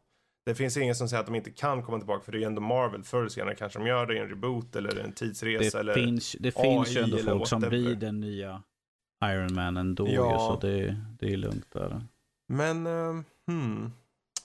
Det 0.45 0.55
finns 0.55 0.77
ingen 0.77 0.95
som 0.95 1.09
säger 1.09 1.21
att 1.21 1.27
de 1.27 1.35
inte 1.35 1.51
kan 1.51 1.83
komma 1.83 1.97
tillbaka 1.97 2.23
för 2.23 2.31
det 2.31 2.37
är 2.37 2.39
ju 2.39 2.45
ändå 2.45 2.61
Marvel. 2.61 3.03
Förr 3.03 3.19
eller 3.19 3.29
senare 3.29 3.55
kanske 3.55 3.79
de 3.79 3.87
gör 3.87 4.05
det 4.05 4.15
i 4.15 4.17
en 4.17 4.29
reboot 4.29 4.75
eller 4.75 4.99
en 4.99 5.11
tidsresa 5.11 5.77
det 5.77 5.79
eller 5.79 5.93
finns, 5.93 6.35
Det 6.39 6.57
AI 6.57 6.63
finns 6.63 6.95
ju 6.95 7.01
ändå 7.01 7.17
folk 7.17 7.47
som 7.47 7.61
blir 7.61 7.95
den 7.95 8.19
nya 8.19 8.63
Iron 9.25 9.53
Man 9.53 9.77
ändå 9.77 10.07
ja. 10.09 10.37
så 10.39 10.67
det, 10.67 10.97
det 11.19 11.33
är 11.33 11.37
lugnt 11.37 11.71
där. 11.71 12.01
Men, 12.47 12.87
uh, 12.87 13.21
hmm. 13.51 13.91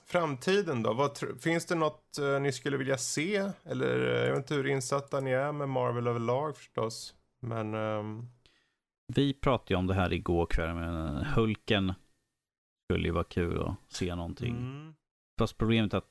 Framtiden 0.09 0.83
då? 0.83 0.95
Vad, 0.95 1.19
finns 1.41 1.67
det 1.67 1.75
något 1.75 2.19
uh, 2.21 2.41
ni 2.41 2.53
skulle 2.53 2.77
vilja 2.77 2.99
se? 2.99 3.51
Eller 3.65 3.99
uh, 3.99 4.27
jag 4.27 4.29
vet 4.29 4.37
inte 4.37 4.55
hur 4.55 4.67
insatta 4.67 5.21
ni 5.21 5.31
är 5.31 5.53
med 5.53 5.69
Marvel 5.69 6.07
överlag 6.07 6.57
förstås. 6.57 7.15
Men... 7.41 7.75
Um... 7.75 8.29
Vi 9.15 9.35
pratade 9.35 9.75
ju 9.75 9.79
om 9.79 9.87
det 9.87 9.95
här 9.95 10.13
igår 10.13 10.47
kväll, 10.47 10.75
men 10.75 11.25
Hulken 11.25 11.93
skulle 12.85 13.09
ju 13.09 13.13
vara 13.13 13.25
kul 13.25 13.63
att 13.63 13.75
se 13.89 14.15
någonting. 14.15 14.57
Mm. 14.57 14.95
Fast 15.39 15.59
problemet 15.59 15.95
är 15.95 15.99
att 15.99 16.11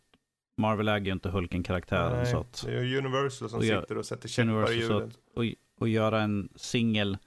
Marvel 0.57 0.87
äger 0.87 1.05
ju 1.05 1.11
inte 1.11 1.29
Hulken-karaktären. 1.29 2.25
Så 2.25 2.37
att, 2.37 2.63
det 2.65 2.73
är 2.73 2.97
Universal 2.97 3.49
som 3.49 3.57
och 3.59 3.65
sitter 3.65 3.97
och 3.97 4.05
sätter 4.05 4.27
käppar 4.29 4.71
i 4.71 4.75
hjulet. 4.75 5.19
Och, 5.35 5.43
och 5.79 5.89
göra 5.89 6.21
en 6.21 6.49
singel, 6.55 7.17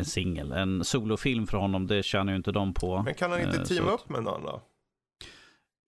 en 0.00 0.04
singel, 0.04 0.52
en 0.52 0.84
solofilm 0.84 1.46
för 1.46 1.58
honom, 1.58 1.86
det 1.86 2.02
tjänar 2.02 2.32
ju 2.32 2.36
inte 2.36 2.52
de 2.52 2.74
på. 2.74 3.02
Men 3.02 3.14
kan 3.14 3.30
han 3.30 3.40
inte 3.40 3.58
eh, 3.58 3.64
teama 3.64 3.90
upp 3.90 4.08
med 4.08 4.22
någon 4.22 4.42
då? 4.42 4.62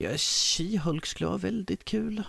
Ja, 0.05 0.17
She-Hulk 0.17 1.07
skulle 1.07 1.29
vara 1.29 1.39
väldigt 1.39 1.85
kul. 1.85 2.23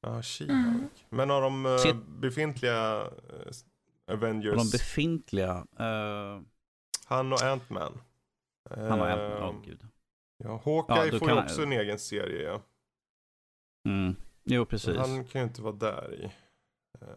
Ja, 0.00 0.20
She-Hulk. 0.22 0.50
Mm. 0.50 0.88
Men 1.08 1.30
av 1.30 1.42
de 1.42 1.66
uh, 1.66 1.96
befintliga 2.20 3.04
uh, 3.04 4.12
Avengers. 4.12 4.56
De 4.56 4.70
befintliga. 4.70 5.66
Uh... 5.80 6.42
Han 7.06 7.32
och 7.32 7.42
Ant-Man. 7.42 8.00
Han 8.70 9.00
och 9.00 9.06
Ant-Man, 9.06 9.56
oh, 9.56 9.64
gud. 9.64 9.86
Ja, 10.44 10.62
Hawkeye 10.64 11.12
ja, 11.12 11.18
får 11.18 11.30
ju 11.30 11.38
också 11.38 11.62
en 11.62 11.72
egen 11.72 11.98
serie 11.98 12.42
ja. 12.42 12.62
Mm. 13.88 14.16
Jo, 14.44 14.64
precis. 14.64 14.96
Han 14.96 15.24
kan 15.24 15.40
ju 15.40 15.46
inte 15.46 15.62
vara 15.62 15.74
där 15.74 16.14
i. 16.14 16.24
Uh... 17.02 17.10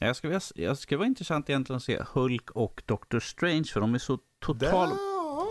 Jag 0.00 0.16
skulle, 0.16 0.40
jag 0.54 0.78
skulle 0.78 0.98
vara 0.98 1.06
intressant 1.06 1.50
egentligen 1.50 1.76
att 1.76 1.82
se 1.82 2.02
Hulk 2.12 2.50
och 2.50 2.82
Doctor 2.86 3.20
Strange 3.20 3.64
för 3.64 3.80
de 3.80 3.94
är 3.94 3.98
så 3.98 4.18
totalt 4.38 5.00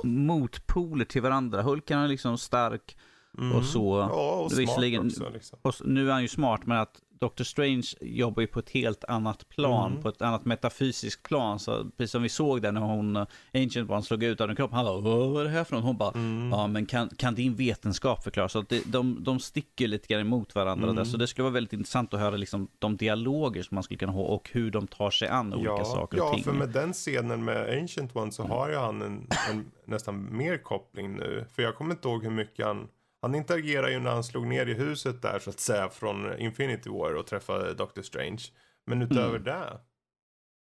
motpoler 0.03 1.05
till 1.05 1.21
varandra. 1.21 1.61
Hulk 1.61 1.91
är 1.91 2.07
liksom 2.07 2.37
stark 2.37 2.97
mm. 3.37 3.57
och 3.57 3.65
så. 3.65 4.07
Ja, 4.11 4.35
och 4.35 4.51
smart 4.51 4.69
också. 5.05 5.29
Liksom. 5.33 5.59
Och, 5.61 5.75
nu 5.85 6.07
är 6.09 6.13
han 6.13 6.21
ju 6.21 6.27
smart, 6.27 6.65
men 6.65 6.77
att 6.77 7.01
Doctor 7.23 7.43
Strange 7.43 7.87
jobbar 8.01 8.41
ju 8.41 8.47
på 8.47 8.59
ett 8.59 8.69
helt 8.69 9.03
annat 9.03 9.49
plan, 9.49 9.91
mm. 9.91 10.03
på 10.03 10.09
ett 10.09 10.21
annat 10.21 10.45
metafysiskt 10.45 11.23
plan. 11.23 11.59
Så 11.59 11.85
precis 11.97 12.11
som 12.11 12.21
vi 12.21 12.29
såg 12.29 12.61
där 12.61 12.71
när 12.71 12.81
hon, 12.81 13.15
uh, 13.15 13.25
Ancient 13.53 13.89
One, 13.89 14.01
slog 14.01 14.23
ut 14.23 14.41
av 14.41 14.55
kroppen. 14.55 14.75
Han 14.75 14.85
bara, 14.85 14.99
vad 14.99 15.41
är 15.41 15.43
det 15.43 15.49
här 15.49 15.63
för 15.63 15.75
något? 15.75 15.85
Hon 15.85 15.97
bara, 15.97 16.11
mm. 16.11 16.49
ja 16.51 16.67
men 16.67 16.85
kan, 16.85 17.09
kan 17.09 17.35
din 17.35 17.55
vetenskap 17.55 18.23
förklara? 18.23 18.49
Så 18.49 18.59
att 18.59 18.69
det, 18.69 18.83
de, 18.85 19.23
de 19.23 19.39
sticker 19.39 19.87
lite 19.87 20.07
grann 20.07 20.21
emot 20.21 20.55
varandra 20.55 20.83
mm. 20.83 20.95
där. 20.95 21.03
Så 21.03 21.17
det 21.17 21.27
skulle 21.27 21.43
vara 21.43 21.53
väldigt 21.53 21.73
intressant 21.73 22.13
att 22.13 22.19
höra 22.19 22.35
liksom, 22.35 22.67
de 22.79 22.97
dialoger 22.97 23.63
som 23.63 23.75
man 23.75 23.83
skulle 23.83 23.97
kunna 23.97 24.11
ha 24.11 24.23
och 24.23 24.49
hur 24.53 24.71
de 24.71 24.87
tar 24.87 25.11
sig 25.11 25.27
an 25.27 25.53
olika 25.53 25.69
ja, 25.69 25.85
saker 25.85 26.21
och 26.21 26.27
ja, 26.27 26.33
ting. 26.33 26.43
Ja, 26.45 26.51
för 26.51 26.59
med 26.59 26.69
den 26.69 26.93
scenen 26.93 27.43
med 27.43 27.79
Ancient 27.79 28.15
One 28.15 28.31
så 28.31 28.43
har 28.43 28.69
ju 28.69 28.75
han 28.75 29.01
en, 29.01 29.27
en 29.51 29.71
nästan 29.85 30.37
mer 30.37 30.57
koppling 30.57 31.15
nu. 31.15 31.45
För 31.55 31.63
jag 31.63 31.75
kommer 31.75 31.91
inte 31.91 32.07
ihåg 32.07 32.23
hur 32.23 32.31
mycket 32.31 32.65
han 32.65 32.87
han 33.23 33.35
interagerar 33.35 33.89
ju 33.89 33.99
när 33.99 34.11
han 34.11 34.23
slog 34.23 34.47
ner 34.47 34.65
i 34.65 34.73
huset 34.73 35.21
där 35.21 35.39
så 35.39 35.49
att 35.49 35.59
säga 35.59 35.89
från 35.89 36.39
Infinity 36.39 36.89
War 36.89 37.15
och 37.15 37.27
träffade 37.27 37.73
Doctor 37.73 38.01
Strange. 38.01 38.41
Men 38.85 39.01
utöver 39.01 39.39
mm. 39.39 39.43
det. 39.43 39.79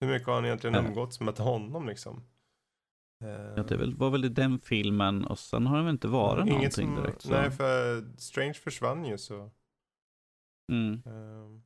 Hur 0.01 0.09
mycket 0.09 0.27
har 0.27 0.35
han 0.35 0.45
egentligen 0.45 0.77
umgåtts 0.77 1.21
med 1.21 1.39
honom 1.39 1.87
liksom? 1.87 2.25
Ja, 3.57 3.63
det 3.63 3.95
var 3.97 4.11
väl 4.11 4.25
i 4.25 4.29
den 4.29 4.59
filmen 4.59 5.25
och 5.25 5.39
sen 5.39 5.67
har 5.67 5.77
det 5.77 5.83
väl 5.83 5.93
inte 5.93 6.09
varit 6.09 6.47
Inget 6.47 6.53
någonting 6.53 6.87
som, 6.87 6.97
direkt. 6.97 7.23
Så. 7.23 7.31
Nej, 7.31 7.51
för 7.51 8.05
Strange 8.19 8.55
försvann 8.55 9.05
ju 9.05 9.19
så. 9.19 9.51
Mm. 10.73 11.03
Um, 11.07 11.63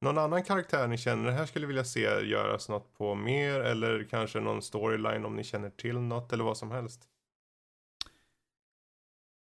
någon 0.00 0.18
annan 0.18 0.44
karaktär 0.44 0.88
ni 0.88 0.98
känner, 0.98 1.24
det 1.24 1.32
här 1.32 1.46
skulle 1.46 1.66
vilja 1.66 1.84
se 1.84 2.00
göras 2.00 2.68
något 2.68 2.94
på 2.94 3.14
mer 3.14 3.60
eller 3.60 4.06
kanske 4.10 4.40
någon 4.40 4.62
storyline 4.62 5.24
om 5.24 5.36
ni 5.36 5.44
känner 5.44 5.70
till 5.70 5.98
något 5.98 6.32
eller 6.32 6.44
vad 6.44 6.56
som 6.56 6.70
helst? 6.70 7.08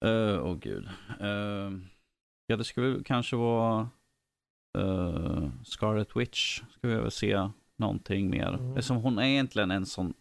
Åh 0.04 0.10
uh, 0.10 0.44
oh, 0.44 0.56
gud. 0.56 0.88
Uh, 1.20 1.78
ja, 2.46 2.56
det 2.56 2.64
skulle 2.64 3.04
kanske 3.04 3.36
vara 3.36 3.88
uh, 4.78 5.48
Scarlet 5.64 6.16
Witch. 6.16 6.62
Skulle 6.70 6.92
jag 6.92 7.02
väl 7.02 7.10
se 7.10 7.48
någonting 7.76 8.30
mer. 8.30 8.48
Mm. 8.48 8.70
Eftersom 8.70 8.96
hon 8.96 9.18
är 9.18 9.26
egentligen 9.26 9.70
en 9.70 9.86
sån 9.86 10.14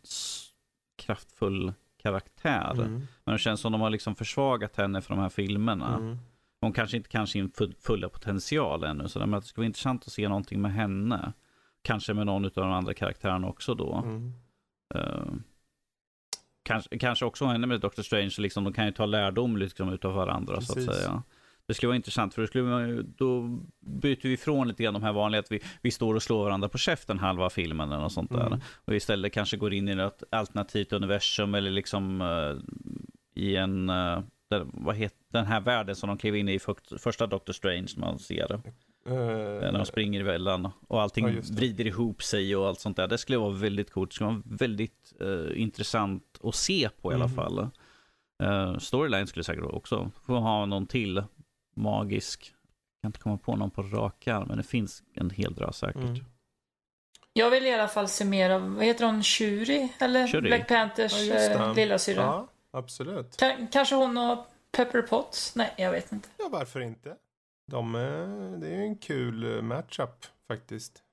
kraftfull 0.97 1.73
karaktär. 1.97 2.71
Mm. 2.71 3.07
Men 3.23 3.33
det 3.33 3.39
känns 3.39 3.61
som 3.61 3.71
de 3.71 3.81
har 3.81 3.89
liksom 3.89 4.15
försvagat 4.15 4.75
henne 4.75 5.01
för 5.01 5.15
de 5.15 5.21
här 5.21 5.29
filmerna. 5.29 5.95
Mm. 5.97 6.17
Hon 6.61 6.73
kanske 6.73 6.97
inte 6.97 7.09
kan 7.09 7.27
sin 7.27 7.51
fulla 7.79 8.09
potential 8.09 8.83
ännu. 8.83 9.07
Så 9.07 9.19
det 9.19 9.41
skulle 9.41 9.61
vara 9.61 9.65
intressant 9.65 10.03
att 10.07 10.13
se 10.13 10.27
någonting 10.27 10.61
med 10.61 10.73
henne. 10.73 11.33
Kanske 11.81 12.13
med 12.13 12.25
någon 12.25 12.45
av 12.45 12.51
de 12.53 12.71
andra 12.71 12.93
karaktärerna 12.93 13.47
också 13.47 13.75
då. 13.75 14.03
Uh, 14.95 15.33
kanske, 16.69 16.97
kanske 16.97 17.25
också 17.25 17.45
henne 17.45 17.67
med 17.67 17.79
Doctor 17.79 18.03
Strange, 18.03 18.35
liksom, 18.37 18.63
de 18.63 18.73
kan 18.73 18.85
ju 18.85 18.91
ta 18.91 19.05
lärdom 19.05 19.57
liksom, 19.57 19.93
utav 19.93 20.13
varandra 20.13 20.55
Precis. 20.55 20.85
så 20.85 20.91
att 20.91 20.97
säga. 20.97 21.23
Det 21.65 21.73
skulle 21.73 21.87
vara 21.87 21.95
intressant 21.95 22.33
för 22.33 22.41
då, 22.41 22.47
skulle 22.47 23.01
då 23.01 23.41
byter 23.79 24.23
vi 24.23 24.33
ifrån 24.33 24.67
lite 24.67 24.83
grann 24.83 24.93
de 24.93 25.03
här 25.03 25.13
vanliga 25.13 25.39
att 25.39 25.51
vi, 25.51 25.61
vi 25.81 25.91
står 25.91 26.15
och 26.15 26.23
slår 26.23 26.43
varandra 26.43 26.69
på 26.69 26.77
käften 26.77 27.19
halva 27.19 27.49
filmen 27.49 27.91
eller 27.91 28.01
något 28.01 28.13
sånt 28.13 28.31
där. 28.31 28.47
Mm. 28.47 28.59
Och 28.85 28.95
istället 28.95 29.33
kanske 29.33 29.57
går 29.57 29.73
in 29.73 29.89
i 29.89 29.91
ett 29.91 30.23
alternativt 30.29 30.93
universum 30.93 31.55
eller 31.55 31.71
liksom 31.71 32.21
uh, 32.21 32.57
i 33.35 33.55
en, 33.55 33.89
uh, 33.89 34.19
där, 34.49 34.65
vad 34.73 34.95
heter 34.95 35.17
den 35.31 35.45
här 35.45 35.61
världen 35.61 35.95
som 35.95 36.09
de 36.09 36.17
klev 36.17 36.35
in 36.35 36.49
i 36.49 36.53
i 36.53 36.59
första 36.99 37.27
Doctor 37.27 37.53
Strange 37.53 37.93
man 37.97 38.19
ser 38.19 38.47
det. 38.47 38.61
Uh, 39.09 39.61
när 39.61 39.71
de 39.71 39.85
springer 39.85 40.21
emellan 40.21 40.71
och 40.87 41.01
allting 41.01 41.27
ja, 41.27 41.41
vrider 41.51 41.87
ihop 41.87 42.23
sig 42.23 42.55
och 42.55 42.67
allt 42.67 42.79
sånt 42.79 42.97
där. 42.97 43.07
Det 43.07 43.17
skulle 43.17 43.37
vara 43.37 43.51
väldigt 43.51 43.91
coolt. 43.91 44.11
Det 44.11 44.15
skulle 44.15 44.29
vara 44.29 44.41
väldigt 44.45 45.13
uh, 45.21 45.61
intressant 45.61 46.39
att 46.43 46.55
se 46.55 46.89
på 47.01 47.11
i 47.11 47.15
alla 47.15 47.25
mm. 47.25 47.35
fall. 47.35 47.69
Uh, 48.43 48.77
storyline 48.77 49.27
skulle 49.27 49.43
säkert 49.43 49.63
också 49.63 50.11
få 50.25 50.35
ha 50.35 50.65
någon 50.65 50.87
till 50.87 51.23
magisk. 51.75 52.53
Jag 52.95 53.01
kan 53.01 53.09
inte 53.09 53.19
komma 53.19 53.37
på 53.37 53.55
någon 53.55 53.71
på 53.71 53.81
rak 53.81 54.27
arm, 54.27 54.47
men 54.47 54.57
det 54.57 54.63
finns 54.63 55.03
en 55.13 55.29
hel 55.29 55.53
drös 55.53 55.77
säkert. 55.77 56.03
Mm. 56.03 56.25
Jag 57.33 57.49
vill 57.49 57.65
i 57.65 57.73
alla 57.73 57.87
fall 57.87 58.07
se 58.07 58.25
mer 58.25 58.49
av, 58.49 58.75
vad 58.75 58.85
heter 58.85 59.05
hon, 59.05 59.23
Shuri? 59.23 59.93
Eller 59.99 60.27
Shuri. 60.27 60.41
Black 60.41 60.67
Panthers 60.67 61.13
ja, 61.27 61.73
lilla 61.73 61.99
syra. 61.99 62.21
Ja, 62.21 62.47
absolut. 62.71 63.39
K 63.39 63.45
kanske 63.71 63.95
hon 63.95 64.17
och 64.17 64.47
Pepper 64.71 65.01
Potts? 65.01 65.55
Nej, 65.55 65.73
jag 65.77 65.91
vet 65.91 66.11
inte. 66.11 66.29
Ja, 66.37 66.49
varför 66.51 66.79
inte? 66.79 67.15
De, 67.69 67.93
det 68.61 68.67
är 68.67 68.81
en 68.81 68.97
kul 68.97 69.55
eh, 69.55 69.61
matchup 69.61 70.25
faktiskt. 70.47 71.03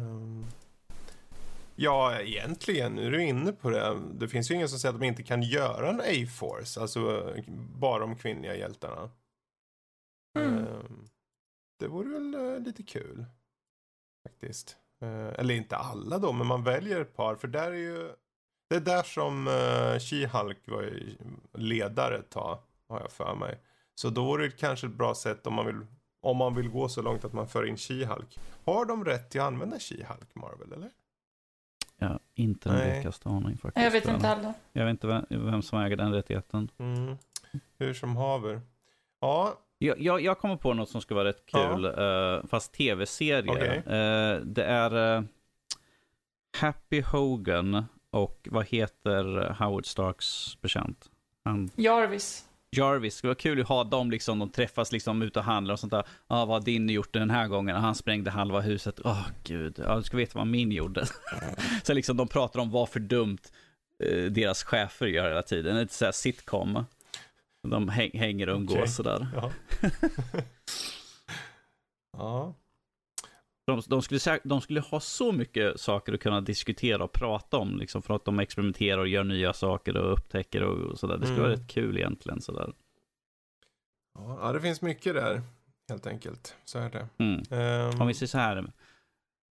Um, 0.00 0.46
ja, 1.76 2.20
egentligen, 2.20 2.92
nu 2.92 3.06
är 3.06 3.10
du 3.10 3.22
inne 3.24 3.52
på 3.52 3.70
det. 3.70 4.00
Det 4.14 4.28
finns 4.28 4.50
ju 4.50 4.54
ingen 4.54 4.68
som 4.68 4.78
säger 4.78 4.94
att 4.94 5.00
de 5.00 5.06
inte 5.06 5.22
kan 5.22 5.42
göra 5.42 5.88
en 5.90 6.00
A-Force, 6.00 6.80
alltså 6.80 7.34
bara 7.78 7.98
de 7.98 8.16
kvinnliga 8.16 8.56
hjältarna. 8.56 9.10
Mm. 10.38 10.66
Um, 10.66 11.08
det 11.78 11.88
vore 11.88 12.08
väl 12.08 12.34
uh, 12.34 12.60
lite 12.60 12.82
kul. 12.82 13.24
Faktiskt. 14.28 14.76
Eller 15.00 15.54
inte 15.54 15.76
alla 15.76 16.18
då, 16.18 16.32
men 16.32 16.46
man 16.46 16.64
väljer 16.64 17.00
ett 17.00 17.16
par. 17.16 17.36
För 17.36 17.48
där 17.48 17.72
är 17.72 17.76
ju... 17.76 18.12
Det 18.68 18.76
är 18.76 18.80
där 18.80 19.02
som 19.02 19.48
She-Hulk 19.98 20.56
var 20.64 20.90
ledare 21.58 22.18
ett 22.18 22.30
tag, 22.30 22.58
har 22.88 23.00
jag 23.00 23.12
för 23.12 23.34
mig. 23.34 23.60
Så 23.98 24.10
då 24.10 24.24
vore 24.24 24.44
det 24.44 24.50
kanske 24.50 24.86
ett 24.86 24.92
bra 24.92 25.14
sätt 25.14 25.46
om 25.46 25.54
man 25.54 25.66
vill, 25.66 25.86
om 26.20 26.36
man 26.36 26.54
vill 26.54 26.68
gå 26.68 26.88
så 26.88 27.02
långt 27.02 27.24
att 27.24 27.32
man 27.32 27.48
för 27.48 27.66
in 27.66 27.76
She-Hulk. 27.76 28.38
Har 28.64 28.84
de 28.84 29.04
rätt 29.04 29.30
till 29.30 29.40
att 29.40 29.46
använda 29.46 29.76
She-Hulk, 29.76 30.34
Marvel, 30.34 30.72
eller? 30.72 30.90
Ja, 31.98 32.20
inte 32.34 32.68
den 32.68 32.78
blekaste 32.78 33.28
aning 33.28 33.58
faktiskt. 33.58 33.84
Jag 33.84 33.90
vet 33.90 34.08
inte 34.08 34.26
heller. 34.26 34.52
Jag 34.72 34.84
vet 34.84 34.90
inte 34.90 35.06
vem, 35.06 35.24
vem 35.30 35.62
som 35.62 35.78
äger 35.78 35.96
den 35.96 36.12
rättigheten. 36.12 36.70
Mm. 36.78 37.16
Hur 37.78 37.94
som 37.94 38.16
haver. 38.16 38.60
Ja. 39.20 39.54
Jag, 39.78 40.00
jag, 40.00 40.20
jag 40.20 40.38
kommer 40.38 40.56
på 40.56 40.74
något 40.74 40.88
som 40.88 41.00
skulle 41.00 41.16
vara 41.16 41.28
rätt 41.28 41.46
kul, 41.46 41.84
ja. 41.96 42.36
uh, 42.36 42.46
fast 42.46 42.72
tv-serie. 42.72 43.50
Okay. 43.50 43.78
Uh, 43.78 43.94
eh, 43.94 44.40
det 44.40 44.64
är 44.64 45.18
uh, 45.18 45.24
Happy 46.60 47.02
Hogan 47.02 47.84
och 48.10 48.48
vad 48.50 48.66
heter 48.66 49.56
Howard 49.58 49.86
Starks 49.86 50.60
bekant? 50.60 51.10
Han... 51.44 51.70
Jarvis. 51.76 52.45
Jarvis, 52.70 53.20
det 53.20 53.28
var 53.28 53.34
kul 53.34 53.60
att 53.60 53.68
ha 53.68 53.84
dem 53.84 54.10
liksom, 54.10 54.38
de 54.38 54.50
träffas 54.50 54.92
liksom 54.92 55.22
ute 55.22 55.38
och 55.38 55.44
handlar 55.44 55.72
och 55.72 55.80
sånt 55.80 55.90
där. 55.90 56.04
Ja, 56.06 56.06
ah, 56.26 56.44
vad 56.44 56.56
har 56.56 56.64
din 56.64 56.88
gjort 56.88 57.12
den 57.12 57.30
här 57.30 57.48
gången? 57.48 57.76
Han 57.76 57.94
sprängde 57.94 58.30
halva 58.30 58.60
huset. 58.60 59.00
Åh 59.04 59.12
oh, 59.12 59.26
gud, 59.44 59.78
ja, 59.78 59.96
du 59.96 60.02
ska 60.02 60.16
veta 60.16 60.38
vad 60.38 60.46
min 60.46 60.72
gjorde. 60.72 61.06
så 61.82 61.94
liksom 61.94 62.16
de 62.16 62.28
pratar 62.28 62.60
om 62.60 62.70
vad 62.70 62.88
för 62.88 63.00
dumt 63.00 63.38
eh, 64.04 64.24
deras 64.24 64.62
chefer 64.64 65.06
gör 65.06 65.28
hela 65.28 65.42
tiden. 65.42 65.78
Lite 65.78 65.94
såhär 65.94 66.12
sitcom. 66.12 66.84
De 67.68 67.88
häng, 67.88 68.10
hänger 68.18 68.48
och 68.48 68.56
umgås 68.56 68.76
okay. 68.76 68.86
sådär. 68.86 69.28
Ja. 69.34 69.52
ja. 72.12 72.54
De, 73.66 73.82
de, 73.86 74.02
skulle, 74.02 74.40
de 74.44 74.60
skulle 74.60 74.80
ha 74.80 75.00
så 75.00 75.32
mycket 75.32 75.80
saker 75.80 76.12
att 76.12 76.20
kunna 76.20 76.40
diskutera 76.40 77.04
och 77.04 77.12
prata 77.12 77.56
om. 77.56 77.78
Liksom, 77.78 78.02
för 78.02 78.14
att 78.14 78.24
de 78.24 78.38
experimenterar 78.38 78.98
och 78.98 79.08
gör 79.08 79.24
nya 79.24 79.52
saker 79.52 79.96
och 79.96 80.12
upptäcker 80.12 80.62
och, 80.62 80.90
och 80.90 80.98
sådär. 80.98 81.16
Det 81.18 81.26
skulle 81.26 81.38
mm. 81.38 81.50
vara 81.50 81.60
rätt 81.60 81.68
kul 81.68 81.96
egentligen. 81.96 82.40
Sådär. 82.40 82.72
Ja, 84.18 84.52
det 84.52 84.60
finns 84.60 84.82
mycket 84.82 85.14
där. 85.14 85.42
Helt 85.88 86.06
enkelt. 86.06 86.56
Så 86.64 86.78
är 86.78 86.90
det. 86.90 87.08
Mm. 87.18 87.92
Um... 87.94 88.00
Om 88.00 88.06
vi 88.06 88.14
säger 88.14 88.28
så 88.28 88.38
här. 88.38 88.72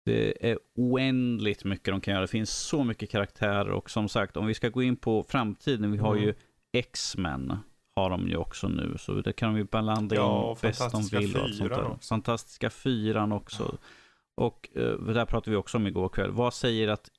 Det 0.05 0.51
är 0.51 0.59
oändligt 0.75 1.65
mycket 1.65 1.85
de 1.85 2.01
kan 2.01 2.13
göra. 2.13 2.23
Det 2.23 2.29
finns 2.29 2.51
så 2.51 2.85
mycket 2.85 3.11
karaktärer 3.11 3.71
och 3.71 3.91
som 3.91 4.09
sagt, 4.09 4.37
om 4.37 4.47
vi 4.47 4.55
ska 4.55 4.69
gå 4.69 4.83
in 4.83 4.97
på 4.97 5.25
framtiden. 5.29 5.93
Vi 5.93 5.99
har 5.99 6.13
mm. 6.13 6.25
ju 6.25 6.35
X-Men 6.73 7.59
har 7.97 8.11
de 8.11 8.29
ju 8.29 8.37
också 8.37 8.69
nu. 8.69 8.95
Så 8.99 9.13
det 9.13 9.33
kan 9.33 9.53
de 9.53 9.59
ju 9.59 9.65
blanda 9.65 10.17
ja, 10.17 10.51
in 10.51 10.57
bäst 10.63 10.93
de 10.93 11.03
vill. 11.03 11.37
Och 11.37 11.51
sånt 11.51 11.71
där. 11.71 11.85
Också. 11.85 12.09
Fantastiska 12.09 12.71
fyran 12.71 13.33
också. 13.33 13.63
Ja. 13.63 13.79
Och 14.41 14.69
uh, 14.77 14.99
det 14.99 15.13
där 15.13 15.25
pratade 15.25 15.51
vi 15.51 15.57
också 15.57 15.79
om 15.79 15.87
igår 15.87 16.09
kväll. 16.09 16.31
Vad 16.31 16.55
säger 16.55 16.89
att, 16.89 17.11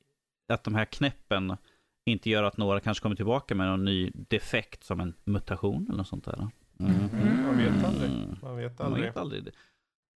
att 0.54 0.64
de 0.64 0.76
här 0.76 0.86
knäppen 0.86 1.58
inte 2.06 2.30
gör 2.30 2.44
att 2.44 2.58
några 2.58 2.80
kanske 2.80 3.02
kommer 3.02 3.16
tillbaka 3.16 3.56
med 3.56 3.68
någon 3.68 3.86
ny 3.86 4.12
defekt 4.14 4.84
som 4.84 5.00
en 5.00 5.14
mutation 5.24 5.86
eller 5.88 5.98
något 5.98 6.08
sånt 6.08 6.26
där? 6.26 6.48
Mm. 6.80 6.94
Mm. 7.14 7.44
Man 7.46 7.58
vet 7.58 7.86
aldrig. 7.86 8.12
Man 8.42 8.58
vet 8.58 8.82
aldrig. 8.82 9.00
Man 9.00 9.02
vet 9.02 9.18
aldrig. 9.18 9.54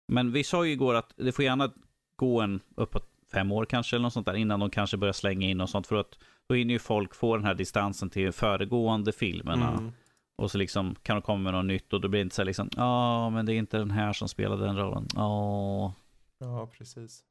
Men 0.08 0.32
vi 0.32 0.44
sa 0.44 0.66
ju 0.66 0.72
igår 0.72 0.96
att 0.96 1.14
det 1.16 1.32
får 1.32 1.46
gärna 1.46 1.72
gå 2.16 2.42
en 2.42 2.60
uppåt 2.76 3.10
fem 3.34 3.52
år 3.52 3.66
kanske 3.66 3.96
eller 3.96 4.04
något 4.04 4.14
sånt 4.14 4.26
där 4.26 4.34
innan 4.34 4.60
de 4.60 4.70
kanske 4.70 4.98
börjar 4.98 5.14
slänga 5.14 5.48
in 5.48 5.62
och 5.62 5.70
sånt. 5.70 5.88
För 5.88 5.96
att 5.96 6.20
då 6.50 6.56
hinner 6.56 6.74
ju 6.74 6.80
folk 6.80 7.16
få 7.16 7.36
den 7.36 7.46
här 7.46 7.56
distansen 7.56 8.10
till 8.10 8.32
föregående 8.32 9.12
filmerna. 9.12 9.72
Mm. 9.72 9.92
Och 10.38 10.52
så 10.52 10.58
liksom 10.58 10.96
kan 11.04 11.16
de 11.16 11.22
komma 11.22 11.44
med 11.44 11.54
något 11.54 11.66
nytt 11.66 11.94
och 11.94 12.02
då 12.02 12.08
blir 12.08 12.20
det 12.20 12.22
inte 12.22 12.36
så 12.36 12.42
här 12.42 12.46
liksom, 12.46 12.70
ja 12.76 13.30
men 13.30 13.46
det 13.46 13.54
är 13.54 13.58
inte 13.58 13.78
den 13.78 13.92
här 13.92 14.14
som 14.14 14.28
spelar 14.28 14.58
den 14.58 14.78
rollen. 14.78 15.08
Ja. 15.16 15.94
Ja, 16.40 16.68
precis. 16.68 17.24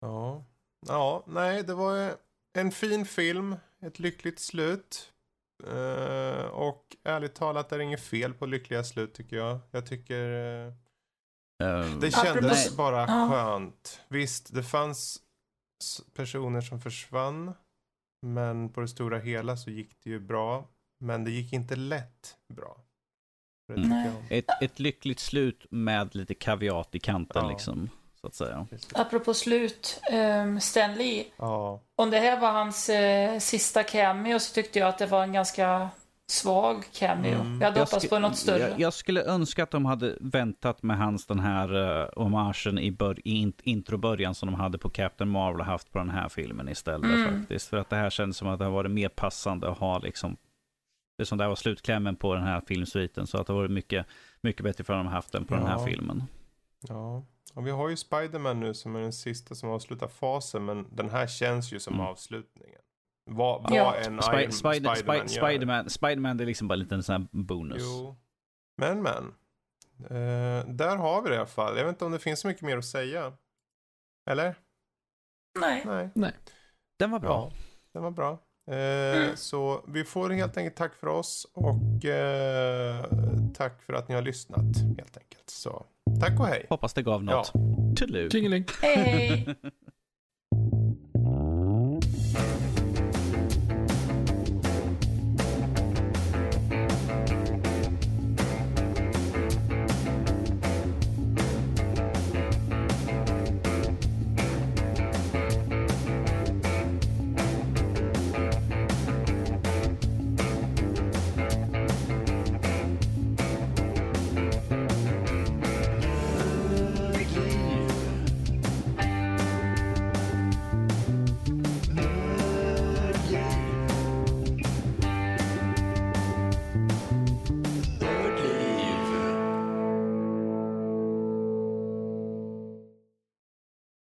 Ja. 0.00 0.44
Ja, 0.86 1.24
nej, 1.26 1.62
det 1.62 1.74
var 1.74 2.16
en 2.58 2.70
fin 2.70 3.06
film. 3.06 3.56
Ett 3.80 3.98
lyckligt 3.98 4.38
slut. 4.38 5.12
Uh, 5.66 6.44
och 6.44 6.96
ärligt 7.04 7.34
talat 7.34 7.72
är 7.72 7.78
det 7.78 7.84
inget 7.84 8.02
fel 8.02 8.34
på 8.34 8.46
lyckliga 8.46 8.84
slut 8.84 9.14
tycker 9.14 9.36
jag. 9.36 9.58
Jag 9.70 9.86
tycker 9.86 10.28
uh, 10.30 10.72
uh, 11.62 11.98
det 12.00 12.10
kändes 12.10 12.66
apropå... 12.66 12.76
bara 12.76 13.06
skönt. 13.06 14.00
Visst, 14.08 14.54
det 14.54 14.62
fanns 14.62 15.22
personer 16.14 16.60
som 16.60 16.80
försvann. 16.80 17.54
Men 18.26 18.68
på 18.68 18.80
det 18.80 18.88
stora 18.88 19.18
hela 19.18 19.56
så 19.56 19.70
gick 19.70 20.04
det 20.04 20.10
ju 20.10 20.20
bra. 20.20 20.68
Men 21.00 21.24
det 21.24 21.30
gick 21.30 21.52
inte 21.52 21.76
lätt 21.76 22.36
bra. 22.54 22.84
Mm. 23.72 24.12
Ett, 24.30 24.46
ett 24.60 24.78
lyckligt 24.78 25.20
slut 25.20 25.66
med 25.70 26.14
lite 26.14 26.34
kaviat 26.34 26.94
i 26.94 26.98
kanten 26.98 27.42
ja. 27.44 27.50
liksom. 27.50 27.90
Så 28.22 28.26
att 28.26 28.34
säga. 28.34 28.66
Apropå 28.94 29.34
slut, 29.34 30.00
um, 30.12 30.60
Stanley. 30.60 31.24
Ja. 31.36 31.80
Om 31.96 32.10
det 32.10 32.18
här 32.18 32.40
var 32.40 32.52
hans 32.52 32.90
uh, 32.90 33.38
sista 33.38 33.82
cameo 33.82 34.38
så 34.38 34.54
tyckte 34.54 34.78
jag 34.78 34.88
att 34.88 34.98
det 34.98 35.06
var 35.06 35.22
en 35.22 35.32
ganska 35.32 35.90
svag 36.30 36.84
cameo. 36.92 37.40
Mm. 37.40 37.60
Jag 37.60 37.66
hade 37.66 37.80
jag 37.80 37.86
hoppats 37.86 38.08
på 38.08 38.18
något 38.18 38.36
större. 38.36 38.58
Jag, 38.58 38.80
jag, 38.80 38.92
skulle 38.92 39.24
önska 39.24 39.62
att 39.62 39.70
de 39.70 39.84
hade 39.84 40.16
väntat 40.20 40.82
med 40.82 40.98
hans 40.98 41.26
den 41.26 41.38
här 41.38 41.76
uh, 41.76 42.08
hommagen 42.16 42.78
i, 42.78 42.96
i 43.24 43.52
introbörjan 43.62 44.34
som 44.34 44.46
de 44.46 44.54
hade 44.54 44.78
på 44.78 44.90
Captain 44.90 45.30
Marvel 45.30 45.60
och 45.60 45.66
haft 45.66 45.92
på 45.92 45.98
den 45.98 46.10
här 46.10 46.28
filmen 46.28 46.68
istället 46.68 47.04
mm. 47.04 47.40
faktiskt. 47.40 47.68
För 47.68 47.76
att 47.76 47.90
det 47.90 47.96
här 47.96 48.10
känns 48.10 48.36
som 48.36 48.48
att 48.48 48.58
det 48.58 48.64
har 48.64 48.72
varit 48.72 48.90
mer 48.90 49.08
passande 49.08 49.70
att 49.70 49.78
ha 49.78 49.98
liksom 49.98 50.36
det 51.18 51.26
som 51.26 51.38
där 51.38 51.48
var 51.48 51.56
slutklämmen 51.56 52.16
på 52.16 52.34
den 52.34 52.44
här 52.44 52.62
filmsviten. 52.66 53.26
Så 53.26 53.38
att 53.38 53.46
det 53.46 53.52
var 53.52 53.68
mycket, 53.68 54.06
mycket 54.40 54.64
bättre 54.64 54.84
för 54.84 54.92
att 54.92 55.04
de 55.04 55.06
haft 55.06 55.32
den 55.32 55.44
på 55.44 55.54
ja. 55.54 55.58
den 55.58 55.68
här 55.68 55.86
filmen. 55.86 56.22
Ja, 56.88 57.26
och 57.54 57.66
vi 57.66 57.70
har 57.70 57.88
ju 57.88 57.96
Spiderman 57.96 58.60
nu 58.60 58.74
som 58.74 58.96
är 58.96 59.00
den 59.00 59.12
sista 59.12 59.54
som 59.54 59.70
avslutar 59.70 60.08
fasen. 60.08 60.64
Men 60.64 60.96
den 60.96 61.10
här 61.10 61.26
känns 61.26 61.72
ju 61.72 61.80
som 61.80 61.94
mm. 61.94 62.06
avslutningen. 62.06 62.80
Vad, 63.24 63.62
vad 63.62 63.72
ja. 63.72 63.94
en 63.94 64.22
Sp 64.28 64.32
Iron, 64.32 64.52
Spider 64.52 64.94
Spiderman 64.94 65.28
Sp 65.34 65.38
Spiderman, 65.38 65.90
Spiderman 65.90 66.36
det 66.36 66.44
är 66.44 66.46
liksom 66.46 66.68
bara 66.68 66.74
en 66.74 66.80
liten 66.80 67.02
sån 67.02 67.12
här 67.12 67.28
bonus. 67.32 67.82
Jo. 67.84 68.16
Men 68.76 69.02
men. 69.02 69.34
Uh, 70.00 70.66
där 70.66 70.96
har 70.96 71.22
vi 71.22 71.28
det 71.28 71.34
i 71.34 71.38
alla 71.38 71.46
fall. 71.46 71.76
Jag 71.76 71.84
vet 71.84 71.92
inte 71.92 72.04
om 72.04 72.12
det 72.12 72.18
finns 72.18 72.40
så 72.40 72.48
mycket 72.48 72.62
mer 72.62 72.78
att 72.78 72.84
säga. 72.84 73.32
Eller? 74.30 74.54
Nej. 75.60 75.82
Nej. 75.86 76.10
Nej. 76.14 76.32
Den 76.98 77.10
var 77.10 77.18
bra. 77.18 77.50
Ja, 77.52 77.58
den 77.92 78.02
var 78.02 78.10
bra. 78.10 78.38
Eh, 78.70 79.22
mm. 79.22 79.36
Så 79.36 79.84
vi 79.88 80.04
får 80.04 80.30
helt 80.30 80.56
enkelt 80.56 80.76
tack 80.76 80.94
för 80.94 81.06
oss 81.06 81.46
och 81.52 82.04
eh, 82.04 83.04
tack 83.54 83.82
för 83.82 83.92
att 83.92 84.08
ni 84.08 84.14
har 84.14 84.22
lyssnat 84.22 84.76
helt 84.98 85.16
enkelt. 85.16 85.50
Så 85.50 85.86
tack 86.20 86.40
och 86.40 86.46
hej. 86.46 86.66
Hoppas 86.68 86.94
det 86.94 87.02
gav 87.02 87.24
något. 87.24 87.50
Ja. 87.54 87.60
Hej 88.82 88.96
hej. 88.96 89.56